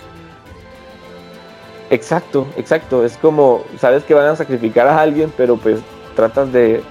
Exacto, 1.89 2.45
exacto. 2.55 3.03
Es 3.03 3.17
como, 3.17 3.63
sabes 3.79 4.03
que 4.03 4.13
van 4.13 4.27
a 4.27 4.35
sacrificar 4.35 4.85
a 4.85 5.01
alguien, 5.01 5.33
pero 5.35 5.57
pues 5.57 5.79
tratas 6.15 6.53
de, 6.53 6.83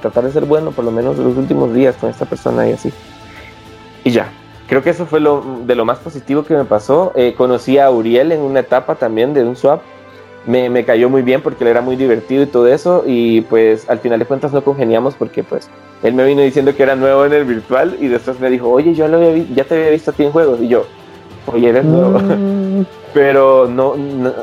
tratar 0.00 0.24
de 0.24 0.32
ser 0.32 0.44
bueno, 0.44 0.72
por 0.72 0.84
lo 0.84 0.90
menos 0.90 1.18
los 1.18 1.36
últimos 1.36 1.72
días 1.72 1.94
con 1.94 2.10
esta 2.10 2.24
persona 2.24 2.68
y 2.68 2.72
así. 2.72 2.92
Y 4.02 4.10
ya, 4.10 4.32
creo 4.66 4.82
que 4.82 4.90
eso 4.90 5.06
fue 5.06 5.20
lo, 5.20 5.60
de 5.66 5.76
lo 5.76 5.84
más 5.84 5.98
positivo 5.98 6.42
que 6.42 6.54
me 6.54 6.64
pasó. 6.64 7.12
Eh, 7.14 7.34
conocí 7.36 7.78
a 7.78 7.92
Uriel 7.92 8.32
en 8.32 8.40
una 8.40 8.58
etapa 8.58 8.96
también 8.96 9.34
de 9.34 9.44
un 9.44 9.54
swap. 9.54 9.82
Me, 10.46 10.70
me, 10.70 10.84
cayó 10.84 11.10
muy 11.10 11.22
bien 11.22 11.42
porque 11.42 11.64
él 11.64 11.70
era 11.70 11.80
muy 11.80 11.96
divertido 11.96 12.42
y 12.42 12.46
todo 12.46 12.68
eso. 12.68 13.04
Y 13.06 13.40
pues 13.42 13.88
al 13.90 13.98
final 13.98 14.18
de 14.18 14.26
cuentas 14.26 14.52
no 14.52 14.62
congeniamos 14.62 15.14
porque 15.14 15.42
pues 15.42 15.68
él 16.02 16.14
me 16.14 16.24
vino 16.24 16.42
diciendo 16.42 16.74
que 16.74 16.82
era 16.82 16.94
nuevo 16.94 17.24
en 17.24 17.32
el 17.32 17.44
virtual 17.44 17.96
y 18.00 18.08
después 18.08 18.38
me 18.38 18.50
dijo, 18.50 18.70
oye, 18.70 18.94
yo 18.94 19.08
lo 19.08 19.16
había 19.16 19.44
ya 19.54 19.64
te 19.64 19.74
había 19.74 19.90
visto 19.90 20.10
a 20.10 20.14
ti 20.14 20.24
en 20.24 20.32
juegos. 20.32 20.60
Y 20.60 20.68
yo, 20.68 20.86
oye, 21.46 21.68
eres 21.68 21.84
nuevo. 21.84 22.18
Mm. 22.18 22.84
Pero 23.14 23.66
no, 23.66 23.94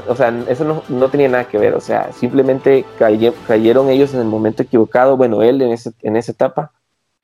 o 0.07 0.15
sea, 0.15 0.33
eso 0.47 0.63
no, 0.63 0.81
no, 0.89 1.07
tenía 1.09 1.29
nada 1.29 1.43
que 1.43 1.59
ver, 1.59 1.75
o 1.75 1.79
sea, 1.79 2.11
simplemente 2.11 2.85
cayeron 2.97 3.87
ellos 3.91 4.15
en 4.15 4.21
el 4.21 4.25
momento 4.25 4.63
equivocado, 4.63 5.15
bueno, 5.15 5.43
él 5.43 5.61
en, 5.61 5.73
ese, 5.73 5.91
en 6.01 6.15
esa 6.15 6.31
etapa, 6.31 6.71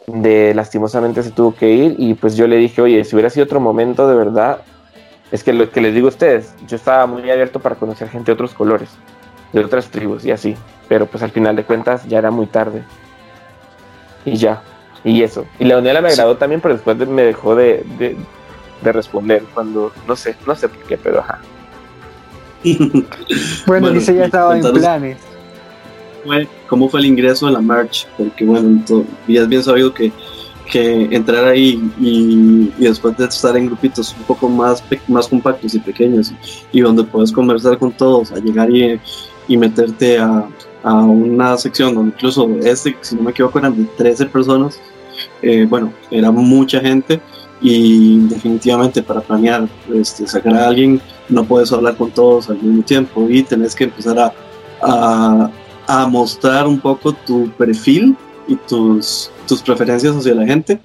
de 0.05 0.53
lastimosamente 0.53 1.23
se 1.23 1.31
tuvo 1.31 1.55
que 1.55 1.69
ir 1.69 1.95
y 1.97 2.13
pues 2.13 2.35
yo 2.35 2.47
le 2.47 2.57
dije, 2.57 2.81
oye, 2.81 3.03
si 3.03 3.15
hubiera 3.15 3.29
sido 3.29 3.45
otro 3.45 3.59
momento 3.59 4.07
de 4.07 4.15
verdad, 4.15 4.59
es 5.31 5.43
que 5.43 5.53
lo 5.53 5.69
que 5.69 5.81
les 5.81 5.93
digo 5.93 6.07
a 6.07 6.09
ustedes, 6.09 6.53
yo 6.67 6.75
estaba 6.75 7.05
muy 7.05 7.29
abierto 7.29 7.59
para 7.59 7.75
conocer 7.75 8.09
gente 8.09 8.31
de 8.31 8.33
otros 8.33 8.53
colores, 8.53 8.89
de 9.53 9.63
otras 9.63 9.89
tribus 9.89 10.25
y 10.25 10.31
así, 10.31 10.55
pero 10.87 11.05
pues 11.05 11.23
al 11.23 11.31
final 11.31 11.55
de 11.55 11.63
cuentas 11.63 12.05
ya 12.07 12.17
era 12.17 12.31
muy 12.31 12.47
tarde. 12.47 12.83
Y 14.25 14.35
ya, 14.35 14.61
y 15.03 15.21
eso. 15.23 15.45
Y 15.59 15.65
Leonela 15.65 16.01
me 16.01 16.09
agradó 16.09 16.37
también, 16.37 16.61
pero 16.61 16.73
después 16.75 16.97
me 16.97 17.23
dejó 17.23 17.55
de, 17.55 17.85
de 18.81 18.91
responder 18.91 19.43
cuando, 19.53 19.91
no 20.07 20.15
sé, 20.15 20.35
no 20.45 20.55
sé 20.55 20.69
por 20.69 20.83
qué, 20.83 20.97
pero 20.97 21.19
ajá. 21.19 21.39
bueno, 23.67 23.89
dice 23.89 24.15
ya 24.15 24.25
estaba 24.25 24.57
en 24.57 24.73
planes. 24.73 25.17
¿Cómo 26.67 26.89
fue 26.89 26.99
el 26.99 27.05
ingreso 27.07 27.47
a 27.47 27.51
la 27.51 27.61
March? 27.61 28.07
Porque 28.17 28.43
bueno, 28.43 28.83
ya 29.27 29.41
es 29.41 29.47
bien 29.47 29.63
sabido 29.63 29.93
que, 29.93 30.11
que 30.69 31.09
entrar 31.11 31.45
ahí 31.45 31.81
y, 31.99 32.71
después 32.77 33.17
de 33.17 33.25
estar 33.25 33.57
en 33.57 33.65
grupitos 33.65 34.15
un 34.17 34.23
poco 34.23 34.47
más, 34.47 34.83
más 35.07 35.27
compactos 35.27 35.73
y 35.75 35.79
pequeños 35.79 36.31
y, 36.71 36.81
donde 36.81 37.03
puedes 37.03 37.31
conversar 37.31 37.77
con 37.77 37.91
todos, 37.91 38.31
a 38.31 38.35
llegar 38.35 38.69
y, 38.69 38.99
y 39.47 39.57
meterte 39.57 40.19
a, 40.19 40.47
una 40.81 41.57
sección 41.57 41.93
donde 41.93 42.13
incluso 42.15 42.49
este, 42.63 42.95
si 43.01 43.13
no 43.13 43.23
me 43.23 43.31
equivoco, 43.31 43.59
eran 43.59 43.75
de 43.75 43.83
13 43.97 44.27
personas, 44.27 44.79
eh, 45.41 45.65
bueno, 45.69 45.91
era 46.09 46.31
mucha 46.31 46.79
gente 46.79 47.19
y 47.59 48.19
definitivamente 48.27 49.03
para 49.03 49.19
planear 49.19 49.67
este, 49.93 50.25
sacar 50.25 50.55
a 50.55 50.67
alguien 50.69 51.01
no 51.27 51.43
puedes 51.43 51.73
hablar 51.73 51.97
con 51.97 52.11
todos 52.11 52.49
al 52.49 52.61
mismo 52.61 52.81
tiempo 52.83 53.27
y 53.29 53.43
tenés 53.43 53.75
que 53.75 53.83
empezar 53.83 54.33
a 54.81 56.07
mostrar 56.07 56.65
un 56.65 56.79
poco 56.79 57.11
tu 57.11 57.49
perfil 57.57 58.15
y 58.49 58.55
tus, 58.55 59.31
tus 59.47 59.61
preferencias 59.61 60.15
hacia 60.15 60.35
la 60.35 60.45
gente 60.45 60.79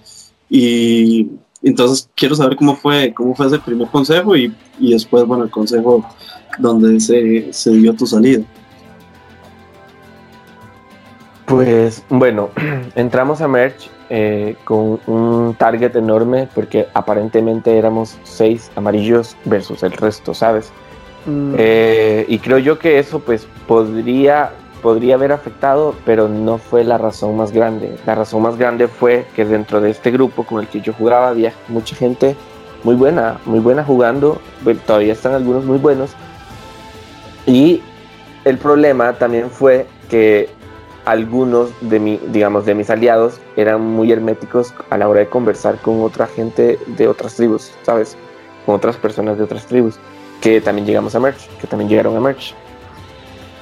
y 0.49 1.29
entonces 1.63 2.09
quiero 2.15 2.35
saber 2.35 2.57
cómo 2.57 2.77
fue 2.77 3.13
cómo 3.13 3.35
fue 3.35 3.47
ese 3.47 3.59
primer 3.59 3.89
consejo 3.89 4.37
y, 4.37 4.55
y 4.79 4.93
después 4.93 5.25
bueno 5.25 5.45
el 5.45 5.51
consejo 5.51 6.05
donde 6.59 7.01
se, 7.01 7.53
se 7.53 7.71
dio 7.73 7.95
tu 7.95 8.07
salida 8.07 8.45
pues 11.47 12.05
bueno 12.09 12.51
entramos 12.95 13.41
a 13.41 13.49
Merch 13.49 13.91
eh, 14.11 14.57
con 14.65 15.01
un 15.07 15.55
target 15.59 15.97
enorme 15.97 16.47
porque 16.55 16.87
aparentemente 16.93 17.79
éramos 17.79 18.19
seis 18.23 18.71
amarillos 18.77 19.35
versus 19.47 19.83
el 19.83 19.93
resto, 19.93 20.35
¿sabes? 20.35 20.71
Mm. 21.25 21.55
Eh, 21.57 22.27
y 22.29 22.39
creo 22.39 22.59
yo 22.59 22.79
que 22.79 22.99
eso 22.99 23.21
pues 23.21 23.49
podría, 23.67 24.53
podría 24.85 25.15
haber 25.15 25.33
afectado, 25.33 25.95
pero 26.05 26.29
no 26.29 26.59
fue 26.59 26.85
la 26.85 26.99
razón 26.99 27.39
más 27.39 27.53
grande. 27.53 27.97
La 28.05 28.15
razón 28.15 28.43
más 28.43 28.59
grande 28.59 28.87
fue 28.87 29.25
que 29.35 29.47
dentro 29.47 29.81
de 29.81 29.89
este 29.89 30.11
grupo 30.11 30.45
con 30.45 30.61
el 30.61 30.69
que 30.69 30.83
yo 30.83 30.93
jugaba 30.93 31.29
había 31.29 31.55
mucha 31.69 31.97
gente 31.97 32.37
muy 32.83 32.95
buena, 32.95 33.41
muy 33.47 33.61
buena 33.61 33.83
jugando, 33.83 34.43
todavía 34.87 35.15
están 35.15 35.33
algunos 35.33 35.65
muy 35.65 35.79
buenos. 35.79 36.11
Y 37.47 37.81
el 38.45 38.59
problema 38.59 39.15
también 39.15 39.49
fue 39.49 39.87
que 40.11 40.51
algunos 41.07 41.71
de 41.81 41.99
mi, 41.99 42.19
digamos, 42.29 42.67
de 42.67 42.75
mis 42.75 42.91
aliados 42.91 43.41
eran 43.57 43.81
muy 43.81 44.13
herméticos 44.13 44.75
a 44.91 44.99
la 44.99 45.09
hora 45.09 45.21
de 45.21 45.29
conversar 45.31 45.79
con 45.79 46.03
otra 46.03 46.27
gente 46.27 46.79
de 46.89 47.09
otras 47.09 47.37
tribus, 47.37 47.73
¿sabes? 47.85 48.19
Con 48.67 48.75
otras 48.75 48.97
personas 48.97 49.39
de 49.39 49.45
otras 49.45 49.65
tribus, 49.65 49.99
que 50.43 50.61
también 50.61 50.87
llegamos 50.87 51.15
a 51.15 51.21
Merch, 51.21 51.49
que 51.59 51.67
también 51.67 51.89
llegaron 51.89 52.15
a 52.19 52.21
Merch. 52.21 52.55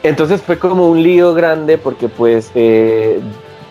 Entonces 0.02 0.42
fue 0.42 0.58
como 0.58 0.88
un 0.88 1.02
lío 1.02 1.32
grande 1.32 1.78
porque 1.78 2.08
pues 2.08 2.50
eh, 2.54 3.20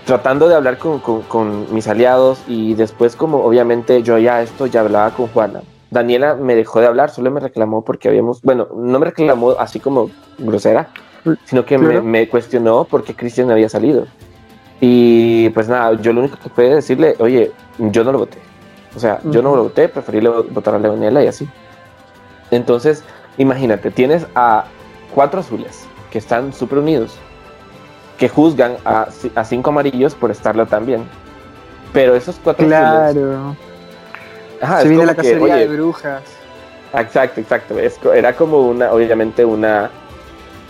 tratando 0.06 0.48
de 0.48 0.56
hablar 0.56 0.78
con, 0.78 1.00
con, 1.00 1.74
mis 1.74 1.88
aliados 1.88 2.42
y 2.48 2.74
después 2.76 3.16
como 3.16 3.44
obviamente 3.44 4.02
yo 4.02 4.18
ya 4.18 4.42
esto 4.42 4.66
ya 4.66 4.82
hablaba 4.82 5.12
con 5.12 5.28
Juana. 5.28 5.62
Daniela 5.90 6.36
me 6.36 6.56
dejó 6.56 6.80
de 6.80 6.88
hablar, 6.88 7.10
solo 7.10 7.32
me 7.32 7.42
reclamó 7.42 7.84
porque 7.84 8.08
habíamos, 8.08 8.42
bueno, 8.42 8.70
no 8.74 8.98
me 8.98 9.08
reclamó 9.08 9.52
así 9.60 9.82
como 9.82 10.10
grosera, 10.38 10.88
sino 11.44 11.66
que 11.66 11.78
me, 11.78 12.30
cuestionó 12.30 12.86
por 12.86 13.04
qué 13.04 13.14
Cristian 13.14 13.52
había 13.52 13.68
salido. 13.68 14.08
Y 14.80 15.50
pues 15.50 15.68
nada, 15.68 15.94
yo 16.02 16.14
lo 16.14 16.22
único 16.22 16.38
que 16.42 16.50
pude 16.50 16.76
decirle, 16.76 17.16
oye, 17.20 17.52
yo 17.78 18.06
no 18.06 18.14
lo 18.14 18.20
voté. 18.20 18.38
O 18.96 19.00
sea, 19.00 19.20
yo 19.26 19.42
no 19.42 19.54
lo 19.54 19.64
voté, 19.64 19.90
preferí 19.90 20.26
votar 20.26 20.76
a 20.76 20.80
Leonela 20.80 21.24
y 21.24 21.28
así. 21.28 21.48
Entonces, 22.52 23.04
imagínate, 23.38 23.92
tienes 23.92 24.26
a 24.34 24.66
cuatro 25.14 25.42
azules 25.42 25.88
que 26.12 26.20
están 26.20 26.54
súper 26.54 26.80
unidos, 26.80 27.18
que 28.20 28.30
juzgan 28.30 28.78
a, 28.86 29.08
a, 29.36 29.44
cinco 29.44 29.72
amarillos 29.72 30.14
por 30.14 30.30
estarlo 30.30 30.68
también. 30.68 31.04
Pero 31.94 32.16
esos 32.16 32.40
cuatro 32.44 32.68
claro. 32.68 33.56
Ajá, 34.62 34.82
Se 34.82 34.90
viene 34.90 35.06
la 35.06 35.16
cacería 35.16 35.56
de 35.56 35.68
brujas. 35.68 36.22
Exacto, 36.94 37.42
exacto. 37.42 38.14
era 38.14 38.36
como 38.36 38.68
una, 38.68 38.92
obviamente, 38.92 39.44
una 39.44 39.90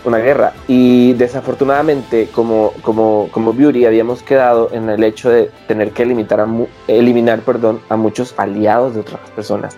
una 0.04 0.17
guerra. 0.17 0.54
Y 0.67 1.13
desafortunadamente, 1.13 2.30
como, 2.34 2.73
como, 2.82 3.30
como 3.32 3.54
Beauty, 3.54 3.86
habíamos 3.86 4.23
quedado 4.23 4.69
en 4.71 4.89
el 4.89 5.04
hecho 5.04 5.30
de 5.30 5.51
tener 5.67 5.91
que 5.91 6.04
eliminar 6.04 6.39
a, 6.39 6.47
eliminar, 6.88 7.39
perdón, 7.41 7.82
a 7.89 7.95
muchos 7.95 8.34
aliados 8.38 8.95
de 8.95 9.01
otras 9.01 9.30
personas. 9.32 9.77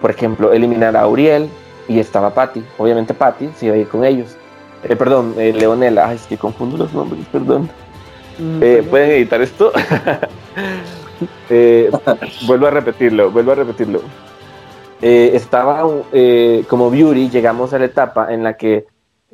Por 0.00 0.10
ejemplo, 0.10 0.52
eliminar 0.52 0.96
a 0.96 1.06
Uriel 1.06 1.48
y 1.88 1.98
estaba 1.98 2.34
Patty. 2.34 2.64
Obviamente 2.78 3.14
Patty 3.14 3.50
se 3.56 3.66
iba 3.66 3.74
a 3.74 3.78
ir 3.78 3.88
con 3.88 4.04
ellos. 4.04 4.36
Eh, 4.84 4.96
perdón, 4.96 5.34
eh, 5.38 5.52
Leonela. 5.52 6.08
Ay, 6.08 6.16
es 6.16 6.26
que 6.26 6.36
confundo 6.36 6.76
los 6.76 6.92
nombres, 6.92 7.24
perdón. 7.32 7.70
Mm, 8.38 8.62
eh, 8.62 8.86
¿Pueden 8.88 9.10
editar 9.10 9.40
esto? 9.40 9.72
vuelvo 12.46 12.66
a 12.66 12.70
repetirlo, 12.70 13.30
vuelvo 13.30 13.52
a 13.52 13.54
repetirlo. 13.54 14.00
estaba 15.00 15.82
como 16.68 16.90
Beauty, 16.90 17.30
llegamos 17.30 17.72
a 17.72 17.78
la 17.78 17.84
etapa 17.84 18.32
en 18.32 18.42
la 18.42 18.56
que 18.56 18.86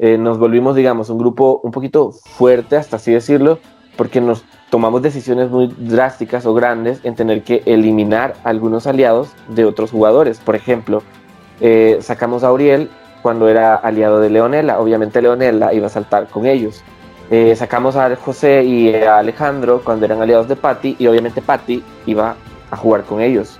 eh, 0.03 0.17
nos 0.17 0.39
volvimos, 0.39 0.75
digamos, 0.75 1.11
un 1.11 1.19
grupo 1.19 1.61
un 1.63 1.73
poquito 1.73 2.13
fuerte, 2.13 2.79
hasta 2.79 2.97
así 2.97 3.13
decirlo, 3.13 3.59
porque 3.99 4.23
nos 4.23 4.47
tomamos 4.71 5.03
decisiones 5.03 5.51
muy 5.51 5.67
drásticas 5.77 6.47
o 6.47 6.55
grandes 6.55 7.01
en 7.05 7.17
tener 7.17 7.43
que 7.43 7.63
eliminar 7.67 8.35
algunos 8.43 8.87
aliados 8.87 9.29
de 9.49 9.67
otros 9.67 9.91
jugadores. 9.91 10.39
Por 10.39 10.57
ejemplo, 10.57 11.03
eh, 11.61 11.99
sacamos 12.01 12.45
a 12.45 12.51
Uriel 12.51 12.89
cuando 13.23 13.49
era 13.49 13.75
aliado 13.77 14.21
de 14.21 14.31
Leonela. 14.31 14.79
Obviamente 14.79 15.23
Leonela 15.23 15.73
iba 15.75 15.87
a 15.87 15.91
saltar 15.91 16.27
con 16.29 16.47
ellos. 16.47 16.83
Eh, 17.31 17.55
sacamos 17.55 17.95
a 17.95 18.15
José 18.17 18.65
y 18.65 18.95
a 18.95 19.19
Alejandro 19.19 19.83
cuando 19.85 20.05
eran 20.05 20.21
aliados 20.21 20.49
de 20.49 20.57
Patty 20.57 20.97
y 20.99 21.07
obviamente 21.07 21.41
Patty 21.41 21.83
iba 22.07 22.35
a 22.71 22.77
jugar 22.77 23.05
con 23.05 23.21
ellos. 23.21 23.59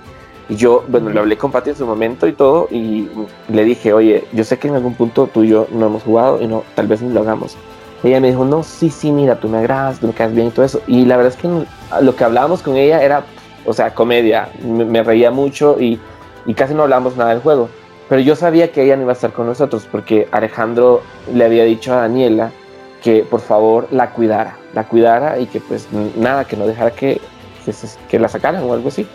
Y 0.49 0.57
yo, 0.57 0.83
bueno, 0.89 1.09
le 1.09 1.19
hablé 1.19 1.37
con 1.37 1.51
Patty 1.51 1.69
en 1.69 1.75
su 1.77 1.85
momento 1.85 2.27
y 2.27 2.33
todo 2.33 2.67
y 2.69 3.07
le 3.47 3.63
dije, 3.63 3.93
oye, 3.93 4.25
yo 4.33 4.43
sé 4.43 4.59
que 4.59 4.67
en 4.67 4.75
algún 4.75 4.95
punto 4.95 5.29
tú 5.33 5.43
y 5.43 5.47
yo 5.47 5.67
no 5.71 5.85
hemos 5.85 6.03
jugado 6.03 6.41
y 6.41 6.47
no, 6.47 6.63
tal 6.75 6.87
vez 6.87 7.01
ni 7.01 7.13
lo 7.13 7.21
hagamos. 7.21 7.55
Ella 8.03 8.19
me 8.19 8.29
dijo, 8.29 8.43
no, 8.43 8.63
sí, 8.63 8.89
sí, 8.89 9.11
mira, 9.11 9.39
tú 9.39 9.47
me 9.47 9.59
agradas, 9.59 9.99
tú 9.99 10.07
me 10.07 10.13
quedas 10.13 10.33
bien 10.33 10.47
y 10.47 10.51
todo 10.51 10.65
eso. 10.65 10.81
Y 10.87 11.05
la 11.05 11.15
verdad 11.17 11.33
es 11.33 11.39
que 11.39 11.47
lo 12.01 12.15
que 12.15 12.23
hablábamos 12.23 12.61
con 12.63 12.75
ella 12.75 13.01
era, 13.01 13.23
o 13.65 13.73
sea, 13.73 13.93
comedia. 13.93 14.49
Me, 14.63 15.03
reía 15.03 15.31
mucho 15.31 15.79
y, 15.79 15.99
y 16.45 16.53
casi 16.55 16.73
no 16.73 16.83
hablábamos 16.83 17.15
nada 17.15 17.29
del 17.29 17.39
juego. 17.41 17.69
Pero 18.11 18.23
yo 18.23 18.35
sabía 18.35 18.73
que 18.73 18.83
ella 18.83 18.97
no 18.97 19.03
iba 19.03 19.13
a 19.13 19.15
estar 19.15 19.31
con 19.31 19.45
nosotros 19.45 19.87
porque 19.89 20.27
Alejandro 20.33 21.01
le 21.33 21.45
había 21.45 21.63
dicho 21.63 21.93
a 21.93 22.01
Daniela 22.01 22.51
que 23.01 23.23
por 23.23 23.39
favor 23.39 23.87
la 23.89 24.09
cuidara, 24.09 24.57
la 24.73 24.85
cuidara 24.85 25.39
y 25.39 25.45
que 25.45 25.61
pues 25.61 25.87
nada, 26.17 26.43
que 26.43 26.57
no 26.57 26.67
dejara 26.67 26.91
que, 26.91 27.21
que, 28.09 28.19
la 28.19 28.27
sacaran 28.27 28.63
o 28.63 28.73
algo 28.73 28.89
así. 28.89 29.07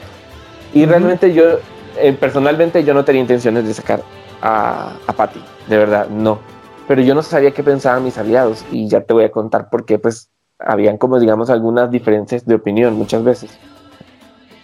Y 0.72 0.86
realmente 0.86 1.34
yo, 1.34 1.58
eh, 1.98 2.16
personalmente 2.18 2.84
yo 2.84 2.94
no 2.94 3.04
tenía 3.04 3.20
intenciones 3.20 3.66
de 3.66 3.74
sacar 3.74 4.00
a, 4.40 4.94
a 5.06 5.12
Patty, 5.12 5.44
de 5.68 5.76
verdad, 5.76 6.08
no. 6.08 6.38
Pero 6.88 7.02
yo 7.02 7.14
no 7.14 7.22
sabía 7.22 7.50
qué 7.50 7.62
pensaban 7.62 8.02
mis 8.02 8.16
aliados 8.16 8.64
y 8.72 8.88
ya 8.88 9.02
te 9.02 9.12
voy 9.12 9.24
a 9.24 9.30
contar 9.30 9.68
por 9.68 9.84
qué 9.84 9.98
pues 9.98 10.30
habían 10.58 10.96
como 10.96 11.20
digamos 11.20 11.50
algunas 11.50 11.90
diferencias 11.90 12.46
de 12.46 12.54
opinión 12.54 12.94
muchas 12.94 13.22
veces. 13.22 13.58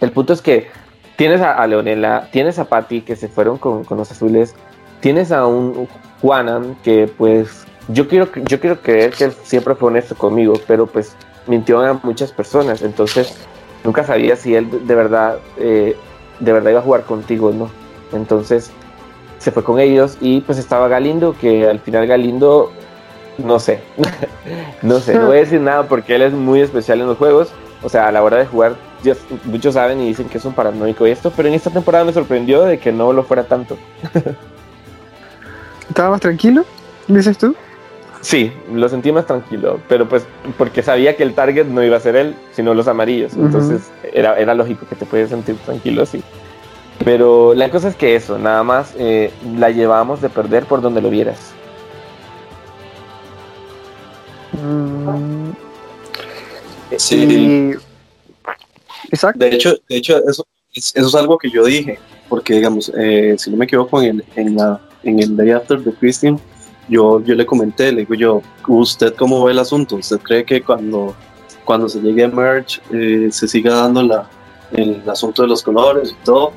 El 0.00 0.10
punto 0.10 0.32
es 0.32 0.40
que 0.40 0.68
tienes 1.16 1.40
a, 1.40 1.66
Leonela, 1.66 2.28
tienes 2.30 2.58
a 2.58 2.64
Patty 2.64 3.02
que 3.02 3.16
se 3.16 3.28
fueron 3.28 3.58
con, 3.58 3.84
con 3.84 3.98
los 3.98 4.10
azules, 4.10 4.54
tienes 5.00 5.32
a 5.32 5.46
un 5.46 5.88
Juanan 6.20 6.76
que 6.84 7.08
pues 7.18 7.66
yo 7.88 8.08
quiero, 8.08 8.28
yo 8.34 8.60
quiero 8.60 8.80
creer 8.80 9.12
que 9.12 9.24
él 9.24 9.32
siempre 9.42 9.74
fue 9.74 9.88
honesto 9.88 10.14
conmigo, 10.14 10.54
pero 10.66 10.86
pues 10.86 11.16
mintió 11.46 11.80
a 11.80 11.94
muchas 12.02 12.32
personas, 12.32 12.82
entonces 12.82 13.36
nunca 13.84 14.04
sabía 14.04 14.36
si 14.36 14.54
él 14.54 14.86
de 14.86 14.94
verdad, 14.94 15.38
eh, 15.58 15.96
de 16.40 16.52
verdad 16.52 16.70
iba 16.70 16.80
a 16.80 16.84
jugar 16.84 17.02
contigo 17.02 17.48
o 17.48 17.52
no. 17.52 17.70
Entonces 18.12 18.70
se 19.38 19.50
fue 19.50 19.64
con 19.64 19.80
ellos 19.80 20.16
y 20.20 20.40
pues 20.42 20.58
estaba 20.58 20.86
Galindo, 20.88 21.34
que 21.38 21.66
al 21.66 21.80
final 21.80 22.06
Galindo, 22.06 22.70
no 23.38 23.58
sé, 23.58 23.80
no 24.82 25.00
sé, 25.00 25.14
no 25.14 25.26
voy 25.26 25.38
a 25.38 25.40
decir 25.40 25.60
nada 25.60 25.88
porque 25.88 26.14
él 26.14 26.22
es 26.22 26.32
muy 26.32 26.60
especial 26.60 27.00
en 27.00 27.08
los 27.08 27.18
juegos, 27.18 27.52
o 27.82 27.88
sea, 27.88 28.06
a 28.06 28.12
la 28.12 28.22
hora 28.22 28.38
de 28.38 28.46
jugar, 28.46 28.76
muchos 29.44 29.74
saben 29.74 30.00
y 30.00 30.08
dicen 30.08 30.28
que 30.28 30.38
es 30.38 30.44
un 30.44 30.54
paranoico 30.54 31.06
y 31.06 31.10
esto, 31.10 31.32
pero 31.34 31.48
en 31.48 31.54
esta 31.54 31.70
temporada 31.70 32.04
me 32.04 32.12
sorprendió 32.12 32.62
de 32.62 32.78
que 32.78 32.92
no 32.92 33.12
lo 33.12 33.22
fuera 33.24 33.44
tanto. 33.44 33.76
¿Estaba 35.88 36.10
más 36.10 36.20
tranquilo? 36.20 36.64
¿Dices 37.08 37.36
tú? 37.36 37.54
Sí, 38.20 38.52
lo 38.72 38.88
sentí 38.88 39.10
más 39.10 39.26
tranquilo, 39.26 39.80
pero 39.88 40.08
pues 40.08 40.24
porque 40.56 40.82
sabía 40.82 41.16
que 41.16 41.24
el 41.24 41.34
target 41.34 41.66
no 41.66 41.82
iba 41.82 41.96
a 41.96 42.00
ser 42.00 42.14
él, 42.14 42.36
sino 42.52 42.72
los 42.72 42.86
amarillos. 42.86 43.34
Entonces 43.34 43.90
era, 44.12 44.38
era 44.38 44.54
lógico 44.54 44.86
que 44.88 44.94
te 44.94 45.04
puedes 45.04 45.30
sentir 45.30 45.56
tranquilo 45.56 46.02
así. 46.02 46.22
Pero 47.04 47.52
la 47.54 47.68
cosa 47.68 47.88
es 47.88 47.96
que 47.96 48.14
eso, 48.14 48.38
nada 48.38 48.62
más 48.62 48.94
eh, 48.96 49.32
la 49.56 49.70
llevamos 49.70 50.20
de 50.20 50.28
perder 50.28 50.66
por 50.66 50.80
donde 50.80 51.02
lo 51.02 51.10
vieras. 51.10 51.52
Mm. 54.52 55.50
Sí. 56.96 57.74
Exacto. 59.12 59.38
De 59.38 59.54
hecho, 59.54 59.76
de 59.88 59.96
hecho 59.96 60.16
eso, 60.28 60.44
eso 60.72 61.06
es 61.06 61.14
algo 61.14 61.38
que 61.38 61.50
yo 61.50 61.64
dije, 61.64 61.98
porque 62.28 62.54
digamos, 62.54 62.90
eh, 62.98 63.36
si 63.38 63.50
no 63.50 63.58
me 63.58 63.66
equivoco, 63.66 64.02
en 64.02 64.24
en, 64.34 64.56
la, 64.56 64.80
en 65.04 65.20
el 65.20 65.36
Day 65.36 65.50
After 65.50 65.78
de 65.78 65.92
Christian, 65.92 66.40
yo, 66.88 67.22
yo 67.22 67.34
le 67.34 67.46
comenté, 67.46 67.92
le 67.92 68.00
digo 68.00 68.14
yo, 68.14 68.42
¿usted 68.66 69.14
cómo 69.14 69.44
ve 69.44 69.52
el 69.52 69.58
asunto? 69.58 69.96
¿Usted 69.96 70.18
cree 70.18 70.44
que 70.44 70.62
cuando, 70.62 71.14
cuando 71.64 71.88
se 71.88 72.00
llegue 72.00 72.24
a 72.24 72.28
Merge 72.28 72.80
eh, 72.90 73.28
se 73.30 73.46
siga 73.46 73.74
dando 73.74 74.02
la, 74.02 74.28
el 74.72 75.02
asunto 75.08 75.42
de 75.42 75.48
los 75.48 75.62
colores 75.62 76.10
y 76.18 76.24
todo? 76.24 76.52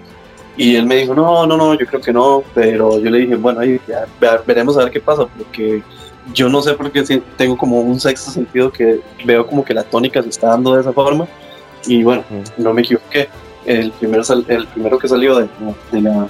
Y 0.58 0.76
él 0.78 0.86
me 0.86 0.96
dijo, 0.96 1.14
no, 1.14 1.46
no, 1.46 1.58
no, 1.58 1.78
yo 1.78 1.86
creo 1.86 2.00
que 2.00 2.14
no, 2.14 2.42
pero 2.54 2.98
yo 3.00 3.10
le 3.10 3.20
dije, 3.20 3.36
bueno, 3.36 3.60
ahí 3.60 3.80
ya, 3.86 4.06
veremos 4.48 4.78
a 4.78 4.86
ver 4.86 4.92
qué 4.92 5.02
pasa, 5.02 5.28
porque 5.28 5.84
yo 6.34 6.48
no 6.48 6.62
sé 6.62 6.74
por 6.74 6.90
qué 6.92 7.04
tengo 7.36 7.58
como 7.58 7.82
un 7.82 8.00
sexto 8.00 8.32
sentido 8.32 8.72
que 8.72 9.02
veo 9.26 9.46
como 9.46 9.66
que 9.66 9.74
la 9.74 9.84
tónica 9.84 10.24
se 10.24 10.30
está 10.30 10.48
dando 10.48 10.74
de 10.74 10.82
esa 10.82 10.94
forma, 10.94 11.28
y 11.88 12.04
bueno, 12.04 12.24
no 12.58 12.74
me 12.74 12.82
equivoqué. 12.82 13.30
El 13.66 13.92
primero, 13.92 14.24
el 14.48 14.68
primero 14.68 15.00
que 15.00 15.08
salió 15.08 15.40
de, 15.40 15.48
de 15.92 16.02
la, 16.02 16.28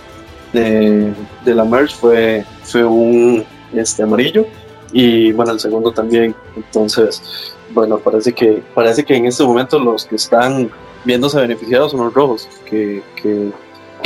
de, 0.54 1.14
de, 1.44 1.56
la 1.56 1.66
merge 1.66 1.96
fue, 1.96 2.46
fue 2.64 2.86
un, 2.86 3.44
este 3.74 4.04
amarillo 4.04 4.46
y 4.92 5.32
bueno 5.34 5.52
el 5.52 5.60
segundo 5.60 5.92
también 5.92 6.36
entonces 6.56 7.54
bueno 7.74 7.98
parece 7.98 8.34
que 8.34 8.64
parece 8.74 9.04
que 9.04 9.16
en 9.16 9.26
este 9.26 9.44
momento 9.44 9.80
los 9.80 10.06
que 10.06 10.16
están 10.16 10.70
viéndose 11.04 11.40
beneficiados 11.40 11.92
son 11.92 12.06
los 12.06 12.14
rojos 12.14 12.48
que, 12.70 13.02
que, 13.22 13.52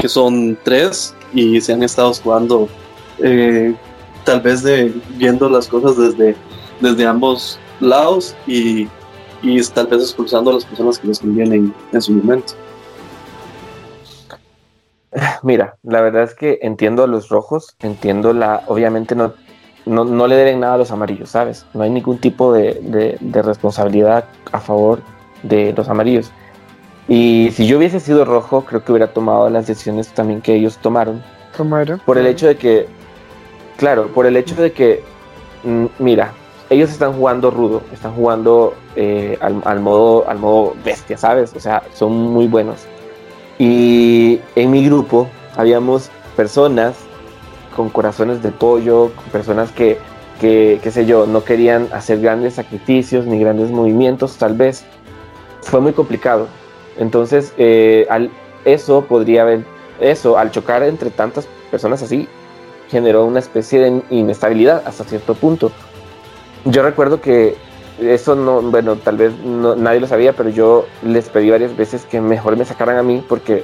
son 0.08 0.58
tres 0.64 1.14
y 1.34 1.60
se 1.60 1.74
han 1.74 1.84
estado 1.84 2.14
jugando 2.14 2.70
eh, 3.20 3.76
tal 4.24 4.42
vez 4.42 4.64
de 4.64 4.94
viendo 5.18 5.50
las 5.50 5.68
cosas 5.68 5.98
desde 5.98 6.36
desde 6.80 7.06
ambos 7.06 7.60
lados 7.82 8.36
y, 8.48 8.88
y 9.42 9.62
tal 9.64 9.88
vez 9.88 10.02
expulsando 10.02 10.52
a 10.52 10.56
las 10.56 10.66
personas 10.66 11.00
que 11.00 11.08
les 11.08 11.20
convienen 11.20 11.74
en 11.92 12.02
su 12.02 12.12
momento 12.14 12.54
Mira, 15.44 15.78
la 15.84 16.02
verdad 16.02 16.24
es 16.24 16.36
que 16.36 16.60
entiendo 16.62 17.04
a 17.04 17.08
los 17.08 17.30
rojos, 17.30 17.76
entiendo 17.80 18.34
la, 18.34 18.64
obviamente 18.68 19.16
no, 19.16 19.34
no, 19.86 20.28
le 20.28 20.36
deben 20.36 20.60
nada 20.60 20.76
a 20.76 20.78
los 20.78 20.92
amarillos, 20.92 21.30
¿sabes? 21.30 21.66
No 21.74 21.84
hay 21.84 21.90
ningún 21.90 22.20
tipo 22.20 22.54
de, 22.54 23.18
responsabilidad 23.32 24.26
a 24.52 24.60
favor 24.60 25.02
de 25.44 25.74
los 25.76 25.90
amarillos. 25.90 26.32
Y 27.08 27.50
si 27.54 27.66
yo 27.66 27.80
hubiese 27.80 28.00
sido 28.00 28.24
rojo, 28.24 28.66
creo 28.66 28.84
que 28.84 28.92
hubiera 28.92 29.12
tomado 29.12 29.50
las 29.50 29.66
decisiones 29.66 30.10
también 30.10 30.42
que 30.42 30.54
ellos 30.54 30.78
tomaron. 30.78 31.24
Tomaron. 31.58 32.00
Por 32.06 32.20
el 32.20 32.28
hecho 32.28 32.48
de 32.48 32.56
que, 32.56 32.88
claro, 33.78 34.08
por 34.14 34.28
el 34.28 34.38
hecho 34.38 34.56
de 34.56 34.72
que, 34.72 35.04
mm, 35.64 35.86
mira, 35.98 36.34
ellos 36.70 36.92
están 36.92 37.14
jugando 37.14 37.50
rudo, 37.50 37.82
están 37.92 38.14
jugando 38.14 38.76
eh, 38.96 39.38
al, 39.42 39.80
modo, 39.80 40.28
al 40.30 40.38
modo 40.38 40.76
bestia, 40.84 41.18
¿sabes? 41.18 41.54
O 41.56 41.60
sea, 41.60 41.84
son 41.94 42.14
muy 42.14 42.48
buenos. 42.48 42.86
Y 43.58 44.40
en 44.56 44.72
mi 44.72 44.86
grupo 44.86 45.28
habíamos 45.58 46.12
personas 46.36 46.96
con 47.76 47.90
corazones 47.90 48.44
de 48.44 48.52
pollo, 48.52 49.12
personas 49.32 49.72
que, 49.72 49.98
que, 50.40 50.80
qué 50.84 50.92
sé 50.92 51.06
yo, 51.06 51.26
no 51.26 51.44
querían 51.44 51.88
hacer 51.92 52.22
grandes 52.22 52.56
sacrificios 52.56 53.26
ni 53.26 53.40
grandes 53.40 53.72
movimientos, 53.72 54.38
tal 54.38 54.56
vez. 54.56 54.86
Fue 55.62 55.82
muy 55.82 55.94
complicado. 55.94 56.48
Entonces, 56.98 57.54
eh, 57.58 58.06
al, 58.10 58.30
eso 58.64 59.06
podría 59.06 59.42
haber, 59.42 59.66
eso, 60.00 60.38
al 60.38 60.52
chocar 60.52 60.84
entre 60.84 61.10
tantas 61.10 61.48
personas 61.72 62.02
así, 62.02 62.28
generó 62.90 63.26
una 63.26 63.40
especie 63.40 63.80
de 63.80 64.02
inestabilidad 64.10 64.84
hasta 64.86 65.04
cierto 65.04 65.34
punto. 65.36 65.72
Yo 66.66 66.84
recuerdo 66.84 67.22
que 67.22 67.56
eso 68.00 68.36
no, 68.36 68.62
bueno, 68.62 68.96
tal 68.96 69.18
vez 69.18 69.34
nadie 69.44 70.00
lo 70.00 70.08
sabía, 70.08 70.34
pero 70.34 70.50
yo 70.50 70.86
les 71.04 71.30
pedí 71.30 71.50
varias 71.50 71.76
veces 71.76 72.06
que 72.06 72.22
mejor 72.22 72.58
me 72.58 72.66
sacaran 72.66 72.98
a 72.98 73.04
mí 73.04 73.24
porque 73.28 73.64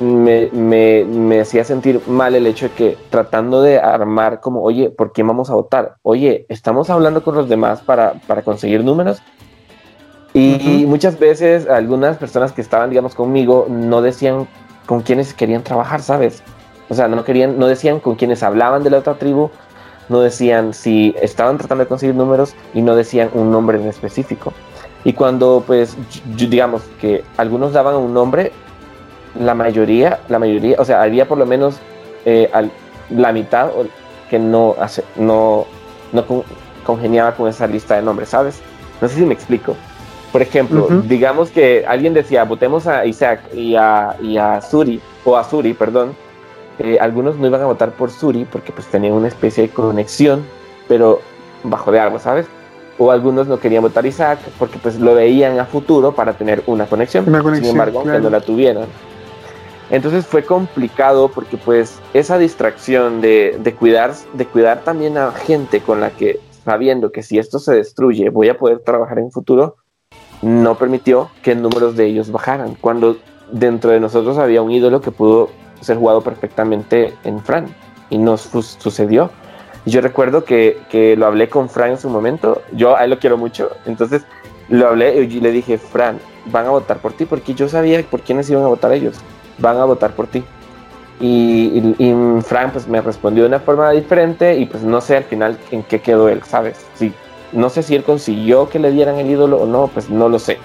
me, 0.00 0.50
me, 0.52 1.04
me, 1.04 1.40
hacía 1.40 1.64
sentir 1.64 2.00
mal 2.06 2.34
el 2.34 2.46
hecho 2.46 2.68
de 2.68 2.74
que 2.74 2.98
tratando 3.10 3.62
de 3.62 3.78
armar 3.78 4.40
como, 4.40 4.62
oye, 4.62 4.90
¿por 4.90 5.12
qué 5.12 5.22
vamos 5.22 5.50
a 5.50 5.54
votar? 5.54 5.96
Oye, 6.02 6.46
estamos 6.48 6.90
hablando 6.90 7.22
con 7.22 7.34
los 7.34 7.48
demás 7.48 7.80
para, 7.80 8.14
para 8.26 8.42
conseguir 8.42 8.84
números. 8.84 9.22
Y 10.34 10.84
muchas 10.86 11.18
veces 11.18 11.66
algunas 11.66 12.18
personas 12.18 12.52
que 12.52 12.60
estaban, 12.60 12.90
digamos, 12.90 13.14
conmigo 13.14 13.66
no 13.70 14.02
decían 14.02 14.46
con 14.84 15.00
quiénes 15.00 15.32
querían 15.32 15.62
trabajar, 15.62 16.02
¿sabes? 16.02 16.42
O 16.90 16.94
sea, 16.94 17.08
no, 17.08 17.24
querían, 17.24 17.58
no 17.58 17.66
decían 17.66 18.00
con 18.00 18.16
quienes 18.16 18.42
hablaban 18.42 18.82
de 18.82 18.90
la 18.90 18.98
otra 18.98 19.14
tribu, 19.14 19.48
no 20.08 20.20
decían 20.20 20.74
si 20.74 21.14
estaban 21.20 21.58
tratando 21.58 21.84
de 21.84 21.88
conseguir 21.88 22.14
números 22.14 22.54
y 22.74 22.82
no 22.82 22.94
decían 22.94 23.30
un 23.34 23.50
nombre 23.50 23.80
en 23.80 23.88
específico. 23.88 24.52
Y 25.04 25.12
cuando, 25.12 25.62
pues, 25.66 25.96
digamos 26.36 26.82
que 27.00 27.24
algunos 27.36 27.72
daban 27.72 27.96
un 27.96 28.12
nombre, 28.12 28.52
la 29.38 29.54
mayoría, 29.54 30.20
la 30.28 30.38
mayoría, 30.38 30.76
o 30.78 30.84
sea, 30.84 31.02
había 31.02 31.28
por 31.28 31.38
lo 31.38 31.46
menos 31.46 31.76
eh, 32.24 32.50
la 33.10 33.32
mitad 33.32 33.70
que 34.28 34.38
no, 34.38 34.74
hace, 34.80 35.04
no, 35.16 35.66
no 36.12 36.24
congeniaba 36.84 37.36
con 37.36 37.48
esa 37.48 37.66
lista 37.66 37.96
de 37.96 38.02
nombres, 38.02 38.30
¿sabes? 38.30 38.60
No 39.00 39.08
sé 39.08 39.16
si 39.16 39.24
me 39.24 39.34
explico. 39.34 39.76
Por 40.32 40.42
ejemplo, 40.42 40.88
digamos 41.04 41.50
que 41.50 41.84
alguien 41.86 42.12
decía, 42.12 42.44
votemos 42.44 42.86
a 42.86 43.06
Isaac 43.06 43.40
y 43.54 43.74
a, 43.76 44.16
y 44.20 44.36
a 44.36 44.60
Suri, 44.60 45.00
o 45.24 45.36
a 45.36 45.44
Suri, 45.44 45.72
perdón. 45.72 46.14
Eh, 46.78 46.98
algunos 47.00 47.36
no 47.36 47.46
iban 47.46 47.62
a 47.62 47.66
votar 47.66 47.92
por 47.92 48.10
Suri 48.10 48.44
porque 48.44 48.72
pues 48.72 48.86
tenían 48.86 49.14
una 49.14 49.28
especie 49.28 49.64
de 49.64 49.70
conexión, 49.70 50.44
pero 50.88 51.20
bajo 51.62 51.90
de 51.90 52.00
agua, 52.00 52.18
¿sabes? 52.18 52.46
O 52.98 53.10
algunos 53.10 53.46
no 53.46 53.58
querían 53.58 53.82
votar 53.82 54.06
Isaac 54.06 54.38
porque 54.58 54.78
pues 54.78 54.98
lo 54.98 55.14
veían 55.14 55.58
a 55.58 55.66
futuro 55.66 56.14
para 56.14 56.34
tener 56.34 56.62
una 56.66 56.86
conexión. 56.86 57.24
Sin 57.24 57.64
embargo, 57.64 58.02
cuando 58.02 58.30
la 58.30 58.40
tuvieran, 58.40 58.86
entonces 59.90 60.26
fue 60.26 60.44
complicado 60.44 61.28
porque 61.28 61.56
pues 61.56 62.00
esa 62.12 62.38
distracción 62.38 63.20
de, 63.20 63.76
cuidar, 63.78 64.14
de 64.32 64.46
cuidar 64.46 64.80
también 64.82 65.16
a 65.16 65.30
gente 65.30 65.80
con 65.80 66.00
la 66.00 66.10
que 66.10 66.40
sabiendo 66.64 67.12
que 67.12 67.22
si 67.22 67.38
esto 67.38 67.60
se 67.60 67.74
destruye 67.74 68.28
voy 68.30 68.48
a 68.48 68.58
poder 68.58 68.80
trabajar 68.80 69.18
en 69.20 69.30
futuro, 69.30 69.76
no 70.42 70.76
permitió 70.76 71.30
que 71.42 71.54
números 71.54 71.96
de 71.96 72.06
ellos 72.06 72.30
bajaran. 72.32 72.74
Cuando 72.80 73.16
dentro 73.52 73.92
de 73.92 74.00
nosotros 74.00 74.38
había 74.38 74.60
un 74.60 74.72
ídolo 74.72 75.00
que 75.00 75.12
pudo 75.12 75.50
ser 75.86 75.96
jugado 75.96 76.20
perfectamente 76.20 77.14
en 77.24 77.40
Fran 77.40 77.66
y 78.10 78.18
nos 78.18 78.42
sucedió. 78.78 79.30
Yo 79.84 80.00
recuerdo 80.00 80.44
que, 80.44 80.82
que, 80.90 81.16
lo 81.16 81.26
hablé 81.26 81.48
con 81.48 81.68
Fran 81.68 81.92
en 81.92 81.98
su 81.98 82.10
momento, 82.10 82.62
yo 82.72 82.96
a 82.96 83.04
él 83.04 83.10
lo 83.10 83.18
quiero 83.18 83.36
mucho, 83.36 83.70
entonces 83.86 84.22
lo 84.68 84.88
hablé 84.88 85.16
y 85.22 85.40
le 85.40 85.52
dije, 85.52 85.78
Fran, 85.78 86.18
van 86.46 86.66
a 86.66 86.70
votar 86.70 86.98
por 86.98 87.12
ti, 87.12 87.24
porque 87.24 87.54
yo 87.54 87.68
sabía 87.68 88.02
por 88.02 88.20
quiénes 88.22 88.50
iban 88.50 88.64
a 88.64 88.68
votar 88.68 88.92
ellos, 88.92 89.16
van 89.58 89.76
a 89.76 89.84
votar 89.84 90.12
por 90.12 90.26
ti. 90.26 90.42
Y, 91.20 91.94
y, 91.98 92.42
Fran 92.42 92.72
pues 92.72 92.88
me 92.88 93.00
respondió 93.00 93.44
de 93.44 93.48
una 93.48 93.60
forma 93.60 93.90
diferente 93.92 94.58
y 94.58 94.66
pues 94.66 94.82
no 94.82 95.00
sé 95.00 95.16
al 95.16 95.24
final 95.24 95.56
en 95.70 95.82
qué 95.82 96.00
quedó 96.00 96.28
él, 96.28 96.42
¿sabes? 96.42 96.84
Sí, 96.94 97.12
no 97.52 97.70
sé 97.70 97.82
si 97.82 97.94
él 97.94 98.02
consiguió 98.02 98.68
que 98.68 98.78
le 98.78 98.90
dieran 98.90 99.16
el 99.16 99.30
ídolo 99.30 99.58
o 99.58 99.66
no, 99.66 99.88
pues 99.88 100.10
no 100.10 100.28
lo 100.28 100.38
sé. 100.38 100.58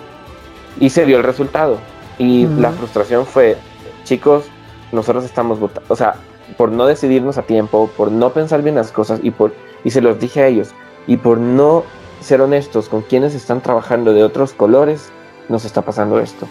Y 0.80 0.90
se 0.90 1.06
dio 1.06 1.18
el 1.18 1.24
resultado. 1.24 1.78
Y 2.18 2.46
la 2.48 2.72
frustración 2.72 3.26
fue, 3.26 3.58
chicos, 4.04 4.46
nosotros 4.92 5.24
estamos 5.24 5.60
votando, 5.60 5.92
o 5.92 5.96
sea, 5.96 6.16
por 6.58 6.72
no 6.72 6.86
decidirnos 6.86 7.38
a 7.38 7.44
tiempo, 7.44 7.90
por 7.96 8.12
no 8.12 8.32
pensar 8.32 8.62
bien 8.62 8.76
las 8.76 8.92
cosas 8.92 9.20
y 9.24 9.32
por 9.32 9.54
y 9.84 9.92
se 9.92 10.02
los 10.02 10.20
dije 10.20 10.42
a 10.42 10.48
ellos 10.48 10.70
y 11.08 11.18
por 11.18 11.38
no 11.40 11.84
ser 12.22 12.42
honestos 12.42 12.88
con 12.88 13.02
quienes 13.02 13.34
están 13.34 13.62
trabajando 13.62 14.14
de 14.14 14.24
otros 14.24 14.54
colores, 14.54 15.10
nos 15.50 15.66
está 15.66 15.82
pasando 15.82 16.20
esto. 16.20 16.48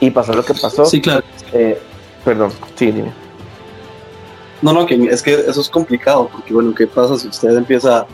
Y 0.00 0.10
pasó 0.10 0.32
lo 0.32 0.44
que 0.44 0.54
pasó. 0.54 0.84
Sí, 0.84 1.00
claro. 1.00 1.22
Eh, 1.52 1.78
perdón, 2.24 2.50
sí, 2.74 2.90
dime. 2.90 3.12
No, 4.62 4.72
no, 4.72 4.86
que 4.86 4.94
es 4.94 5.22
que 5.22 5.34
eso 5.34 5.60
es 5.60 5.68
complicado, 5.68 6.28
porque 6.32 6.54
bueno, 6.54 6.74
¿qué 6.74 6.86
pasa 6.86 7.18
si 7.18 7.28
usted 7.28 7.56
empieza 7.56 8.06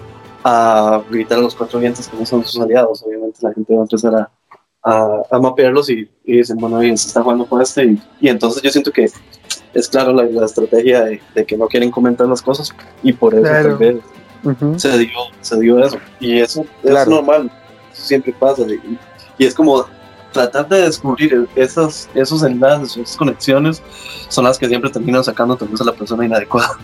a 0.44 1.00
gritar 1.08 1.38
a 1.38 1.42
los 1.42 1.54
cuatro 1.54 1.78
vientos 1.78 2.08
que 2.08 2.16
no 2.16 2.26
son 2.26 2.44
sus 2.44 2.60
aliados? 2.60 3.02
Obviamente 3.04 3.38
la 3.42 3.52
gente 3.52 3.74
va 3.74 3.80
a 3.80 3.82
empezar 3.82 4.14
a, 4.14 4.30
a, 4.84 5.22
a 5.30 5.38
mapearlos 5.38 5.88
y, 5.90 6.08
y, 6.24 6.38
dicen, 6.38 6.56
bueno, 6.56 6.78
bien, 6.78 6.96
se 6.98 7.08
está 7.08 7.22
jugando 7.22 7.46
con 7.46 7.60
este. 7.62 7.96
Y, 8.20 8.28
entonces 8.28 8.62
yo 8.62 8.70
siento 8.70 8.90
que 8.90 9.08
es 9.74 9.88
claro 9.88 10.12
la, 10.12 10.24
la 10.24 10.46
estrategia 10.46 11.04
de, 11.04 11.20
de, 11.34 11.44
que 11.44 11.56
no 11.56 11.66
quieren 11.68 11.90
comentar 11.90 12.26
las 12.26 12.42
cosas 12.42 12.70
y 13.02 13.12
por 13.12 13.34
eso 13.34 13.42
Claro. 13.44 13.68
tal 13.70 13.78
vez 13.78 13.96
Ujú. 14.44 14.78
se, 14.78 14.98
dio, 14.98 15.08
se 15.40 15.58
dio 15.60 15.78
eso. 15.84 15.98
Y 16.20 16.38
eso 16.40 16.64
Claro. 16.82 17.00
es 17.00 17.08
normal, 17.08 17.50
eso 17.92 18.02
siempre 18.04 18.32
pasa. 18.38 18.62
Y, 18.62 18.98
y 19.38 19.46
es 19.46 19.54
como 19.54 19.84
tratar 20.32 20.66
de 20.68 20.82
descubrir 20.82 21.46
esos, 21.54 22.08
esos 22.14 22.42
enlaces, 22.42 22.96
esas 22.96 23.16
conexiones, 23.16 23.82
son 24.28 24.44
las 24.44 24.58
que 24.58 24.66
siempre 24.66 24.90
terminan 24.90 25.22
sacando 25.22 25.56
tal 25.56 25.68
vez 25.68 25.80
a 25.80 25.84
la 25.84 25.92
persona 25.92 26.24
inadecuada. 26.24 26.76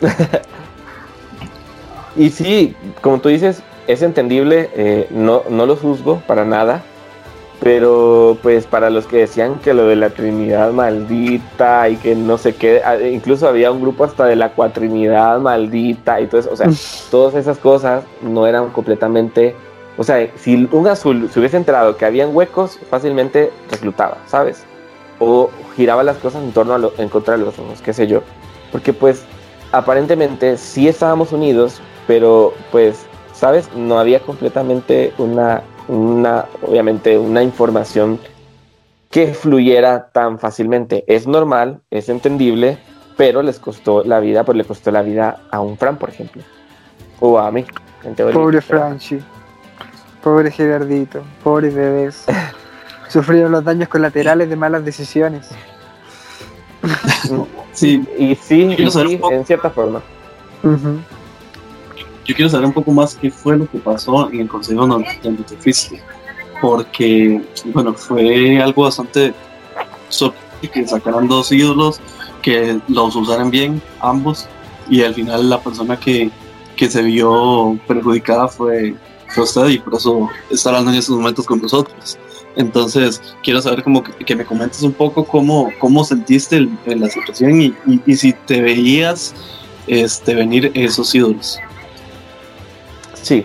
Y 2.16 2.30
sí, 2.30 2.76
como 3.00 3.18
tú 3.20 3.28
dices, 3.28 3.60
es 3.88 4.02
entendible, 4.02 4.70
eh, 4.74 5.08
no, 5.10 5.42
no 5.50 5.66
lo 5.66 5.74
juzgo 5.76 6.22
para 6.26 6.44
nada, 6.44 6.82
pero 7.60 8.36
pues 8.42 8.66
para 8.66 8.90
los 8.90 9.06
que 9.06 9.18
decían 9.18 9.56
que 9.60 9.74
lo 9.74 9.86
de 9.86 9.96
la 9.96 10.10
Trinidad 10.10 10.72
maldita 10.72 11.88
y 11.88 11.96
que 11.96 12.14
no 12.14 12.36
sé 12.36 12.54
qué, 12.54 12.82
ah, 12.84 13.00
incluso 13.00 13.48
había 13.48 13.70
un 13.70 13.80
grupo 13.80 14.04
hasta 14.04 14.26
de 14.26 14.36
la 14.36 14.50
Cuatrinidad 14.50 15.38
maldita 15.40 16.20
y 16.20 16.26
todo 16.26 16.40
eso, 16.40 16.50
o 16.52 16.56
sea, 16.56 16.68
todas 17.10 17.34
esas 17.34 17.58
cosas 17.58 18.04
no 18.22 18.46
eran 18.46 18.70
completamente, 18.70 19.54
o 19.96 20.04
sea, 20.04 20.28
si 20.36 20.68
un 20.72 20.86
azul 20.88 21.30
se 21.30 21.38
hubiese 21.38 21.56
enterado 21.56 21.96
que 21.96 22.04
habían 22.04 22.34
huecos, 22.34 22.78
fácilmente 22.90 23.50
reclutaba, 23.70 24.18
¿sabes? 24.26 24.64
O 25.18 25.50
giraba 25.76 26.02
las 26.02 26.16
cosas 26.18 26.42
en 26.42 26.52
torno 26.52 26.74
a 26.74 26.78
lo, 26.78 26.92
en 26.98 27.08
contra 27.08 27.36
de 27.36 27.44
los 27.44 27.58
ojos, 27.58 27.80
qué 27.80 27.92
sé 27.92 28.06
yo, 28.06 28.22
porque 28.72 28.92
pues 28.92 29.24
aparentemente 29.72 30.56
sí 30.56 30.88
estábamos 30.88 31.32
unidos, 31.32 31.80
pero 32.06 32.52
pues, 32.70 33.06
¿sabes? 33.32 33.68
No 33.74 33.98
había 33.98 34.20
completamente 34.20 35.12
una, 35.18 35.62
una, 35.88 36.46
obviamente, 36.62 37.18
una 37.18 37.42
información 37.42 38.18
que 39.10 39.34
fluyera 39.34 40.08
tan 40.12 40.38
fácilmente. 40.38 41.04
Es 41.06 41.26
normal, 41.26 41.80
es 41.90 42.08
entendible, 42.08 42.78
pero 43.16 43.42
les 43.42 43.58
costó 43.58 44.02
la 44.02 44.20
vida, 44.20 44.44
pues 44.44 44.58
le 44.58 44.64
costó 44.64 44.90
la 44.90 45.02
vida 45.02 45.42
a 45.50 45.60
un 45.60 45.78
Fran, 45.78 45.96
por 45.98 46.10
ejemplo. 46.10 46.42
O 47.20 47.38
a 47.38 47.50
mí, 47.50 47.64
en 48.02 48.14
teoría. 48.14 48.34
Pobre 48.34 48.60
Franchi. 48.60 49.20
Pobre 50.22 50.50
Gerardito. 50.50 51.22
Pobres 51.42 51.74
bebés. 51.74 52.24
Sufrieron 53.08 53.52
los 53.52 53.62
daños 53.62 53.88
colaterales 53.88 54.48
de 54.48 54.56
malas 54.56 54.84
decisiones. 54.84 55.48
Sí, 57.72 58.06
Y 58.18 58.34
sí, 58.34 58.74
y 58.76 58.90
sí, 58.90 59.20
en 59.30 59.44
cierta 59.44 59.70
forma. 59.70 60.02
Yo 62.24 62.34
quiero 62.34 62.48
saber 62.50 62.66
un 62.66 62.72
poco 62.72 62.90
más 62.92 63.14
qué 63.14 63.30
fue 63.30 63.56
lo 63.56 63.68
que 63.70 63.78
pasó 63.78 64.30
en 64.30 64.40
el 64.40 64.48
consejo 64.48 64.86
donde, 64.86 65.06
te 65.46 65.56
fuiste. 65.56 66.02
Porque, 66.60 67.42
bueno, 67.66 67.92
fue 67.94 68.60
algo 68.60 68.82
bastante 68.84 69.34
sorprendente 70.08 70.44
que 70.72 70.88
sacaran 70.88 71.28
dos 71.28 71.52
ídolos, 71.52 72.00
que 72.40 72.78
los 72.88 73.14
usaran 73.16 73.50
bien 73.50 73.82
ambos, 74.00 74.46
y 74.88 75.02
al 75.02 75.14
final 75.14 75.50
la 75.50 75.60
persona 75.60 75.98
que, 75.98 76.30
que 76.76 76.88
se 76.88 77.02
vio 77.02 77.78
perjudicada 77.86 78.48
fue, 78.48 78.94
fue 79.28 79.44
usted, 79.44 79.68
y 79.68 79.78
por 79.78 79.94
eso 79.96 80.30
está 80.50 80.70
hablando 80.70 80.90
en 80.92 80.98
estos 80.98 81.16
momentos 81.16 81.44
con 81.44 81.60
nosotros. 81.60 82.18
Entonces, 82.56 83.20
quiero 83.42 83.60
saber 83.60 83.82
como 83.82 84.02
que, 84.02 84.12
que 84.24 84.36
me 84.36 84.44
comentes 84.46 84.80
un 84.82 84.92
poco 84.92 85.24
cómo, 85.24 85.70
cómo 85.80 86.04
sentiste 86.04 86.56
el- 86.56 86.70
la 86.86 87.10
situación 87.10 87.60
y, 87.60 87.66
y- 87.86 88.00
y 88.06 88.16
si 88.16 88.32
te 88.32 88.62
veías 88.62 89.34
este, 89.86 90.34
venir 90.34 90.70
esos 90.74 91.14
ídolos. 91.14 91.58
Sí, 93.24 93.42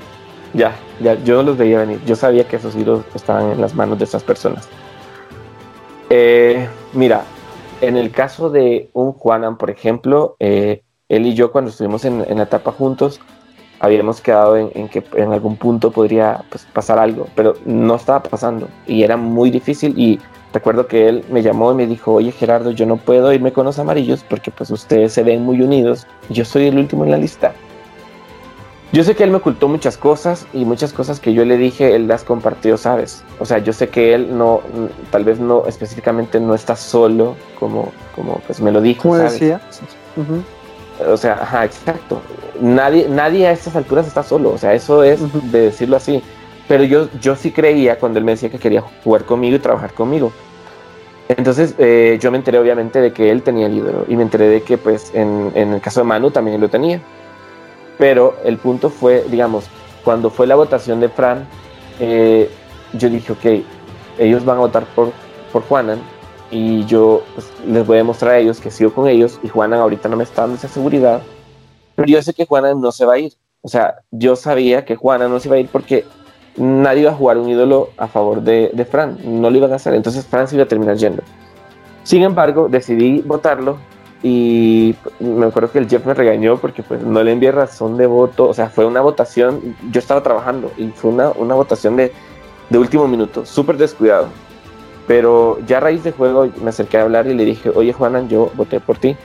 ya, 0.54 0.76
ya, 1.00 1.14
yo 1.24 1.42
los 1.42 1.58
veía 1.58 1.80
venir. 1.80 2.02
Yo 2.06 2.18
sabía 2.18 2.44
que 2.44 2.58
esos 2.58 2.76
hilos 2.76 3.06
estaban 3.16 3.52
en 3.52 3.62
las 3.62 3.74
manos 3.74 3.98
de 3.98 4.04
esas 4.04 4.24
personas. 4.24 4.68
Eh, 6.10 6.68
mira, 6.92 7.24
en 7.80 7.96
el 7.96 8.12
caso 8.12 8.50
de 8.50 8.90
un 8.92 9.14
Juanan, 9.14 9.58
por 9.58 9.70
ejemplo, 9.70 10.36
eh, 10.40 10.82
él 11.08 11.28
y 11.28 11.34
yo 11.34 11.54
cuando 11.54 11.72
estuvimos 11.72 12.04
en, 12.04 12.26
la 12.28 12.44
etapa 12.44 12.74
juntos, 12.74 13.22
habíamos 13.80 14.20
quedado 14.20 14.58
en, 14.58 14.70
en 14.76 14.90
que 14.90 15.02
en 15.14 15.32
algún 15.32 15.56
punto 15.56 15.92
podría 15.92 16.44
pues, 16.50 16.68
pasar 16.74 17.00
algo, 17.00 17.28
pero 17.34 17.54
no 17.64 17.96
estaba 17.96 18.22
pasando 18.22 18.68
y 18.86 19.04
era 19.04 19.16
muy 19.16 19.50
difícil 19.50 19.98
y 19.98 20.20
recuerdo 20.52 20.88
que 20.88 21.08
él 21.08 21.24
me 21.32 21.42
llamó 21.42 21.72
y 21.72 21.76
me 21.76 21.88
dijo, 21.88 22.16
oye 22.16 22.34
Gerardo, 22.34 22.72
yo 22.72 22.86
no 22.86 22.98
puedo 22.98 23.32
irme 23.32 23.54
con 23.54 23.66
los 23.66 23.80
amarillos 23.80 24.26
porque 24.30 24.52
pues 24.52 24.72
ustedes 24.72 25.14
se 25.14 25.24
ven 25.24 25.44
muy 25.44 25.62
unidos, 25.62 26.06
yo 26.28 26.44
soy 26.44 26.68
el 26.68 26.78
último 26.78 27.06
en 27.06 27.12
la 27.12 27.18
lista. 27.18 27.54
Yo 28.92 29.04
sé 29.04 29.16
que 29.16 29.24
él 29.24 29.30
me 29.30 29.38
ocultó 29.38 29.68
muchas 29.68 29.98
cosas 29.98 30.48
y 30.52 30.66
muchas 30.66 30.94
cosas 30.94 31.20
que 31.20 31.34
yo 31.34 31.46
le 31.46 31.58
dije, 31.58 31.96
él 31.96 32.08
las 32.08 32.24
compartió, 32.24 32.76
¿sabes? 32.76 33.24
O 33.38 33.46
sea, 33.46 33.60
yo 33.60 33.72
sé 33.72 33.90
que 33.90 34.16
él 34.16 34.36
no, 34.36 34.62
tal 35.12 35.24
vez 35.24 35.40
no 35.40 35.68
específicamente 35.68 36.40
no 36.40 36.56
está 36.56 36.76
solo, 36.76 37.36
como, 37.60 37.92
como 38.16 38.42
pues 38.48 38.60
me 38.62 38.72
lo 38.72 38.82
dijo, 38.82 39.04
Como. 39.04 39.20
O 41.08 41.18
sea, 41.18 41.34
ajá, 41.34 41.66
exacto. 41.66 42.22
Nadie, 42.60 43.08
nadie 43.08 43.48
a 43.48 43.52
estas 43.52 43.76
alturas 43.76 44.08
está 44.08 44.24
solo, 44.24 44.52
o 44.52 44.58
sea, 44.58 44.74
eso 44.74 45.04
es 45.04 45.20
de 45.52 45.62
decirlo 45.62 45.96
así. 45.96 46.24
Pero 46.68 46.84
yo, 46.84 47.10
yo 47.22 47.36
sí 47.36 47.52
creía 47.52 48.00
cuando 48.00 48.18
él 48.18 48.26
me 48.26 48.32
decía 48.32 48.50
que 48.50 48.60
quería 48.60 48.84
jugar 49.04 49.24
conmigo 49.24 49.56
y 49.56 49.60
trabajar 49.60 49.94
conmigo. 49.94 50.32
Entonces 51.28 51.76
eh, 51.78 52.18
yo 52.20 52.32
me 52.32 52.38
enteré 52.38 52.58
obviamente 52.58 53.00
de 53.02 53.14
que 53.14 53.30
él 53.30 53.44
tenía 53.44 53.68
el 53.68 53.78
ídolo 53.78 54.06
y 54.08 54.16
me 54.16 54.24
enteré 54.24 54.50
de 54.50 54.64
que 54.64 54.80
pues 54.80 55.12
en, 55.14 55.52
en 55.54 55.74
el 55.74 55.82
caso 55.82 56.00
de 56.00 56.06
Manu 56.06 56.32
también 56.32 56.60
lo 56.60 56.70
tenía. 56.70 57.02
Pero 58.00 58.38
el 58.46 58.58
punto 58.58 58.90
fue, 58.90 59.26
digamos, 59.30 59.66
cuando 60.06 60.30
fue 60.30 60.48
la 60.48 60.56
votación 60.56 61.02
de 61.02 61.10
Fran, 61.10 61.46
eh, 62.00 62.50
yo 62.94 63.10
dije, 63.10 63.34
ok, 63.34 63.64
ellos 64.18 64.46
van 64.46 64.58
a 64.58 64.62
votar 64.62 64.86
por, 64.96 65.12
por 65.52 65.64
Juanan 65.64 66.00
y 66.50 66.86
yo 66.86 67.24
pues, 67.36 67.52
les 67.68 67.86
voy 67.86 67.96
a 67.96 67.98
demostrar 67.98 68.32
a 68.32 68.38
ellos 68.40 68.62
que 68.62 68.72
sigo 68.72 68.94
con 68.94 69.10
ellos 69.10 69.38
y 69.44 69.50
Juanan 69.50 69.82
ahorita 69.82 70.08
no 70.08 70.16
me 70.16 70.24
está 70.24 70.44
dando 70.44 70.56
esa 70.56 70.70
seguridad. 70.70 71.22
Pero 71.96 72.08
yo 72.08 72.22
sé 72.22 72.34
que 72.34 72.46
Juanan 72.46 72.80
no 72.80 72.94
se 72.94 73.06
va 73.06 73.16
a 73.16 73.20
ir. 73.20 73.34
O 73.62 73.68
sea, 73.68 73.96
yo 74.12 74.38
sabía 74.38 74.86
que 74.86 74.96
Juanan 74.96 75.30
no 75.30 75.42
se 75.42 75.50
iba 75.50 75.58
a 75.58 75.60
ir 75.60 75.68
porque 75.70 76.06
nadie 76.56 77.02
iba 77.02 77.12
a 77.12 77.16
jugar 77.16 77.38
un 77.38 77.50
ídolo 77.50 77.90
a 77.98 78.08
favor 78.08 78.42
de, 78.42 78.72
de 78.74 78.86
Fran. 78.86 79.18
No 79.26 79.50
lo 79.50 79.58
iban 79.58 79.74
a 79.74 79.76
hacer. 79.76 79.94
Entonces 79.94 80.26
Fran 80.26 80.48
se 80.48 80.56
iba 80.56 80.64
a 80.64 80.68
terminar 80.70 80.96
yendo. 80.96 81.22
Sin 82.04 82.24
embargo, 82.24 82.70
decidí 82.70 83.20
votarlo 83.20 83.78
y 84.22 84.96
me 85.20 85.46
acuerdo 85.46 85.72
que 85.72 85.80
el 85.80 85.88
Jeff 85.88 86.06
me 86.06 86.14
regañó 86.14 86.58
porque 86.58 86.84
pues 86.84 87.02
no 87.02 87.24
le 87.24 87.32
envié 87.32 87.52
razón 87.52 87.96
de 87.98 88.06
voto, 88.06 88.50
o 88.50 88.54
sea, 88.54 88.70
fue 88.70 88.86
una 88.86 89.02
votación, 89.02 89.76
yo 89.92 90.00
estaba 90.00 90.22
trabajando 90.22 90.72
y 90.78 90.90
fue 90.90 91.12
una, 91.12 91.30
una 91.30 91.56
votación 91.56 91.96
de, 91.96 92.12
de 92.70 92.78
último 92.78 93.08
minuto, 93.08 93.46
súper 93.46 93.78
descuidado. 93.78 94.28
Pero 95.08 95.58
ya 95.66 95.78
a 95.78 95.80
raíz 95.80 96.04
de 96.04 96.12
juego 96.12 96.50
me 96.62 96.70
acerqué 96.70 96.98
a 96.98 97.04
hablar 97.04 97.28
y 97.28 97.34
le 97.34 97.46
dije, 97.46 97.72
oye 97.74 97.94
Juanan, 97.94 98.28
yo 98.28 98.52
voté 98.56 98.80
por 98.80 98.98
ti, 98.98 99.16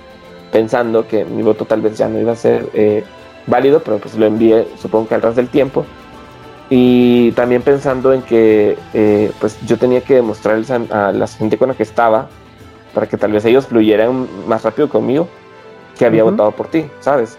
pensando 0.53 1.07
que 1.07 1.25
mi 1.25 1.43
voto 1.43 1.65
tal 1.65 1.81
vez 1.81 1.99
ya 1.99 2.09
no 2.09 2.21
iba 2.21 2.33
a 2.33 2.37
ser 2.37 2.71
eh, 2.73 3.05
válido, 3.47 3.81
pero 3.81 3.99
pues 3.99 4.17
lo 4.17 4.27
envié 4.27 4.69
supongo 4.81 5.09
que 5.09 5.17
al 5.17 5.23
ras 5.23 5.37
del 5.37 5.49
tiempo. 5.49 5.85
Y 6.71 7.33
también 7.33 7.61
pensando 7.61 8.13
en 8.15 8.23
que 8.23 8.79
eh, 8.95 9.31
pues 9.41 9.61
yo 9.67 9.77
tenía 9.77 10.01
que 10.01 10.15
demostrarles 10.15 10.71
a, 10.71 11.09
a 11.09 11.13
la 11.13 11.27
gente 11.27 11.59
con 11.59 11.69
la 11.69 11.75
que 11.75 11.83
estaba 11.83 12.29
para 12.95 13.07
que 13.07 13.17
tal 13.17 13.33
vez 13.33 13.45
ellos 13.45 13.67
fluyeran 13.67 14.29
más 14.47 14.63
rápido 14.63 14.89
conmigo, 14.89 15.29
que 15.99 16.07
había 16.07 16.25
votado 16.25 16.51
por 16.53 16.69
ti, 16.69 16.87
¿sabes? 17.01 17.39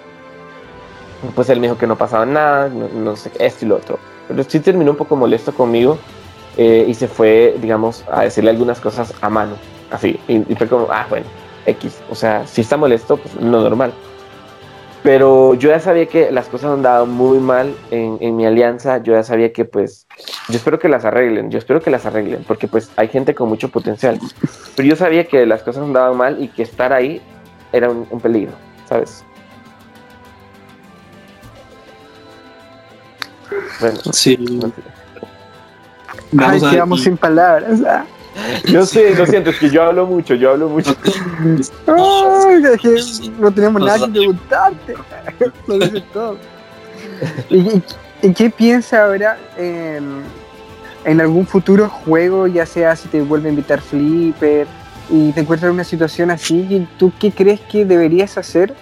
pues 1.34 1.49
él 1.49 1.60
me 1.60 1.68
dijo 1.68 1.78
que 1.78 1.88
no 1.88 1.97
pasaba 1.97 2.26
nada, 2.26 2.70
no, 2.70 3.16
sé, 3.16 3.32
esto 3.39 3.66
y 3.66 3.70
lo 3.70 3.78
otro. 3.78 3.97
Pero 4.28 4.43
sí 4.43 4.60
terminó 4.60 4.91
un 4.91 4.97
poco 4.97 5.16
molesto 5.16 5.53
conmigo 5.53 5.97
eh, 6.58 6.86
y 6.88 6.93
se 6.93 7.08
fue, 7.08 7.56
digamos, 7.62 8.03
a 8.12 8.24
decirle 8.24 8.51
algunas 8.51 8.80
cosas 8.80 9.14
a 9.22 9.30
mano, 9.30 9.56
así. 9.91 10.20
Y, 10.28 10.43
fue 10.56 10.68
como, 10.68 10.88
ah, 10.91 11.06
bueno, 11.10 11.26
X. 11.66 12.01
O 12.10 12.16
sea, 12.16 12.45
si 12.45 12.62
está 12.62 12.78
molesto, 12.78 13.18
pues 13.18 13.36
no 13.36 13.62
normal. 13.62 13.93
Pero 15.06 15.53
yo 15.53 15.70
ya 15.70 15.80
sabía 15.80 16.08
que 16.08 16.32
las 16.32 16.47
cosas 16.47 16.72
andaban 16.72 17.12
muy 17.12 17.38
mal 17.38 17.76
en, 17.91 18.18
en, 18.22 18.36
mi 18.36 18.43
alianza. 18.47 18.97
Yo 19.03 19.14
ya 19.14 19.22
sabía 19.22 19.53
que, 19.53 19.64
pues, 19.64 20.08
yo 20.49 20.56
espero 20.56 20.80
que 20.80 20.89
las 20.89 21.06
arreglen. 21.06 21.51
Yo 21.51 21.60
espero 21.60 21.80
que 21.80 21.91
las 21.91 22.08
arreglen, 22.08 22.43
porque, 22.47 22.68
pues, 22.68 22.89
hay 22.95 23.08
gente 23.10 23.36
con 23.36 23.47
mucho 23.47 23.70
potencial. 23.70 24.20
Pero 24.76 24.89
yo 24.89 24.95
sabía 24.95 25.26
que 25.26 25.45
las 25.45 25.62
cosas 25.62 25.84
andaban 25.84 26.18
mal 26.18 26.43
y 26.43 26.47
que 26.47 26.64
estar 26.64 26.91
ahí 26.91 27.22
era 27.72 27.88
un, 27.88 28.08
un 28.10 28.20
peligro, 28.20 28.53
¿sabes? 28.89 29.24
Bueno, 33.80 33.99
sí. 34.12 34.38
Vamos 36.32 36.64
Ay, 36.64 36.72
quedamos 36.72 37.03
sin 37.03 37.16
palabras. 37.16 37.80
¿ah? 37.88 38.06
Yo 38.66 38.86
sé, 38.86 39.16
lo 39.16 39.26
siento, 39.26 39.50
es 39.50 39.60
que 39.60 39.70
yo 39.70 39.84
hablo 39.84 40.06
mucho, 40.06 40.36
yo 40.36 40.52
hablo 40.52 40.70
mucho. 40.70 40.96
Ay, 41.88 42.62
no 43.40 43.52
tenemos 43.52 43.82
nada 43.82 44.06
que 44.06 44.12
preguntarte. 44.12 44.96
Lo 45.68 46.04
todo. 46.04 46.38
¿Y, 47.50 47.82
y, 48.22 48.34
qué 48.34 48.50
piensas 48.50 49.00
ahora 49.00 49.38
en, 49.58 50.22
en, 51.06 51.22
algún 51.22 51.48
futuro 51.48 51.88
juego, 51.88 52.48
ya 52.48 52.66
sea 52.66 52.96
si 52.96 53.08
te 53.08 53.22
vuelve 53.22 53.48
a 53.48 53.52
invitar 53.52 53.80
Flipper 53.80 54.68
y 55.10 55.32
te 55.32 55.42
encuentras 55.42 55.70
en 55.70 55.76
una 55.76 55.84
situación 55.84 56.32
así, 56.32 56.88
¿tú 56.98 57.14
qué 57.20 57.32
crees 57.32 57.62
que 57.62 57.86
deberías 57.86 58.38
hacer 58.38 58.74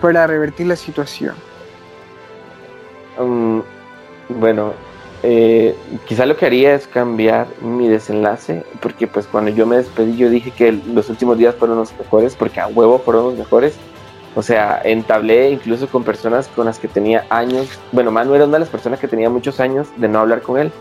para 0.00 0.26
revertir 0.26 0.66
la 0.66 0.76
situación? 0.76 1.34
Um, 3.18 3.62
bueno, 4.28 4.72
eh, 5.22 5.76
quizá 6.06 6.26
lo 6.26 6.36
que 6.36 6.46
haría 6.46 6.74
es 6.74 6.86
cambiar 6.86 7.46
mi 7.60 7.88
desenlace, 7.88 8.64
porque 8.80 9.06
pues 9.06 9.26
cuando 9.26 9.50
yo 9.50 9.66
me 9.66 9.76
despedí 9.76 10.16
yo 10.16 10.28
dije 10.28 10.50
que 10.50 10.72
los 10.72 11.08
últimos 11.10 11.38
días 11.38 11.54
fueron 11.54 11.78
los 11.78 11.96
mejores, 11.96 12.34
porque 12.34 12.60
a 12.60 12.66
huevo 12.66 12.98
fueron 12.98 13.24
los 13.26 13.34
mejores. 13.34 13.74
O 14.34 14.42
sea, 14.42 14.80
entablé 14.82 15.50
incluso 15.50 15.86
con 15.88 16.04
personas 16.04 16.48
con 16.48 16.64
las 16.64 16.78
que 16.78 16.88
tenía 16.88 17.26
años. 17.28 17.68
Bueno, 17.92 18.10
Manu 18.10 18.34
era 18.34 18.44
una 18.44 18.54
de 18.54 18.60
las 18.60 18.70
personas 18.70 18.98
que 18.98 19.06
tenía 19.06 19.28
muchos 19.28 19.60
años 19.60 19.88
de 19.96 20.08
no 20.08 20.20
hablar 20.20 20.40
con 20.40 20.58
él. 20.58 20.72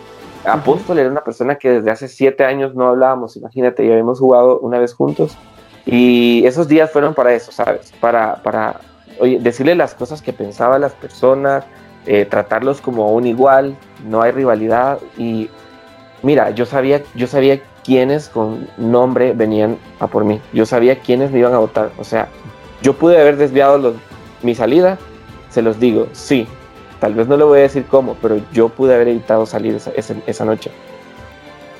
Apóstol 0.46 0.98
era 0.98 1.10
una 1.10 1.24
persona 1.24 1.56
que 1.56 1.70
desde 1.70 1.92
hace 1.92 2.08
siete 2.08 2.44
años 2.46 2.74
no 2.74 2.88
hablábamos, 2.88 3.36
imagínate, 3.36 3.86
ya 3.86 3.92
habíamos 3.92 4.20
jugado 4.20 4.60
una 4.60 4.80
vez 4.80 4.94
juntos. 4.94 5.38
Y 5.86 6.44
esos 6.46 6.68
días 6.68 6.90
fueron 6.92 7.14
para 7.14 7.34
eso, 7.34 7.52
¿sabes? 7.52 7.94
Para, 8.00 8.36
para 8.42 8.80
oye, 9.20 9.40
decirle 9.40 9.76
las 9.76 9.94
cosas 9.94 10.22
que 10.22 10.34
pensaba 10.34 10.80
las 10.80 10.94
personas, 10.94 11.66
eh, 12.06 12.26
tratarlos 12.26 12.82
como 12.82 13.12
un 13.12 13.28
igual, 13.28 13.76
no 14.06 14.22
hay 14.22 14.32
rivalidad 14.32 15.00
y 15.18 15.50
mira, 16.24 16.52
yo 16.52 16.66
sabía, 16.66 17.02
yo 17.16 17.28
sabía 17.28 17.62
quiénes 17.84 18.30
con 18.30 18.68
nombre 18.78 19.34
venían 19.34 19.78
a 20.00 20.08
por 20.08 20.24
mí, 20.24 20.40
yo 20.54 20.66
sabía 20.66 21.00
quiénes 21.00 21.32
me 21.32 21.40
iban 21.40 21.54
a 21.54 21.60
votar, 21.60 21.92
o 21.98 22.04
sea, 22.04 22.30
yo 22.82 22.94
pude 22.94 23.20
haber 23.20 23.38
desviado 23.38 23.94
mi 24.42 24.56
salida, 24.56 24.98
se 25.50 25.62
los 25.62 25.80
digo, 25.80 26.08
sí, 26.14 26.48
tal 27.00 27.14
vez 27.14 27.28
no 27.28 27.38
le 27.38 27.44
voy 27.44 27.60
a 27.60 27.64
decir 27.64 27.86
cómo, 27.90 28.16
pero 28.22 28.40
yo 28.54 28.70
pude 28.70 28.94
haber 28.96 29.10
evitado 29.10 29.46
salir 29.46 29.78
esa 29.96 30.46
noche. 30.46 30.72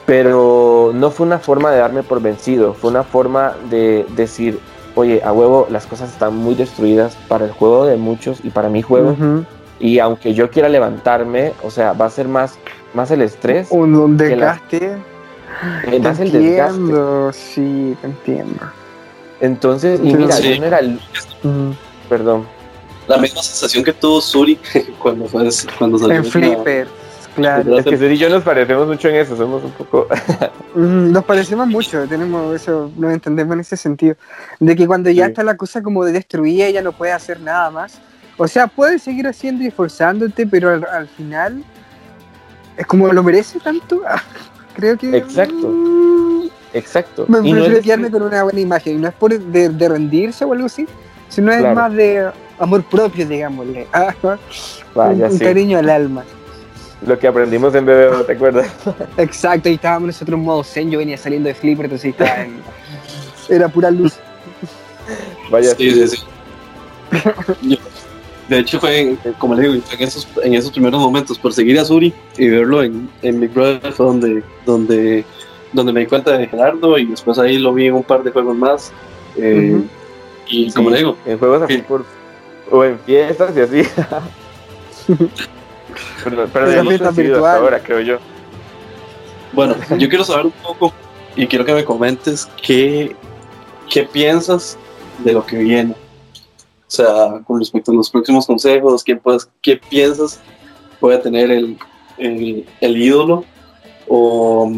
Pero 0.06 0.92
no 0.94 1.12
fue 1.12 1.26
una 1.26 1.40
forma 1.40 1.72
de 1.72 1.78
darme 1.78 2.04
por 2.04 2.22
vencido, 2.22 2.74
fue 2.74 2.90
una 2.90 3.04
forma 3.04 3.56
de 3.70 4.06
decir, 4.16 4.60
oye, 4.96 5.22
a 5.24 5.32
huevo, 5.32 5.68
las 5.70 5.86
cosas 5.86 6.12
están 6.12 6.36
muy 6.36 6.56
destruidas 6.56 7.16
para 7.28 7.46
el 7.46 7.52
juego 7.52 7.86
de 7.86 7.98
muchos 7.98 8.44
y 8.44 8.50
para 8.50 8.68
mi 8.68 8.82
juego. 8.82 9.16
Y 9.82 9.98
aunque 9.98 10.36
yo 10.36 10.50
quiera 10.52 10.70
levantarme, 10.70 11.54
o 11.64 11.72
sea, 11.72 11.94
va 11.94 12.06
a 12.06 12.10
ser 12.12 12.28
más, 12.28 12.54
más 12.94 13.10
el 13.10 13.24
estrés. 13.24 13.68
Un, 13.72 14.16
desgaste. 14.16 14.96
Eh, 15.88 16.00
más 16.00 16.20
el 16.20 16.32
desgaste. 16.32 17.34
Sí, 17.34 17.98
te 18.00 18.08
entiendo. 18.08 18.60
Entonces, 19.40 20.00
y 20.04 20.14
mira, 20.14 20.40
yo 20.40 20.60
no 20.60 20.68
era 20.68 20.80
el. 20.80 21.00
Perdón. 22.08 22.46
La 23.08 23.18
misma 23.18 23.42
sensación 23.42 23.84
que 23.84 23.92
tuvo 23.92 24.22
Suri 24.22 24.60
cuando, 25.00 25.26
fue, 25.26 25.50
cuando 25.80 25.98
salió. 25.98 26.18
En 26.18 26.26
Flipper. 26.26 26.88
Claro. 27.36 27.80
Es 27.80 27.86
que 27.86 27.98
Suri 27.98 28.14
y 28.14 28.18
yo 28.20 28.30
nos 28.30 28.44
parecemos 28.44 28.88
mucho 28.88 29.08
en 29.08 29.16
eso, 29.16 29.36
somos 29.36 29.64
un 29.64 29.72
poco. 29.72 30.08
nos 30.76 31.24
parecemos 31.24 31.66
mucho, 31.68 32.06
tenemos 32.08 32.54
eso, 32.54 32.92
nos 32.96 33.12
entendemos 33.14 33.56
en 33.56 33.62
ese 33.62 33.78
sentido. 33.78 34.16
De 34.60 34.76
que 34.76 34.86
cuando 34.86 35.10
ya 35.10 35.26
está 35.26 35.42
la 35.42 35.58
cosa 35.58 35.82
como 35.82 36.06
de 36.06 36.12
destruir, 36.12 36.66
ella 36.66 36.84
no 36.84 36.92
puede 36.92 37.14
hacer 37.14 37.40
nada 37.40 37.72
más 37.72 38.00
o 38.42 38.48
sea, 38.48 38.66
puedes 38.66 39.04
seguir 39.04 39.28
haciendo 39.28 39.64
y 39.64 39.68
esforzándote, 39.68 40.48
pero 40.48 40.72
al, 40.72 41.08
final 41.08 41.64
es 42.76 42.88
como 42.88 43.08
lo 43.14 43.22
merece 43.22 43.60
tanto. 43.60 44.02
Creo 44.76 44.98
que. 44.98 45.16
Exacto. 45.16 45.68
Mm, 45.68 46.50
Exacto. 46.74 47.26
Me 47.28 47.40
prefiero 47.40 47.82
quedarme 47.82 48.10
con 48.10 48.24
una 48.24 48.42
buena 48.42 48.60
imagen. 48.60 48.96
Y 48.96 48.98
no 49.00 49.10
es 49.10 49.14
por 49.14 49.40
de, 49.40 49.90
rendirse 49.90 50.44
o 50.44 50.54
algo 50.54 50.66
así, 50.66 50.88
sino 51.30 51.52
es 51.52 51.62
más 51.76 51.94
de 51.94 52.32
amor 52.58 52.84
propio, 52.86 53.28
digámosle. 53.28 53.86
Vaya, 54.96 55.28
un, 55.28 55.38
cariño 55.38 55.78
al 55.78 55.90
alma. 55.92 56.24
Lo 57.06 57.20
que 57.20 57.28
aprendimos 57.28 57.76
en 57.76 57.86
BBO, 57.86 58.24
¿te 58.24 58.34
acuerdas? 58.34 58.72
Exacto, 59.18 59.70
y 59.70 59.74
estábamos 59.74 60.08
nosotros 60.08 60.40
en 60.40 60.44
modo 60.44 60.64
zen, 60.64 60.90
yo 60.90 60.98
venía 60.98 61.18
saliendo 61.18 61.48
de 61.48 61.54
Flipper, 61.54 61.86
entonces 61.86 62.10
estaba 62.10 62.42
en... 62.42 62.56
Era 63.50 63.68
pura 63.68 63.92
luz. 63.92 64.16
Vaya, 65.52 65.76
sí, 65.76 65.92
sí, 65.92 66.08
sí. 66.08 67.80
De 68.52 68.60
hecho, 68.60 68.82
fue, 68.82 69.16
como 69.38 69.56
le 69.56 69.62
digo, 69.62 69.74
en 69.76 70.04
esos, 70.04 70.28
en 70.44 70.54
esos 70.54 70.72
primeros 70.72 71.00
momentos, 71.00 71.40
por 71.40 71.54
seguir 71.54 71.80
a 71.80 71.86
Suri 71.86 72.14
y 72.38 72.50
verlo 72.50 72.84
en, 72.84 73.10
en 73.22 73.40
Big 73.40 73.52
Brother 73.52 73.94
fue 73.94 74.06
donde, 74.06 74.44
donde, 74.66 75.24
donde 75.72 75.94
me 75.94 76.02
di 76.02 76.06
cuenta 76.08 76.38
de 76.38 76.48
Gerardo 76.48 76.98
y 76.98 77.06
después 77.06 77.40
ahí 77.40 77.58
lo 77.58 77.74
vi 77.74 77.88
en 77.88 77.94
un 77.94 78.04
par 78.04 78.24
de 78.24 78.32
juegos 78.32 78.58
más. 78.58 78.92
Eh, 79.38 79.82
y 80.50 80.70
como 80.74 80.90
le 80.90 80.98
digo, 80.98 81.18
en 81.26 81.40
juegos 81.40 81.62
así 81.62 81.78
por, 81.78 82.04
o 82.70 82.84
en 82.84 83.00
fiestas 83.00 83.56
y 83.56 83.62
así. 83.62 83.90
pero 86.26 86.50
pero 86.52 86.72
ya 86.74 87.08
hasta 87.08 87.56
ahora, 87.56 87.80
creo 87.82 88.02
yo. 88.02 88.18
Bueno, 89.54 89.76
yo 89.98 90.10
quiero 90.10 90.26
saber 90.26 90.48
un 90.48 90.52
poco 90.62 90.92
y 91.38 91.48
quiero 91.48 91.64
que 91.64 91.74
me 91.74 91.86
comentes 91.86 92.50
qué, 92.62 93.16
qué 93.90 94.04
piensas 94.04 94.78
de 95.20 95.32
lo 95.32 95.46
que 95.46 95.56
viene. 95.56 95.96
O 96.92 96.94
sea, 96.94 97.42
con 97.48 97.58
respecto 97.58 97.94
a 97.94 97.96
los 97.96 98.10
próximos 98.10 98.46
consejos, 98.46 99.02
¿qué, 99.02 99.16
pues, 99.16 99.50
qué 99.62 99.78
piensas 99.78 100.42
puede 101.00 101.20
tener 101.20 101.50
el, 101.50 101.78
el, 102.18 102.98
ídolo? 102.98 103.46
O, 104.10 104.70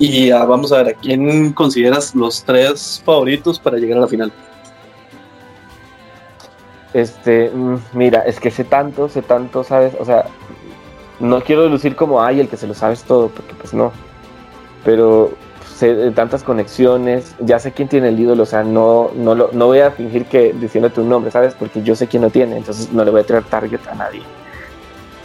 y 0.00 0.30
vamos 0.32 0.72
a 0.72 0.78
ver, 0.78 0.88
¿a 0.88 0.98
quién 0.98 1.52
consideras 1.52 2.16
los 2.16 2.42
tres 2.42 3.00
favoritos 3.04 3.60
para 3.60 3.78
llegar 3.78 3.98
a 3.98 4.00
la 4.00 4.08
final? 4.08 4.32
Este, 6.92 7.48
mm, 7.50 7.76
mira, 7.92 8.22
es 8.22 8.40
que 8.40 8.50
sé 8.50 8.64
tanto, 8.64 9.08
sé 9.08 9.22
tanto, 9.22 9.62
¿sabes? 9.62 9.94
O 10.00 10.04
sea, 10.04 10.24
no 11.20 11.42
quiero 11.42 11.68
lucir 11.68 11.94
como, 11.94 12.20
ay, 12.20 12.40
el 12.40 12.48
que 12.48 12.56
se 12.56 12.66
lo 12.66 12.74
sabes 12.74 13.04
todo, 13.04 13.28
porque 13.28 13.54
pues 13.54 13.72
no. 13.72 13.92
Pero 14.84 15.30
tantas 16.14 16.42
conexiones, 16.42 17.34
ya 17.40 17.58
sé 17.58 17.72
quién 17.72 17.88
tiene 17.88 18.08
el 18.08 18.18
ídolo, 18.18 18.42
o 18.42 18.46
sea, 18.46 18.62
no, 18.62 19.10
no, 19.14 19.34
no 19.34 19.66
voy 19.66 19.80
a 19.80 19.90
fingir 19.90 20.26
que 20.26 20.52
diciéndote 20.52 21.00
un 21.00 21.08
nombre, 21.08 21.30
¿sabes? 21.30 21.54
Porque 21.54 21.82
yo 21.82 21.94
sé 21.94 22.06
quién 22.06 22.22
lo 22.22 22.30
tiene, 22.30 22.56
entonces 22.56 22.92
no 22.92 23.04
le 23.04 23.10
voy 23.10 23.20
a 23.20 23.24
tirar 23.24 23.44
target 23.44 23.80
a 23.90 23.94
nadie. 23.94 24.22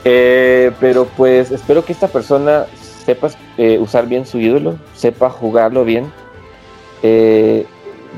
Eh, 0.03 0.71
pero 0.79 1.05
pues 1.05 1.51
espero 1.51 1.83
que 1.83 1.91
esta 1.91 2.07
persona 2.07 2.65
sepa 3.05 3.29
eh, 3.57 3.77
usar 3.79 4.07
bien 4.07 4.25
su 4.25 4.39
ídolo, 4.39 4.77
sepa 4.95 5.29
jugarlo 5.29 5.83
bien, 5.83 6.11
eh, 7.03 7.65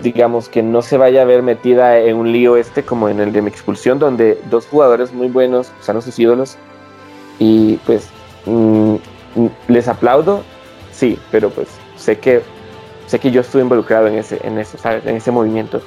digamos 0.04 0.50
que 0.50 0.62
no 0.62 0.82
se 0.82 0.98
vaya 0.98 1.24
a 1.24 1.26
ver 1.26 1.42
metida 1.42 2.00
en 2.00 2.16
un 2.16 2.32
lío 2.32 2.58
este 2.58 2.84
como 2.84 3.10
en 3.10 3.20
el 3.20 3.32
de 3.32 3.42
mi 3.42 3.50
expulsión, 3.50 4.00
donde 4.00 4.40
dos 4.50 4.66
jugadores 4.68 5.12
muy 5.14 5.28
buenos 5.28 5.72
usaron 5.80 6.02
sus 6.02 6.18
ídolos 6.20 6.58
y 7.40 7.78
pues 7.86 8.10
mm, 8.46 8.96
mm, 9.36 9.48
les 9.68 9.88
aplaudo, 9.88 10.44
sí, 10.92 11.18
pero 11.32 11.50
pues 11.50 11.68
sé 12.00 12.18
que, 12.18 12.42
sé 13.08 13.20
que 13.20 13.32
yo 13.32 13.42
estuve 13.42 13.62
involucrado 13.62 14.08
en 14.08 14.16
ese, 14.16 14.40
en 14.44 14.58
eso, 14.58 14.78
En 15.06 15.16
ese 15.16 15.32
movimiento. 15.32 15.82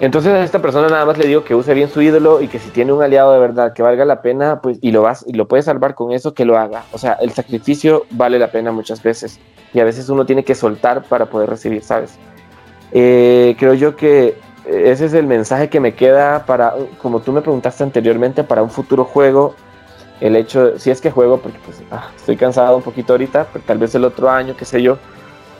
Entonces 0.00 0.32
a 0.32 0.42
esta 0.42 0.60
persona 0.60 0.88
nada 0.88 1.06
más 1.06 1.16
le 1.18 1.26
digo 1.26 1.44
que 1.44 1.54
use 1.54 1.72
bien 1.72 1.88
su 1.88 2.02
ídolo 2.02 2.42
y 2.42 2.48
que 2.48 2.58
si 2.58 2.70
tiene 2.70 2.92
un 2.92 3.02
aliado 3.02 3.32
de 3.32 3.38
verdad 3.38 3.72
que 3.72 3.82
valga 3.82 4.04
la 4.04 4.22
pena, 4.22 4.60
pues 4.60 4.78
y 4.82 4.90
lo 4.90 5.02
vas 5.02 5.24
y 5.26 5.34
lo 5.34 5.46
puede 5.46 5.62
salvar 5.62 5.94
con 5.94 6.12
eso, 6.12 6.34
que 6.34 6.44
lo 6.44 6.58
haga. 6.58 6.84
O 6.92 6.98
sea, 6.98 7.12
el 7.20 7.30
sacrificio 7.30 8.04
vale 8.10 8.38
la 8.38 8.50
pena 8.50 8.72
muchas 8.72 9.02
veces 9.02 9.38
y 9.72 9.80
a 9.80 9.84
veces 9.84 10.08
uno 10.08 10.26
tiene 10.26 10.44
que 10.44 10.54
soltar 10.54 11.04
para 11.04 11.26
poder 11.26 11.48
recibir, 11.48 11.82
¿sabes? 11.82 12.18
Eh, 12.92 13.54
creo 13.58 13.74
yo 13.74 13.94
que 13.94 14.36
ese 14.66 15.06
es 15.06 15.14
el 15.14 15.26
mensaje 15.26 15.68
que 15.68 15.78
me 15.78 15.94
queda 15.94 16.44
para, 16.46 16.74
como 17.00 17.20
tú 17.20 17.32
me 17.32 17.42
preguntaste 17.42 17.84
anteriormente, 17.84 18.44
para 18.44 18.62
un 18.62 18.70
futuro 18.70 19.04
juego 19.04 19.54
el 20.20 20.36
hecho, 20.36 20.78
si 20.78 20.90
es 20.90 21.00
que 21.00 21.10
juego, 21.10 21.38
porque 21.38 21.58
pues, 21.64 21.82
ah, 21.90 22.10
estoy 22.16 22.36
cansado 22.36 22.76
un 22.76 22.82
poquito 22.82 23.12
ahorita, 23.14 23.48
pero 23.52 23.64
tal 23.66 23.78
vez 23.78 23.94
el 23.94 24.04
otro 24.04 24.30
año, 24.30 24.54
qué 24.56 24.64
sé 24.64 24.82
yo, 24.82 24.98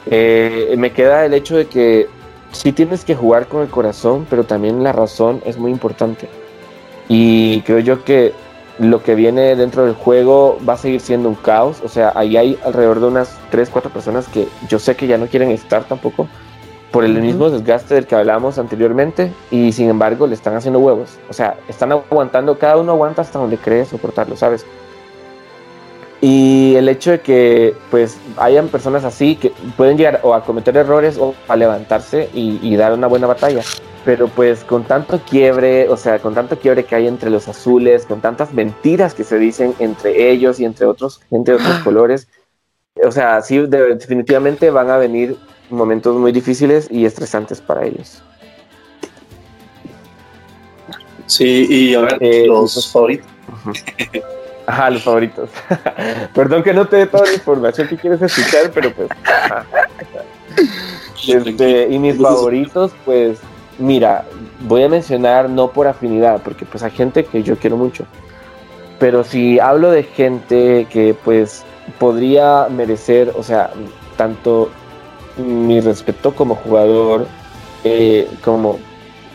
eh, 0.07 0.75
me 0.79 0.93
queda 0.93 1.25
el 1.25 1.35
hecho 1.35 1.57
de 1.57 1.67
que 1.67 2.09
sí 2.53 2.73
tienes 2.73 3.05
que 3.05 3.15
jugar 3.15 3.49
con 3.49 3.63
el 3.63 3.69
corazón, 3.69 4.27
pero 4.31 4.45
también 4.45 4.83
la 4.83 4.93
razón 4.93 5.43
es 5.45 5.59
muy 5.59 5.71
importante. 5.71 6.29
Y 7.09 7.61
creo 7.63 7.81
yo 7.81 8.05
que 8.05 8.33
lo 8.79 9.03
que 9.03 9.15
viene 9.15 9.55
dentro 9.57 9.85
del 9.85 9.95
juego 9.95 10.59
va 10.67 10.75
a 10.75 10.79
seguir 10.79 11.01
siendo 11.01 11.29
un 11.29 11.35
caos. 11.35 11.81
O 11.85 11.89
sea, 11.89 12.13
ahí 12.15 12.37
hay 12.37 12.59
alrededor 12.65 13.01
de 13.01 13.07
unas 13.07 13.37
3, 13.51 13.69
4 13.71 13.91
personas 13.91 14.29
que 14.29 14.49
yo 14.69 14.79
sé 14.79 14.97
que 14.97 15.07
ya 15.07 15.19
no 15.19 15.27
quieren 15.27 15.51
estar 15.51 15.85
tampoco 15.85 16.29
por 16.95 17.05
el 17.05 17.20
mismo 17.20 17.51
desgaste 17.51 17.97
del 17.97 18.07
que 18.07 18.14
hablábamos 18.14 18.57
anteriormente 18.57 19.32
y 19.51 19.72
sin 19.72 19.90
embargo 19.90 20.28
le 20.28 20.34
están 20.34 20.55
haciendo 20.55 20.78
huevos. 20.78 21.18
O 21.28 21.32
sea, 21.32 21.57
están 21.66 21.90
aguantando, 21.90 22.57
cada 22.57 22.76
uno 22.76 22.92
aguanta 22.92 23.22
hasta 23.22 23.40
donde 23.40 23.57
cree 23.57 23.84
soportarlo, 23.84 24.36
¿sabes? 24.36 24.64
Y 26.20 26.76
el 26.76 26.88
hecho 26.88 27.11
de 27.11 27.20
que 27.20 27.74
pues 27.90 28.16
hayan 28.36 28.68
personas 28.68 29.05
así 29.05 29.34
que 29.34 29.53
pueden 29.76 29.99
llegar 29.99 30.20
o 30.22 30.34
a 30.34 30.45
cometer 30.45 30.76
errores 30.76 31.18
o 31.18 31.34
a 31.49 31.57
levantarse 31.57 32.30
y, 32.32 32.61
y 32.62 32.76
dar 32.76 32.92
una 32.92 33.09
buena 33.09 33.26
batalla 33.26 33.62
pero 34.05 34.28
pues 34.28 34.62
con 34.62 34.84
tanto 34.84 35.18
quiebre, 35.18 35.88
o 35.88 35.97
sea, 35.97 36.20
con 36.20 36.34
tanto 36.34 36.59
quiebre 36.59 36.84
que 36.84 36.95
hay 36.95 37.09
entre 37.09 37.30
los 37.30 37.49
azules, 37.49 38.05
con 38.07 38.20
tantas 38.20 38.53
mentiras 38.53 39.14
que 39.14 39.24
se 39.24 39.38
dicen 39.38 39.74
entre 39.80 40.30
ellos 40.30 40.61
y 40.61 40.66
entre 40.66 40.86
otros, 40.86 41.22
gente 41.28 41.53
de 41.53 41.57
otros 41.57 41.78
colores, 41.84 42.28
o 43.03 43.11
sea, 43.11 43.40
sí, 43.42 43.59
definitivamente 43.66 44.70
van 44.70 44.90
a 44.90 44.99
venir 44.99 45.36
momentos 45.71 46.17
muy 46.17 46.33
difíciles 46.33 46.89
y 46.91 47.05
estresantes 47.05 47.61
para 47.61 47.85
ellos. 47.85 48.23
Sí, 51.27 51.67
y 51.69 51.95
a 51.95 52.01
ver, 52.01 52.19
eh, 52.21 52.47
los 52.47 52.93
favoritos. 52.93 53.27
Ajá, 54.67 54.91
los 54.91 55.03
favoritos. 55.03 55.51
Perdón 56.35 56.62
que 56.62 56.73
no 56.73 56.87
te 56.87 56.97
dé 56.97 57.07
toda 57.07 57.27
la 57.27 57.35
información 57.35 57.89
que 57.89 57.97
quieres 57.97 58.21
escuchar, 58.23 58.71
pero 58.73 58.93
pues. 58.93 59.09
Este, 61.27 61.89
y 61.91 61.99
mis 61.99 62.21
favoritos, 62.21 62.93
pues 63.05 63.39
Mira, 63.79 64.25
voy 64.61 64.85
a 64.85 64.89
mencionar 64.89 65.51
no 65.51 65.69
por 65.69 65.89
afinidad, 65.89 66.41
porque 66.43 66.65
pues 66.65 66.83
hay 66.85 66.93
gente 66.93 67.25
que 67.25 67.43
yo 67.43 67.57
quiero 67.57 67.77
mucho. 67.77 68.07
Pero 69.01 69.25
si 69.25 69.59
hablo 69.59 69.91
de 69.91 70.05
gente 70.05 70.87
que 70.91 71.17
pues 71.25 71.65
podría 71.99 72.69
merecer, 72.71 73.33
o 73.37 73.43
sea, 73.43 73.71
tanto 74.17 74.71
mi 75.37 75.80
respeto 75.80 76.35
como 76.35 76.55
jugador, 76.55 77.26
eh, 77.85 78.28
como 78.45 78.78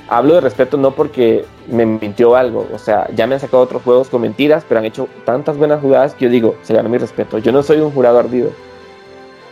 hablo 0.10 0.36
de 0.36 0.42
respeto 0.42 0.78
no 0.78 0.92
porque 0.92 1.46
me 1.68 1.86
mintió 1.86 2.36
algo, 2.36 2.68
o 2.74 2.80
sea, 2.80 3.08
ya 3.14 3.28
me 3.28 3.36
han 3.36 3.42
sacado 3.42 3.62
otros 3.62 3.84
juegos 3.84 4.10
con 4.10 4.22
mentiras, 4.22 4.66
pero 4.68 4.80
han 4.80 4.86
hecho 4.86 5.08
tantas 5.24 5.56
buenas 5.56 5.82
jugadas 5.82 6.16
que 6.16 6.26
yo 6.26 6.32
digo, 6.32 6.56
se 6.64 6.74
gana 6.74 6.90
mi 6.90 6.98
respeto. 6.98 7.38
Yo 7.38 7.52
no 7.52 7.64
soy 7.64 7.80
un 7.80 7.92
jurado 7.92 8.20
ardido. 8.20 8.50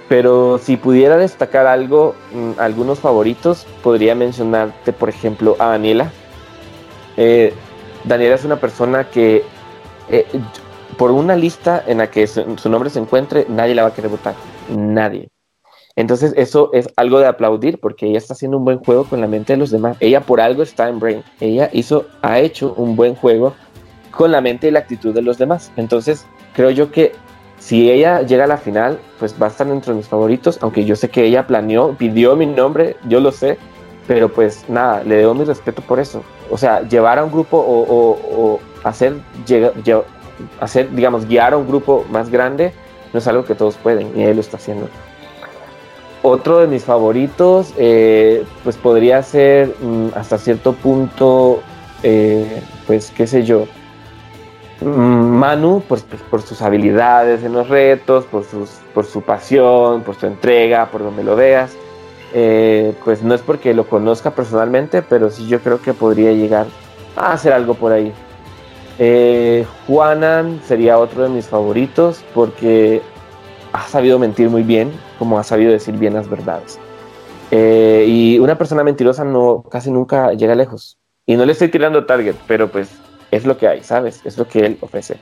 Pero 0.09 0.57
si 0.57 0.77
pudiera 0.77 1.17
destacar 1.17 1.67
algo, 1.67 2.15
mm, 2.33 2.51
algunos 2.59 2.99
favoritos, 2.99 3.67
podría 3.83 4.15
mencionarte, 4.15 4.93
por 4.93 5.09
ejemplo, 5.09 5.55
a 5.59 5.67
Daniela. 5.67 6.11
Eh, 7.17 7.53
Daniela 8.05 8.35
es 8.35 8.45
una 8.45 8.55
persona 8.55 9.09
que, 9.09 9.43
eh, 10.09 10.25
por 10.97 11.11
una 11.11 11.35
lista 11.35 11.83
en 11.85 11.97
la 11.99 12.09
que 12.09 12.25
su, 12.25 12.69
nombre 12.69 12.89
se 12.89 12.99
encuentre, 12.99 13.45
nadie 13.49 13.75
la 13.75 13.83
va 13.83 13.89
a 13.89 13.93
querer 13.93 14.09
votar. 14.09 14.33
Nadie. 14.69 15.29
Entonces, 15.97 16.33
eso 16.37 16.69
es 16.73 16.87
algo 16.95 17.19
de 17.19 17.25
aplaudir 17.25 17.79
porque 17.79 18.05
ella 18.05 18.19
está 18.19 18.33
haciendo 18.33 18.57
un 18.57 18.65
buen 18.65 18.77
juego 18.77 19.03
con 19.03 19.19
la 19.19 19.27
mente 19.27 19.53
de 19.53 19.57
los 19.57 19.71
demás. 19.71 19.97
Ella 19.99 20.21
por 20.21 20.39
algo 20.39 20.61
está 20.61 20.87
en 20.87 20.99
Brain. 20.99 21.23
Ella 21.41 21.69
hizo, 21.73 22.05
ha 22.21 22.39
hecho 22.39 22.75
un 22.77 22.95
buen 22.95 23.15
juego 23.15 23.55
con 24.11 24.31
la 24.31 24.39
mente 24.39 24.67
y 24.67 24.71
la 24.71 24.79
actitud 24.79 25.13
de 25.13 25.23
los 25.23 25.39
demás. 25.39 25.71
Entonces, 25.75 26.25
creo 26.53 26.69
yo 26.69 26.91
que 26.91 27.13
si 27.57 27.89
ella 27.89 28.21
llega 28.21 28.43
a 28.43 28.47
la 28.47 28.57
final, 28.57 28.99
pues 29.17 29.35
va 29.41 29.47
a 29.47 29.49
estar 29.49 29.67
entre 29.67 29.95
mis 29.95 30.07
favoritos, 30.07 30.59
aunque 30.61 30.85
yo 30.85 30.95
sé 30.95 31.09
que 31.09 31.25
ella 31.25 31.47
planeó, 31.47 31.95
pidió 31.97 32.35
mi 32.35 32.45
nombre, 32.45 32.95
yo 33.07 33.19
lo 33.19 33.31
sé, 33.31 33.57
pero 34.05 34.29
pues 34.31 34.65
nada, 34.69 35.03
le 35.03 35.15
debo 35.15 35.33
mi 35.33 35.45
respeto 35.45 35.81
por 35.81 35.99
eso. 35.99 36.23
O 36.51 36.59
sea, 36.59 36.87
llevar 36.87 37.17
a 37.17 37.23
un 37.23 37.31
grupo 37.31 37.57
o, 37.57 38.59
hacer, 38.83 39.15
hacer, 40.59 40.95
digamos, 40.95 41.27
guiar 41.27 41.53
a 41.53 41.57
un 41.57 41.67
grupo 41.67 42.05
más 42.11 42.29
grande 42.29 42.71
no 43.13 43.19
es 43.19 43.27
algo 43.27 43.45
que 43.45 43.55
todos 43.55 43.75
pueden 43.77 44.11
y 44.15 44.21
él 44.21 44.35
lo 44.35 44.41
está 44.41 44.57
haciendo. 44.57 44.87
Otro 46.24 46.59
de 46.59 46.68
mis 46.68 46.84
favoritos, 46.84 47.74
eh, 47.78 48.43
pues 48.63 48.76
podría 48.76 49.22
ser 49.24 49.76
mm, 49.80 50.07
hasta 50.15 50.38
cierto 50.38 50.74
punto, 50.74 51.61
eh, 52.03 52.61
pues 52.86 53.11
qué 53.11 53.28
sé 53.28 53.43
yo, 53.43 53.65
Manu, 54.82 55.82
pues, 55.88 56.03
pues, 56.03 56.22
por 56.24 56.41
sus 56.41 56.61
habilidades 56.61 57.43
en 57.43 57.53
los 57.53 57.68
retos, 57.68 58.26
por, 58.26 58.43
sus, 58.43 58.70
por 58.93 59.05
su 59.05 59.22
pasión, 59.22 60.03
por 60.03 60.15
su 60.15 60.28
entrega, 60.28 60.88
por 60.91 61.01
donde 61.03 61.24
lo 61.24 61.36
veas. 61.36 61.76
Eh, 62.34 62.93
pues 63.03 63.24
no 63.24 63.34
es 63.34 63.41
porque 63.41 63.74
lo 63.74 63.88
conozca 63.88 64.32
personalmente, 64.32 65.01
pero 65.01 65.30
sí 65.30 65.47
yo 65.47 65.59
creo 65.61 65.82
que 65.82 65.93
podría 65.93 66.34
llegar 66.34 66.68
a 67.15 67.32
hacer 67.34 67.53
algo 67.53 67.74
por 67.74 67.91
ahí. 67.91 68.13
Eh, 68.99 69.65
Juanan 69.86 70.59
sería 70.65 70.99
otro 70.99 71.24
de 71.24 71.30
mis 71.30 71.47
favoritos 71.47 72.24
porque 72.34 73.01
ha 73.78 73.88
sabido 73.88 74.17
mentir 74.17 74.49
muy 74.49 74.63
bien, 74.63 74.91
como 75.19 75.38
ha 75.38 75.43
sabido 75.43 75.71
decir 75.71 75.95
bien 75.97 76.15
las 76.15 76.28
verdades. 76.28 76.80
Eh, 77.51 78.05
y 78.07 78.39
una 78.39 78.57
persona 78.57 78.84
mentirosa 78.84 79.23
no 79.23 79.63
casi 79.69 79.91
nunca 79.91 80.34
llega 80.34 80.55
lejos. 80.55 80.97
Y 81.25 81.36
no 81.36 81.45
le 81.45 81.51
estoy 81.51 81.67
tirando 81.67 82.05
target, 82.05 82.36
pero 82.47 82.69
pues 82.69 82.89
es 83.32 83.45
lo 83.45 83.57
que 83.57 83.67
hay, 83.67 83.84
¿sabes? 83.84 84.21
Es 84.25 84.38
lo 84.38 84.47
que 84.47 84.65
él 84.65 84.78
ofrece. 84.82 85.17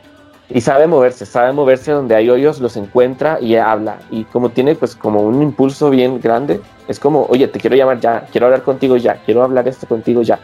Y 0.49 0.61
sabe 0.61 0.87
moverse, 0.87 1.25
sabe 1.25 1.51
moverse 1.51 1.91
donde 1.91 2.15
hay 2.15 2.29
hoyos, 2.29 2.61
los 2.61 2.77
encuentra 2.77 3.39
y 3.41 3.55
habla. 3.55 3.97
Y 4.09 4.23
como 4.25 4.49
tiene 4.49 4.75
pues 4.75 4.95
como 4.95 5.21
un 5.21 5.41
impulso 5.41 5.89
bien 5.89 6.21
grande, 6.21 6.61
es 6.87 6.99
como, 6.99 7.25
oye, 7.29 7.47
te 7.47 7.59
quiero 7.59 7.75
llamar 7.75 7.99
ya, 7.99 8.27
quiero 8.31 8.45
hablar 8.45 8.61
contigo 8.61 8.95
ya, 8.95 9.15
quiero 9.25 9.43
hablar 9.43 9.67
esto 9.67 9.87
contigo 9.87 10.21
ya. 10.21 10.39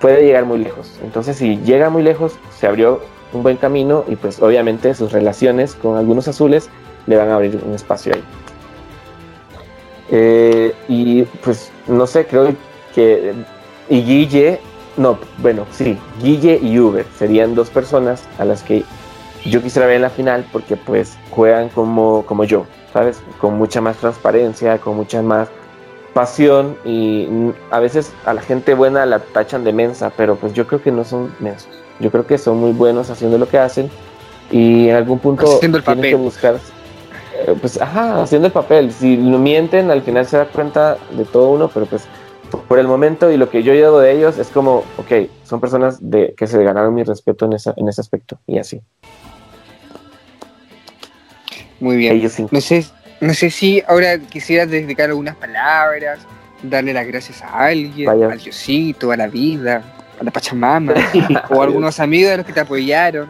Puede 0.00 0.24
llegar 0.24 0.44
muy 0.44 0.58
lejos. 0.58 0.98
Entonces 1.02 1.36
si 1.36 1.56
llega 1.58 1.90
muy 1.90 2.02
lejos, 2.02 2.38
se 2.56 2.66
abrió 2.66 3.00
un 3.32 3.42
buen 3.42 3.56
camino 3.56 4.04
y 4.06 4.16
pues 4.16 4.40
obviamente 4.42 4.94
sus 4.94 5.10
relaciones 5.12 5.74
con 5.74 5.96
algunos 5.96 6.28
azules 6.28 6.68
le 7.06 7.16
van 7.16 7.28
a 7.28 7.34
abrir 7.34 7.60
un 7.64 7.74
espacio 7.74 8.14
ahí. 8.14 8.24
Eh, 10.10 10.74
y 10.88 11.22
pues 11.22 11.70
no 11.86 12.06
sé, 12.06 12.26
creo 12.26 12.54
que... 12.94 13.34
Y 13.88 14.02
Guille 14.02 14.60
no, 14.96 15.18
bueno, 15.38 15.66
sí, 15.70 15.98
Guille 16.20 16.58
y 16.62 16.78
Uber 16.78 17.06
serían 17.18 17.54
dos 17.54 17.70
personas 17.70 18.24
a 18.38 18.44
las 18.44 18.62
que 18.62 18.84
yo 19.44 19.62
quisiera 19.62 19.86
ver 19.86 19.96
en 19.96 20.02
la 20.02 20.10
final 20.10 20.44
porque 20.52 20.76
pues 20.76 21.16
juegan 21.30 21.68
como, 21.70 22.24
como 22.26 22.44
yo, 22.44 22.66
¿sabes? 22.92 23.22
Con 23.40 23.56
mucha 23.56 23.80
más 23.80 23.96
transparencia, 23.96 24.78
con 24.78 24.96
mucha 24.96 25.22
más 25.22 25.48
pasión 26.12 26.76
y 26.84 27.26
a 27.70 27.80
veces 27.80 28.12
a 28.26 28.34
la 28.34 28.42
gente 28.42 28.74
buena 28.74 29.06
la 29.06 29.20
tachan 29.20 29.64
de 29.64 29.72
mensa, 29.72 30.12
pero 30.14 30.36
pues 30.36 30.52
yo 30.52 30.66
creo 30.66 30.82
que 30.82 30.92
no 30.92 31.04
son 31.04 31.34
mensos. 31.40 31.70
Yo 31.98 32.10
creo 32.10 32.26
que 32.26 32.36
son 32.36 32.58
muy 32.58 32.72
buenos 32.72 33.08
haciendo 33.08 33.38
lo 33.38 33.48
que 33.48 33.58
hacen 33.58 33.90
y 34.50 34.88
en 34.88 34.96
algún 34.96 35.18
punto 35.18 35.58
tienen 35.58 35.82
que 36.02 36.14
buscar 36.14 36.58
pues 37.60 37.80
ajá, 37.80 38.22
haciendo 38.22 38.46
el 38.46 38.52
papel. 38.52 38.92
Si 38.92 39.16
lo 39.16 39.38
mienten, 39.38 39.90
al 39.90 40.02
final 40.02 40.26
se 40.26 40.36
da 40.36 40.46
cuenta 40.46 40.98
de 41.10 41.24
todo 41.24 41.50
uno, 41.50 41.68
pero 41.72 41.86
pues 41.86 42.06
por 42.60 42.78
el 42.78 42.86
momento 42.86 43.30
y 43.30 43.36
lo 43.36 43.48
que 43.48 43.62
yo 43.62 43.72
llevo 43.72 43.98
de 44.00 44.12
ellos 44.12 44.38
es 44.38 44.48
como, 44.48 44.84
ok, 44.98 45.28
son 45.44 45.60
personas 45.60 45.98
de, 46.00 46.34
que 46.36 46.46
se 46.46 46.62
ganaron 46.62 46.94
mi 46.94 47.02
respeto 47.02 47.46
en, 47.46 47.54
esa, 47.54 47.72
en 47.76 47.88
ese 47.88 48.00
aspecto 48.00 48.38
y 48.46 48.58
así. 48.58 48.80
Muy 51.80 51.96
bien. 51.96 52.22
No, 52.50 52.60
sé, 52.60 52.84
no 53.20 53.34
sé 53.34 53.50
si 53.50 53.82
ahora 53.88 54.18
quisieras 54.18 54.70
dedicar 54.70 55.10
algunas 55.10 55.34
palabras, 55.36 56.20
darle 56.62 56.92
las 56.92 57.06
gracias 57.06 57.42
a 57.42 57.64
alguien, 57.64 58.08
al 58.08 58.38
Diosito, 58.38 59.10
a 59.10 59.16
la 59.16 59.26
vida, 59.26 59.82
a 60.20 60.24
la 60.24 60.30
Pachamama, 60.30 60.94
o 61.50 61.60
a 61.60 61.64
algunos 61.64 61.98
amigos 61.98 62.30
de 62.30 62.36
los 62.38 62.46
que 62.46 62.52
te 62.52 62.60
apoyaron. 62.60 63.28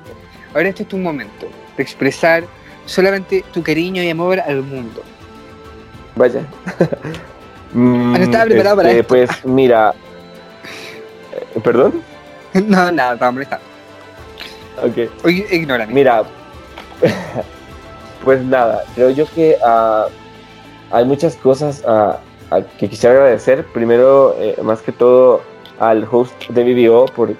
Ahora 0.55 0.69
este 0.69 0.83
es 0.83 0.89
tu 0.89 0.99
momento 0.99 1.49
de 1.77 1.83
expresar 1.83 2.45
solamente 2.87 3.45
tu 3.53 3.63
cariño 3.63 4.03
y 4.03 4.11
amor 4.11 4.41
al 4.41 4.63
mundo. 4.63 5.03
Vaya. 6.17 6.43
Mm, 7.75 8.17
estaba 8.17 8.45
preparado 8.45 8.77
para 8.77 8.91
este, 8.91 9.05
Pues 9.05 9.31
mira. 9.45 9.95
Eh, 11.33 11.61
¿Perdón? 11.65 12.03
No, 12.53 12.93
nada, 12.93 13.15
estaba 13.15 13.33
molestando. 13.33 13.65
Ok. 14.83 15.11
Oye, 15.25 15.47
ignora. 15.51 15.87
Mira. 15.87 16.23
pues 18.25 18.45
nada, 18.45 18.85
creo 18.95 19.11
yo 19.11 19.27
que 19.35 19.57
uh, 19.63 20.11
hay 20.95 21.05
muchas 21.05 21.35
cosas 21.37 21.83
uh, 21.87 22.63
que 22.79 22.89
quisiera 22.91 23.15
agradecer. 23.15 23.65
Primero, 23.73 24.37
eh, 24.39 24.57
más 24.63 24.83
que 24.83 24.93
todo, 24.93 25.41
al 25.79 26.07
host 26.11 26.35
de 26.49 26.65
VBO 26.65 27.07
por, 27.07 27.31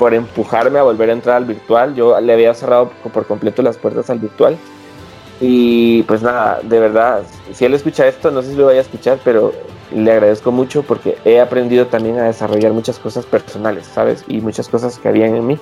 por 0.00 0.14
empujarme 0.14 0.78
a 0.78 0.82
volver 0.82 1.10
a 1.10 1.12
entrar 1.12 1.36
al 1.36 1.44
virtual. 1.44 1.94
Yo 1.94 2.18
le 2.22 2.32
había 2.32 2.54
cerrado 2.54 2.90
por 3.12 3.26
completo 3.26 3.60
las 3.60 3.76
puertas 3.76 4.08
al 4.08 4.18
virtual. 4.18 4.56
Y 5.42 6.04
pues 6.04 6.22
nada, 6.22 6.60
de 6.62 6.80
verdad, 6.80 7.22
si 7.52 7.66
él 7.66 7.74
escucha 7.74 8.08
esto, 8.08 8.30
no 8.30 8.40
sé 8.40 8.52
si 8.52 8.56
lo 8.56 8.64
vaya 8.64 8.78
a 8.78 8.82
escuchar, 8.82 9.18
pero 9.22 9.52
le 9.94 10.10
agradezco 10.10 10.52
mucho 10.52 10.82
porque 10.84 11.18
he 11.26 11.38
aprendido 11.38 11.88
también 11.88 12.18
a 12.18 12.24
desarrollar 12.24 12.72
muchas 12.72 12.98
cosas 12.98 13.26
personales, 13.26 13.84
¿sabes? 13.88 14.24
Y 14.26 14.40
muchas 14.40 14.70
cosas 14.70 14.98
que 14.98 15.06
habían 15.06 15.36
en 15.36 15.46
mí. 15.46 15.58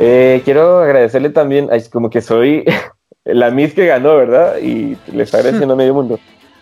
Eh, 0.00 0.42
quiero 0.44 0.80
agradecerle 0.80 1.30
también, 1.30 1.68
como 1.92 2.10
que 2.10 2.22
soy 2.22 2.64
la 3.24 3.52
Miss 3.52 3.74
que 3.74 3.86
ganó, 3.86 4.16
¿verdad? 4.16 4.56
Y 4.58 4.98
le 5.12 5.22
está 5.22 5.36
agradeciendo 5.36 5.74
a 5.74 5.76
medio 5.76 5.94
mundo. 5.94 6.18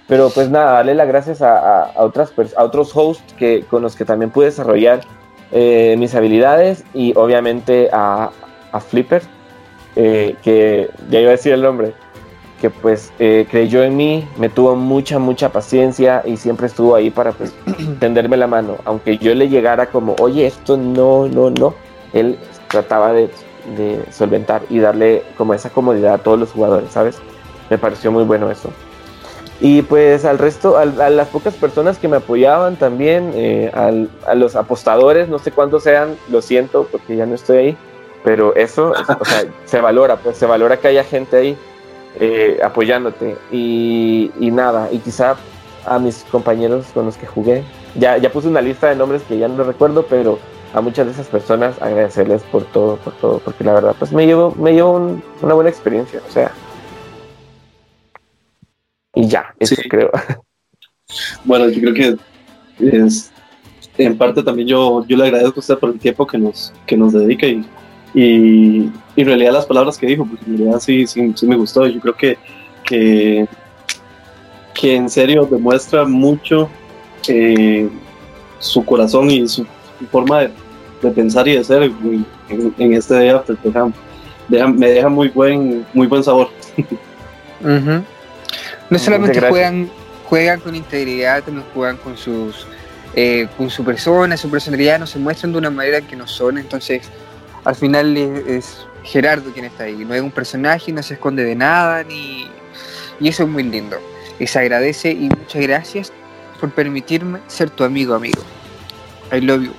Pero 0.06 0.28
pues 0.28 0.50
nada, 0.50 0.72
darle 0.72 0.94
las 0.94 1.08
gracias 1.08 1.40
a, 1.40 1.84
a, 1.84 2.04
otras, 2.04 2.34
a 2.58 2.62
otros 2.62 2.94
hosts 2.94 3.32
que, 3.38 3.64
con 3.70 3.80
los 3.80 3.96
que 3.96 4.04
también 4.04 4.30
pude 4.30 4.46
desarrollar 4.46 5.00
eh, 5.56 5.94
mis 5.98 6.14
habilidades 6.16 6.84
y 6.92 7.12
obviamente 7.16 7.88
a, 7.92 8.30
a 8.72 8.80
Flipper, 8.80 9.22
eh, 9.94 10.34
que 10.42 10.90
ya 11.08 11.20
iba 11.20 11.28
a 11.28 11.32
decir 11.32 11.52
el 11.52 11.62
nombre, 11.62 11.94
que 12.60 12.70
pues 12.70 13.12
eh, 13.20 13.46
creyó 13.48 13.84
en 13.84 13.96
mí, 13.96 14.28
me 14.36 14.48
tuvo 14.48 14.74
mucha, 14.74 15.20
mucha 15.20 15.50
paciencia 15.50 16.22
y 16.24 16.36
siempre 16.36 16.66
estuvo 16.66 16.96
ahí 16.96 17.10
para 17.10 17.30
pues 17.30 17.54
tenderme 18.00 18.36
la 18.36 18.48
mano. 18.48 18.78
Aunque 18.84 19.16
yo 19.16 19.32
le 19.32 19.48
llegara 19.48 19.86
como, 19.86 20.16
oye, 20.20 20.44
esto 20.44 20.76
no, 20.76 21.28
no, 21.28 21.50
no, 21.50 21.74
él 22.12 22.36
trataba 22.68 23.12
de, 23.12 23.30
de 23.76 24.04
solventar 24.10 24.62
y 24.68 24.80
darle 24.80 25.22
como 25.36 25.54
esa 25.54 25.70
comodidad 25.70 26.14
a 26.14 26.18
todos 26.18 26.38
los 26.38 26.50
jugadores, 26.50 26.90
¿sabes? 26.90 27.18
Me 27.70 27.78
pareció 27.78 28.10
muy 28.10 28.24
bueno 28.24 28.50
eso. 28.50 28.70
Y 29.66 29.80
pues 29.80 30.26
al 30.26 30.36
resto, 30.36 30.76
al- 30.76 31.00
a, 31.00 31.08
las 31.08 31.28
pocas 31.28 31.54
personas 31.54 31.98
que 31.98 32.06
me 32.06 32.18
apoyaban 32.18 32.76
también, 32.76 33.30
eh, 33.34 33.70
al- 33.72 34.10
a 34.26 34.34
los 34.34 34.56
apostadores, 34.56 35.30
no 35.30 35.38
sé 35.38 35.52
cuántos 35.52 35.84
sean, 35.84 36.16
lo 36.28 36.42
siento 36.42 36.86
porque 36.92 37.16
ya 37.16 37.24
no 37.24 37.34
estoy 37.34 37.56
ahí, 37.56 37.76
pero 38.22 38.54
eso, 38.56 38.92
o 39.18 39.24
sea, 39.24 39.44
se 39.64 39.80
valora, 39.80 40.16
pues 40.16 40.36
se 40.36 40.44
valora 40.44 40.76
que 40.76 40.88
haya 40.88 41.02
gente 41.02 41.36
ahí 41.38 41.56
eh, 42.20 42.58
apoyándote. 42.62 43.38
Y, 43.50 44.30
y 44.38 44.50
nada, 44.50 44.88
y 44.92 44.98
quizá 44.98 45.36
a 45.86 45.98
mis 45.98 46.24
compañeros 46.30 46.84
con 46.92 47.06
los 47.06 47.16
que 47.16 47.26
jugué, 47.26 47.64
ya, 47.94 48.18
ya 48.18 48.30
puse 48.30 48.48
una 48.48 48.60
lista 48.60 48.90
de 48.90 48.96
nombres 48.96 49.22
que 49.22 49.38
ya 49.38 49.48
no 49.48 49.64
recuerdo, 49.64 50.04
pero 50.10 50.38
a 50.74 50.82
muchas 50.82 51.06
de 51.06 51.12
esas 51.12 51.28
personas 51.28 51.80
agradecerles 51.80 52.42
por 52.42 52.64
todo, 52.64 52.96
por 52.96 53.14
todo, 53.14 53.38
porque 53.38 53.64
la 53.64 53.72
verdad, 53.72 53.96
pues 53.98 54.12
me 54.12 54.26
llevo, 54.26 54.52
me 54.58 54.74
llevo 54.74 54.92
un- 54.92 55.22
una 55.40 55.54
buena 55.54 55.70
experiencia, 55.70 56.20
o 56.28 56.30
sea. 56.30 56.50
Eso 59.64 59.82
Sí. 59.82 59.88
creo. 59.88 60.10
Bueno, 61.44 61.68
yo 61.68 61.80
creo 61.80 61.94
que 61.94 62.16
es, 62.80 63.30
en 63.98 64.16
parte 64.18 64.42
también 64.42 64.66
yo, 64.68 65.04
yo 65.06 65.16
le 65.16 65.24
agradezco 65.24 65.56
a 65.56 65.60
usted 65.60 65.78
por 65.78 65.90
el 65.90 65.98
tiempo 65.98 66.26
que 66.26 66.38
nos, 66.38 66.72
que 66.86 66.96
nos 66.96 67.12
dedica 67.12 67.46
y, 67.46 67.64
y, 68.14 68.90
y 69.14 69.20
en 69.20 69.26
realidad 69.26 69.52
las 69.52 69.66
palabras 69.66 69.98
que 69.98 70.06
dijo, 70.06 70.24
porque 70.26 70.44
en 70.46 70.58
realidad 70.58 70.80
sí, 70.80 71.06
sí, 71.06 71.32
sí 71.36 71.46
me 71.46 71.56
gustó. 71.56 71.86
Yo 71.86 72.00
creo 72.00 72.14
que, 72.16 72.38
que, 72.84 73.46
que 74.74 74.96
en 74.96 75.08
serio 75.08 75.46
demuestra 75.48 76.04
mucho 76.04 76.68
eh, 77.28 77.88
su 78.58 78.84
corazón 78.84 79.30
y 79.30 79.46
su, 79.46 79.64
su 79.98 80.06
forma 80.10 80.40
de, 80.40 80.50
de 81.02 81.10
pensar 81.10 81.46
y 81.46 81.56
de 81.56 81.64
ser 81.64 81.82
en, 81.84 82.26
en- 82.48 82.74
en 82.78 82.94
este 82.94 83.14
Day 83.14 83.28
After. 83.28 83.56
Deja- 83.62 83.92
deja- 84.48 84.68
me 84.68 84.88
deja 84.88 85.08
muy 85.08 85.28
buen, 85.28 85.86
muy 85.92 86.06
buen 86.06 86.24
sabor. 86.24 86.48
Ujú. 87.60 88.02
No 88.90 88.98
solamente 88.98 89.40
juegan, 89.40 89.90
juegan 90.28 90.60
con 90.60 90.74
integridad, 90.74 91.42
también 91.42 91.66
juegan 91.72 91.96
con 91.96 92.16
sus 92.16 92.66
eh, 93.14 93.46
con 93.56 93.70
su 93.70 93.84
persona, 93.84 94.36
su 94.36 94.50
personalidad, 94.50 94.98
no 94.98 95.06
se 95.06 95.18
muestran 95.18 95.52
de 95.52 95.58
una 95.58 95.70
manera 95.70 96.00
que 96.00 96.16
no 96.16 96.26
son, 96.26 96.58
entonces 96.58 97.08
al 97.64 97.76
final 97.76 98.16
es, 98.16 98.46
es 98.46 98.86
Gerardo 99.04 99.52
quien 99.52 99.66
está 99.66 99.84
ahí, 99.84 100.04
no 100.04 100.14
es 100.14 100.20
un 100.20 100.32
personaje, 100.32 100.92
no 100.92 101.02
se 101.02 101.14
esconde 101.14 101.44
de 101.44 101.54
nada, 101.54 102.02
ni 102.02 102.48
y 103.20 103.28
eso 103.28 103.44
es 103.44 103.48
muy 103.48 103.62
lindo. 103.62 103.96
Y 104.38 104.46
se 104.46 104.58
agradece 104.58 105.12
y 105.12 105.28
muchas 105.28 105.62
gracias 105.62 106.12
por 106.60 106.70
permitirme 106.70 107.40
ser 107.46 107.70
tu 107.70 107.84
amigo 107.84 108.14
amigo. 108.14 108.42
I 109.32 109.40
love 109.40 109.62
you 109.62 109.72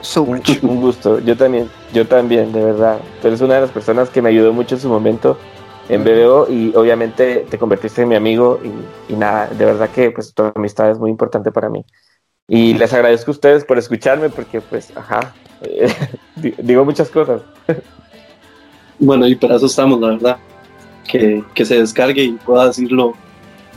so 0.00 0.24
much. 0.24 0.50
Un 0.62 0.80
gusto, 0.80 1.20
yo 1.20 1.36
también, 1.36 1.70
yo 1.92 2.06
también, 2.06 2.52
de 2.52 2.62
verdad. 2.62 2.98
Tú 3.20 3.28
eres 3.28 3.40
una 3.40 3.54
de 3.54 3.60
las 3.62 3.70
personas 3.70 4.10
que 4.10 4.20
me 4.20 4.28
ayudó 4.28 4.52
mucho 4.52 4.74
en 4.74 4.80
su 4.80 4.88
momento 4.88 5.38
en 5.88 6.02
BBO 6.04 6.46
y 6.50 6.72
obviamente 6.74 7.46
te 7.50 7.58
convertiste 7.58 8.02
en 8.02 8.08
mi 8.08 8.14
amigo 8.14 8.60
y, 8.64 9.12
y 9.12 9.16
nada, 9.16 9.48
de 9.48 9.64
verdad 9.64 9.90
que 9.90 10.10
pues 10.10 10.32
tu 10.34 10.50
amistad 10.54 10.90
es 10.90 10.98
muy 10.98 11.10
importante 11.10 11.50
para 11.52 11.68
mí. 11.68 11.84
Y 12.48 12.74
les 12.74 12.92
agradezco 12.92 13.30
a 13.30 13.34
ustedes 13.34 13.64
por 13.64 13.78
escucharme 13.78 14.28
porque 14.30 14.60
pues, 14.60 14.94
ajá, 14.96 15.34
eh, 15.62 15.88
di- 16.36 16.54
digo 16.58 16.84
muchas 16.84 17.08
cosas. 17.10 17.42
Bueno, 18.98 19.26
y 19.26 19.34
para 19.34 19.56
eso 19.56 19.66
estamos, 19.66 20.00
la 20.00 20.08
verdad. 20.10 20.36
Que, 21.06 21.44
que 21.54 21.64
se 21.66 21.78
descargue 21.78 22.22
y 22.24 22.32
pueda 22.32 22.66
decir 22.68 22.90
lo, 22.90 23.12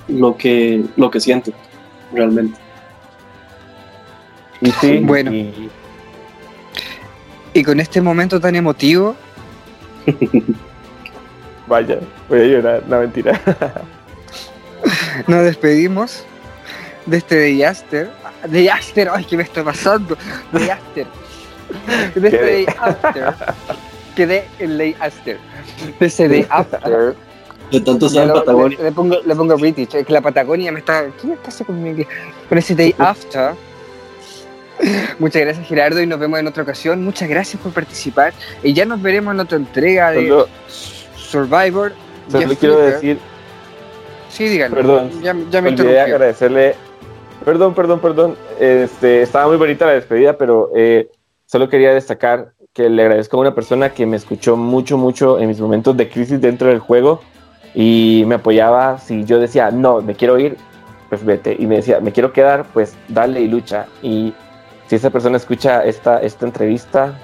lo, 0.08 0.38
que, 0.38 0.84
lo 0.96 1.12
que 1.12 1.20
siente 1.20 1.52
realmente. 2.14 2.58
Y 4.62 4.72
sí, 4.72 5.00
Bueno. 5.00 5.32
y- 5.34 5.70
Y 7.54 7.64
con 7.64 7.80
este 7.80 8.02
momento 8.02 8.40
tan 8.40 8.56
emotivo, 8.56 9.16
vaya, 11.68 12.00
voy 12.30 12.42
a 12.42 12.44
llorar, 12.46 12.84
no 12.88 13.00
mentira. 13.00 13.40
nos 15.28 15.44
despedimos 15.44 16.24
de 17.06 17.18
este 17.18 17.40
Day 17.40 17.64
After. 17.64 18.10
Day 18.48 18.68
After, 18.68 19.10
ay, 19.14 19.26
¿qué 19.26 19.38
me 19.38 19.44
está 19.44 19.64
pasando? 19.64 20.18
Day 20.52 20.70
After. 20.70 21.06
De 22.16 22.28
este 22.28 22.30
¿Qué 22.30 22.46
Day 22.46 22.66
After. 22.80 23.34
Quedé 24.16 24.46
el 24.60 24.78
Day 24.78 24.96
After. 25.00 25.38
De 26.00 26.06
ese 26.06 26.28
Day 26.28 26.46
After. 26.50 27.16
De 27.72 27.82
tanto 27.82 28.08
en 28.08 28.28
lo- 28.30 28.34
Patagonia. 28.36 28.78
Le, 28.78 28.84
le 28.86 28.92
pongo, 28.94 29.18
le 29.26 29.36
pongo 29.36 29.58
British, 29.58 29.94
es 29.96 30.06
que 30.06 30.14
la 30.14 30.22
Patagonia 30.22 30.72
me 30.72 30.80
está. 30.80 31.06
¿Qué 31.20 31.28
me 31.28 31.36
pasa 31.36 31.66
con 31.66 31.82
mi 31.84 31.90
inglés? 31.90 32.08
Con 32.48 32.58
ese 32.58 32.74
Day 32.76 32.96
After. 32.98 33.54
Muchas 35.20 35.42
gracias 35.42 35.68
Gerardo 35.68 36.02
y 36.02 36.06
nos 36.08 36.20
vemos 36.20 36.40
en 36.40 36.48
otra 36.48 36.64
ocasión. 36.64 37.04
Muchas 37.04 37.28
gracias 37.28 37.62
por 37.62 37.74
participar. 37.74 38.34
Y 38.64 38.74
ya 38.74 38.86
nos 38.86 39.02
veremos 39.02 39.34
en 39.34 39.40
otra 39.40 39.58
entrega 39.58 40.12
de 40.12 40.46
Survivor. 41.28 41.94
solo 42.30 42.48
Jeff 42.48 42.60
quiero 42.60 42.76
Flipper. 42.76 42.94
decir, 42.94 43.20
Sí, 44.30 44.48
díganlo. 44.50 44.76
Perdón, 44.78 45.10
Ya, 45.22 45.36
ya 45.50 45.62
me 45.62 45.70
olvidé 45.70 46.00
agradecerle. 46.02 46.76
Perdón, 47.46 47.74
perdón, 47.74 48.00
perdón. 48.00 48.36
Este, 48.60 49.22
estaba 49.22 49.48
muy 49.48 49.58
bonita 49.58 49.86
la 49.86 49.94
despedida, 49.94 50.38
pero 50.38 50.70
eh, 50.76 51.10
solo 51.46 51.70
quería 51.70 51.94
destacar 51.94 52.52
que 52.74 52.90
le 52.90 53.02
agradezco 53.04 53.38
a 53.38 53.40
una 53.40 53.56
persona 53.56 53.90
que 53.94 54.06
me 54.06 54.18
escuchó 54.18 54.56
mucho, 54.58 54.98
mucho 54.98 55.40
en 55.40 55.48
mis 55.48 55.60
momentos 55.60 55.96
de 55.98 56.10
crisis 56.10 56.40
dentro 56.42 56.68
del 56.68 56.80
juego 56.80 57.22
y 57.74 58.24
me 58.28 58.36
apoyaba. 58.36 59.00
Si 59.00 59.24
yo 59.24 59.40
decía, 59.40 59.72
no, 59.72 60.02
me 60.02 60.14
quiero 60.14 60.38
ir, 60.38 60.58
pues 61.10 61.24
vete. 61.24 61.56
Y 61.58 61.66
me 61.66 61.78
decía, 61.78 62.00
me 62.00 62.12
quiero 62.12 62.34
quedar, 62.34 62.66
pues 62.74 62.96
dale 63.08 63.42
y 63.42 63.48
lucha. 63.48 63.86
Y 64.04 64.34
si 64.88 64.96
esa 64.98 65.10
persona 65.10 65.38
escucha 65.38 65.84
esta, 65.86 66.22
esta 66.22 66.46
entrevista, 66.46 67.18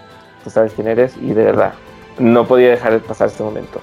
tú 0.43 0.49
sabes 0.49 0.74
quién 0.74 0.88
eres 0.88 1.16
y 1.22 1.28
de 1.34 1.43
verdad, 1.43 1.74
no 2.20 2.47
podía 2.47 2.70
dejar 2.70 2.93
de 2.93 2.99
pasar 2.99 3.28
este 3.28 3.43
momento. 3.43 3.82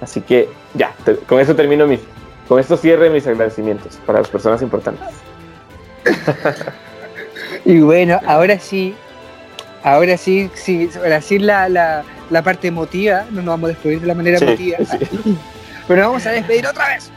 Así 0.00 0.20
que 0.20 0.48
ya, 0.74 0.92
te- 1.04 1.16
con 1.16 1.40
eso 1.40 1.54
termino 1.54 1.86
mis, 1.86 2.00
con 2.48 2.58
esto 2.60 2.76
cierre 2.76 3.08
mis 3.10 3.26
agradecimientos 3.26 3.98
para 4.06 4.18
las 4.20 4.28
personas 4.28 4.62
importantes. 4.62 5.06
Y 7.64 7.78
bueno, 7.80 8.18
ahora 8.26 8.58
sí, 8.58 8.94
ahora 9.84 10.16
sí, 10.16 10.50
sí 10.54 10.90
ahora 10.96 11.20
sí 11.20 11.38
la, 11.38 11.68
la, 11.68 12.02
la 12.30 12.42
parte 12.42 12.68
emotiva, 12.68 13.24
no 13.30 13.36
nos 13.36 13.46
vamos 13.46 13.64
a 13.66 13.68
despedir 13.68 14.00
de 14.00 14.06
la 14.08 14.14
manera 14.14 14.38
Sí, 14.38 14.44
emotiva, 14.44 14.78
sí. 14.78 14.98
pero 15.88 16.00
nos 16.02 16.08
vamos 16.10 16.26
a 16.26 16.30
despedir 16.32 16.66
otra 16.66 16.88
vez 16.88 17.10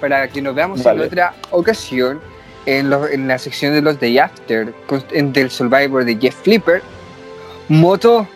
para 0.00 0.26
que 0.28 0.42
nos 0.42 0.54
veamos 0.56 0.82
Vale. 0.82 1.02
en 1.02 1.06
otra 1.06 1.34
ocasión 1.50 2.20
en, 2.66 2.90
los- 2.90 3.10
en 3.10 3.28
la 3.28 3.38
sección 3.38 3.74
de 3.74 3.82
los 3.82 4.00
Day 4.00 4.18
After 4.18 4.72
con- 4.86 5.04
en- 5.12 5.32
del 5.32 5.50
Survivor 5.50 6.04
de 6.04 6.16
Jeff 6.16 6.34
Flipper. 6.42 6.82
Moto. 7.68 8.26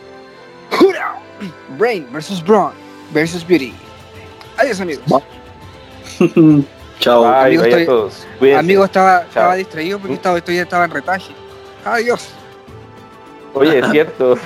Brain 1.78 2.06
versus 2.12 2.42
Braun 2.44 2.72
versus 3.12 3.44
Beauty. 3.46 3.72
Adiós 4.56 4.80
amigos. 4.80 5.04
Chao. 7.00 7.22
Bye, 7.24 7.58
a 7.58 7.62
estoy- 7.62 7.86
todos. 7.86 8.26
Amigo, 8.56 8.84
estaba, 8.84 9.20
Chao. 9.20 9.28
estaba 9.28 9.54
distraído 9.56 9.98
porque 9.98 10.14
estaba, 10.14 10.38
esto 10.38 10.52
ya 10.52 10.62
estaba 10.62 10.84
en 10.86 10.90
retaje. 10.92 11.32
Adiós. 11.84 12.28
Oye, 13.54 13.78
es 13.80 13.86
cierto. 13.90 14.38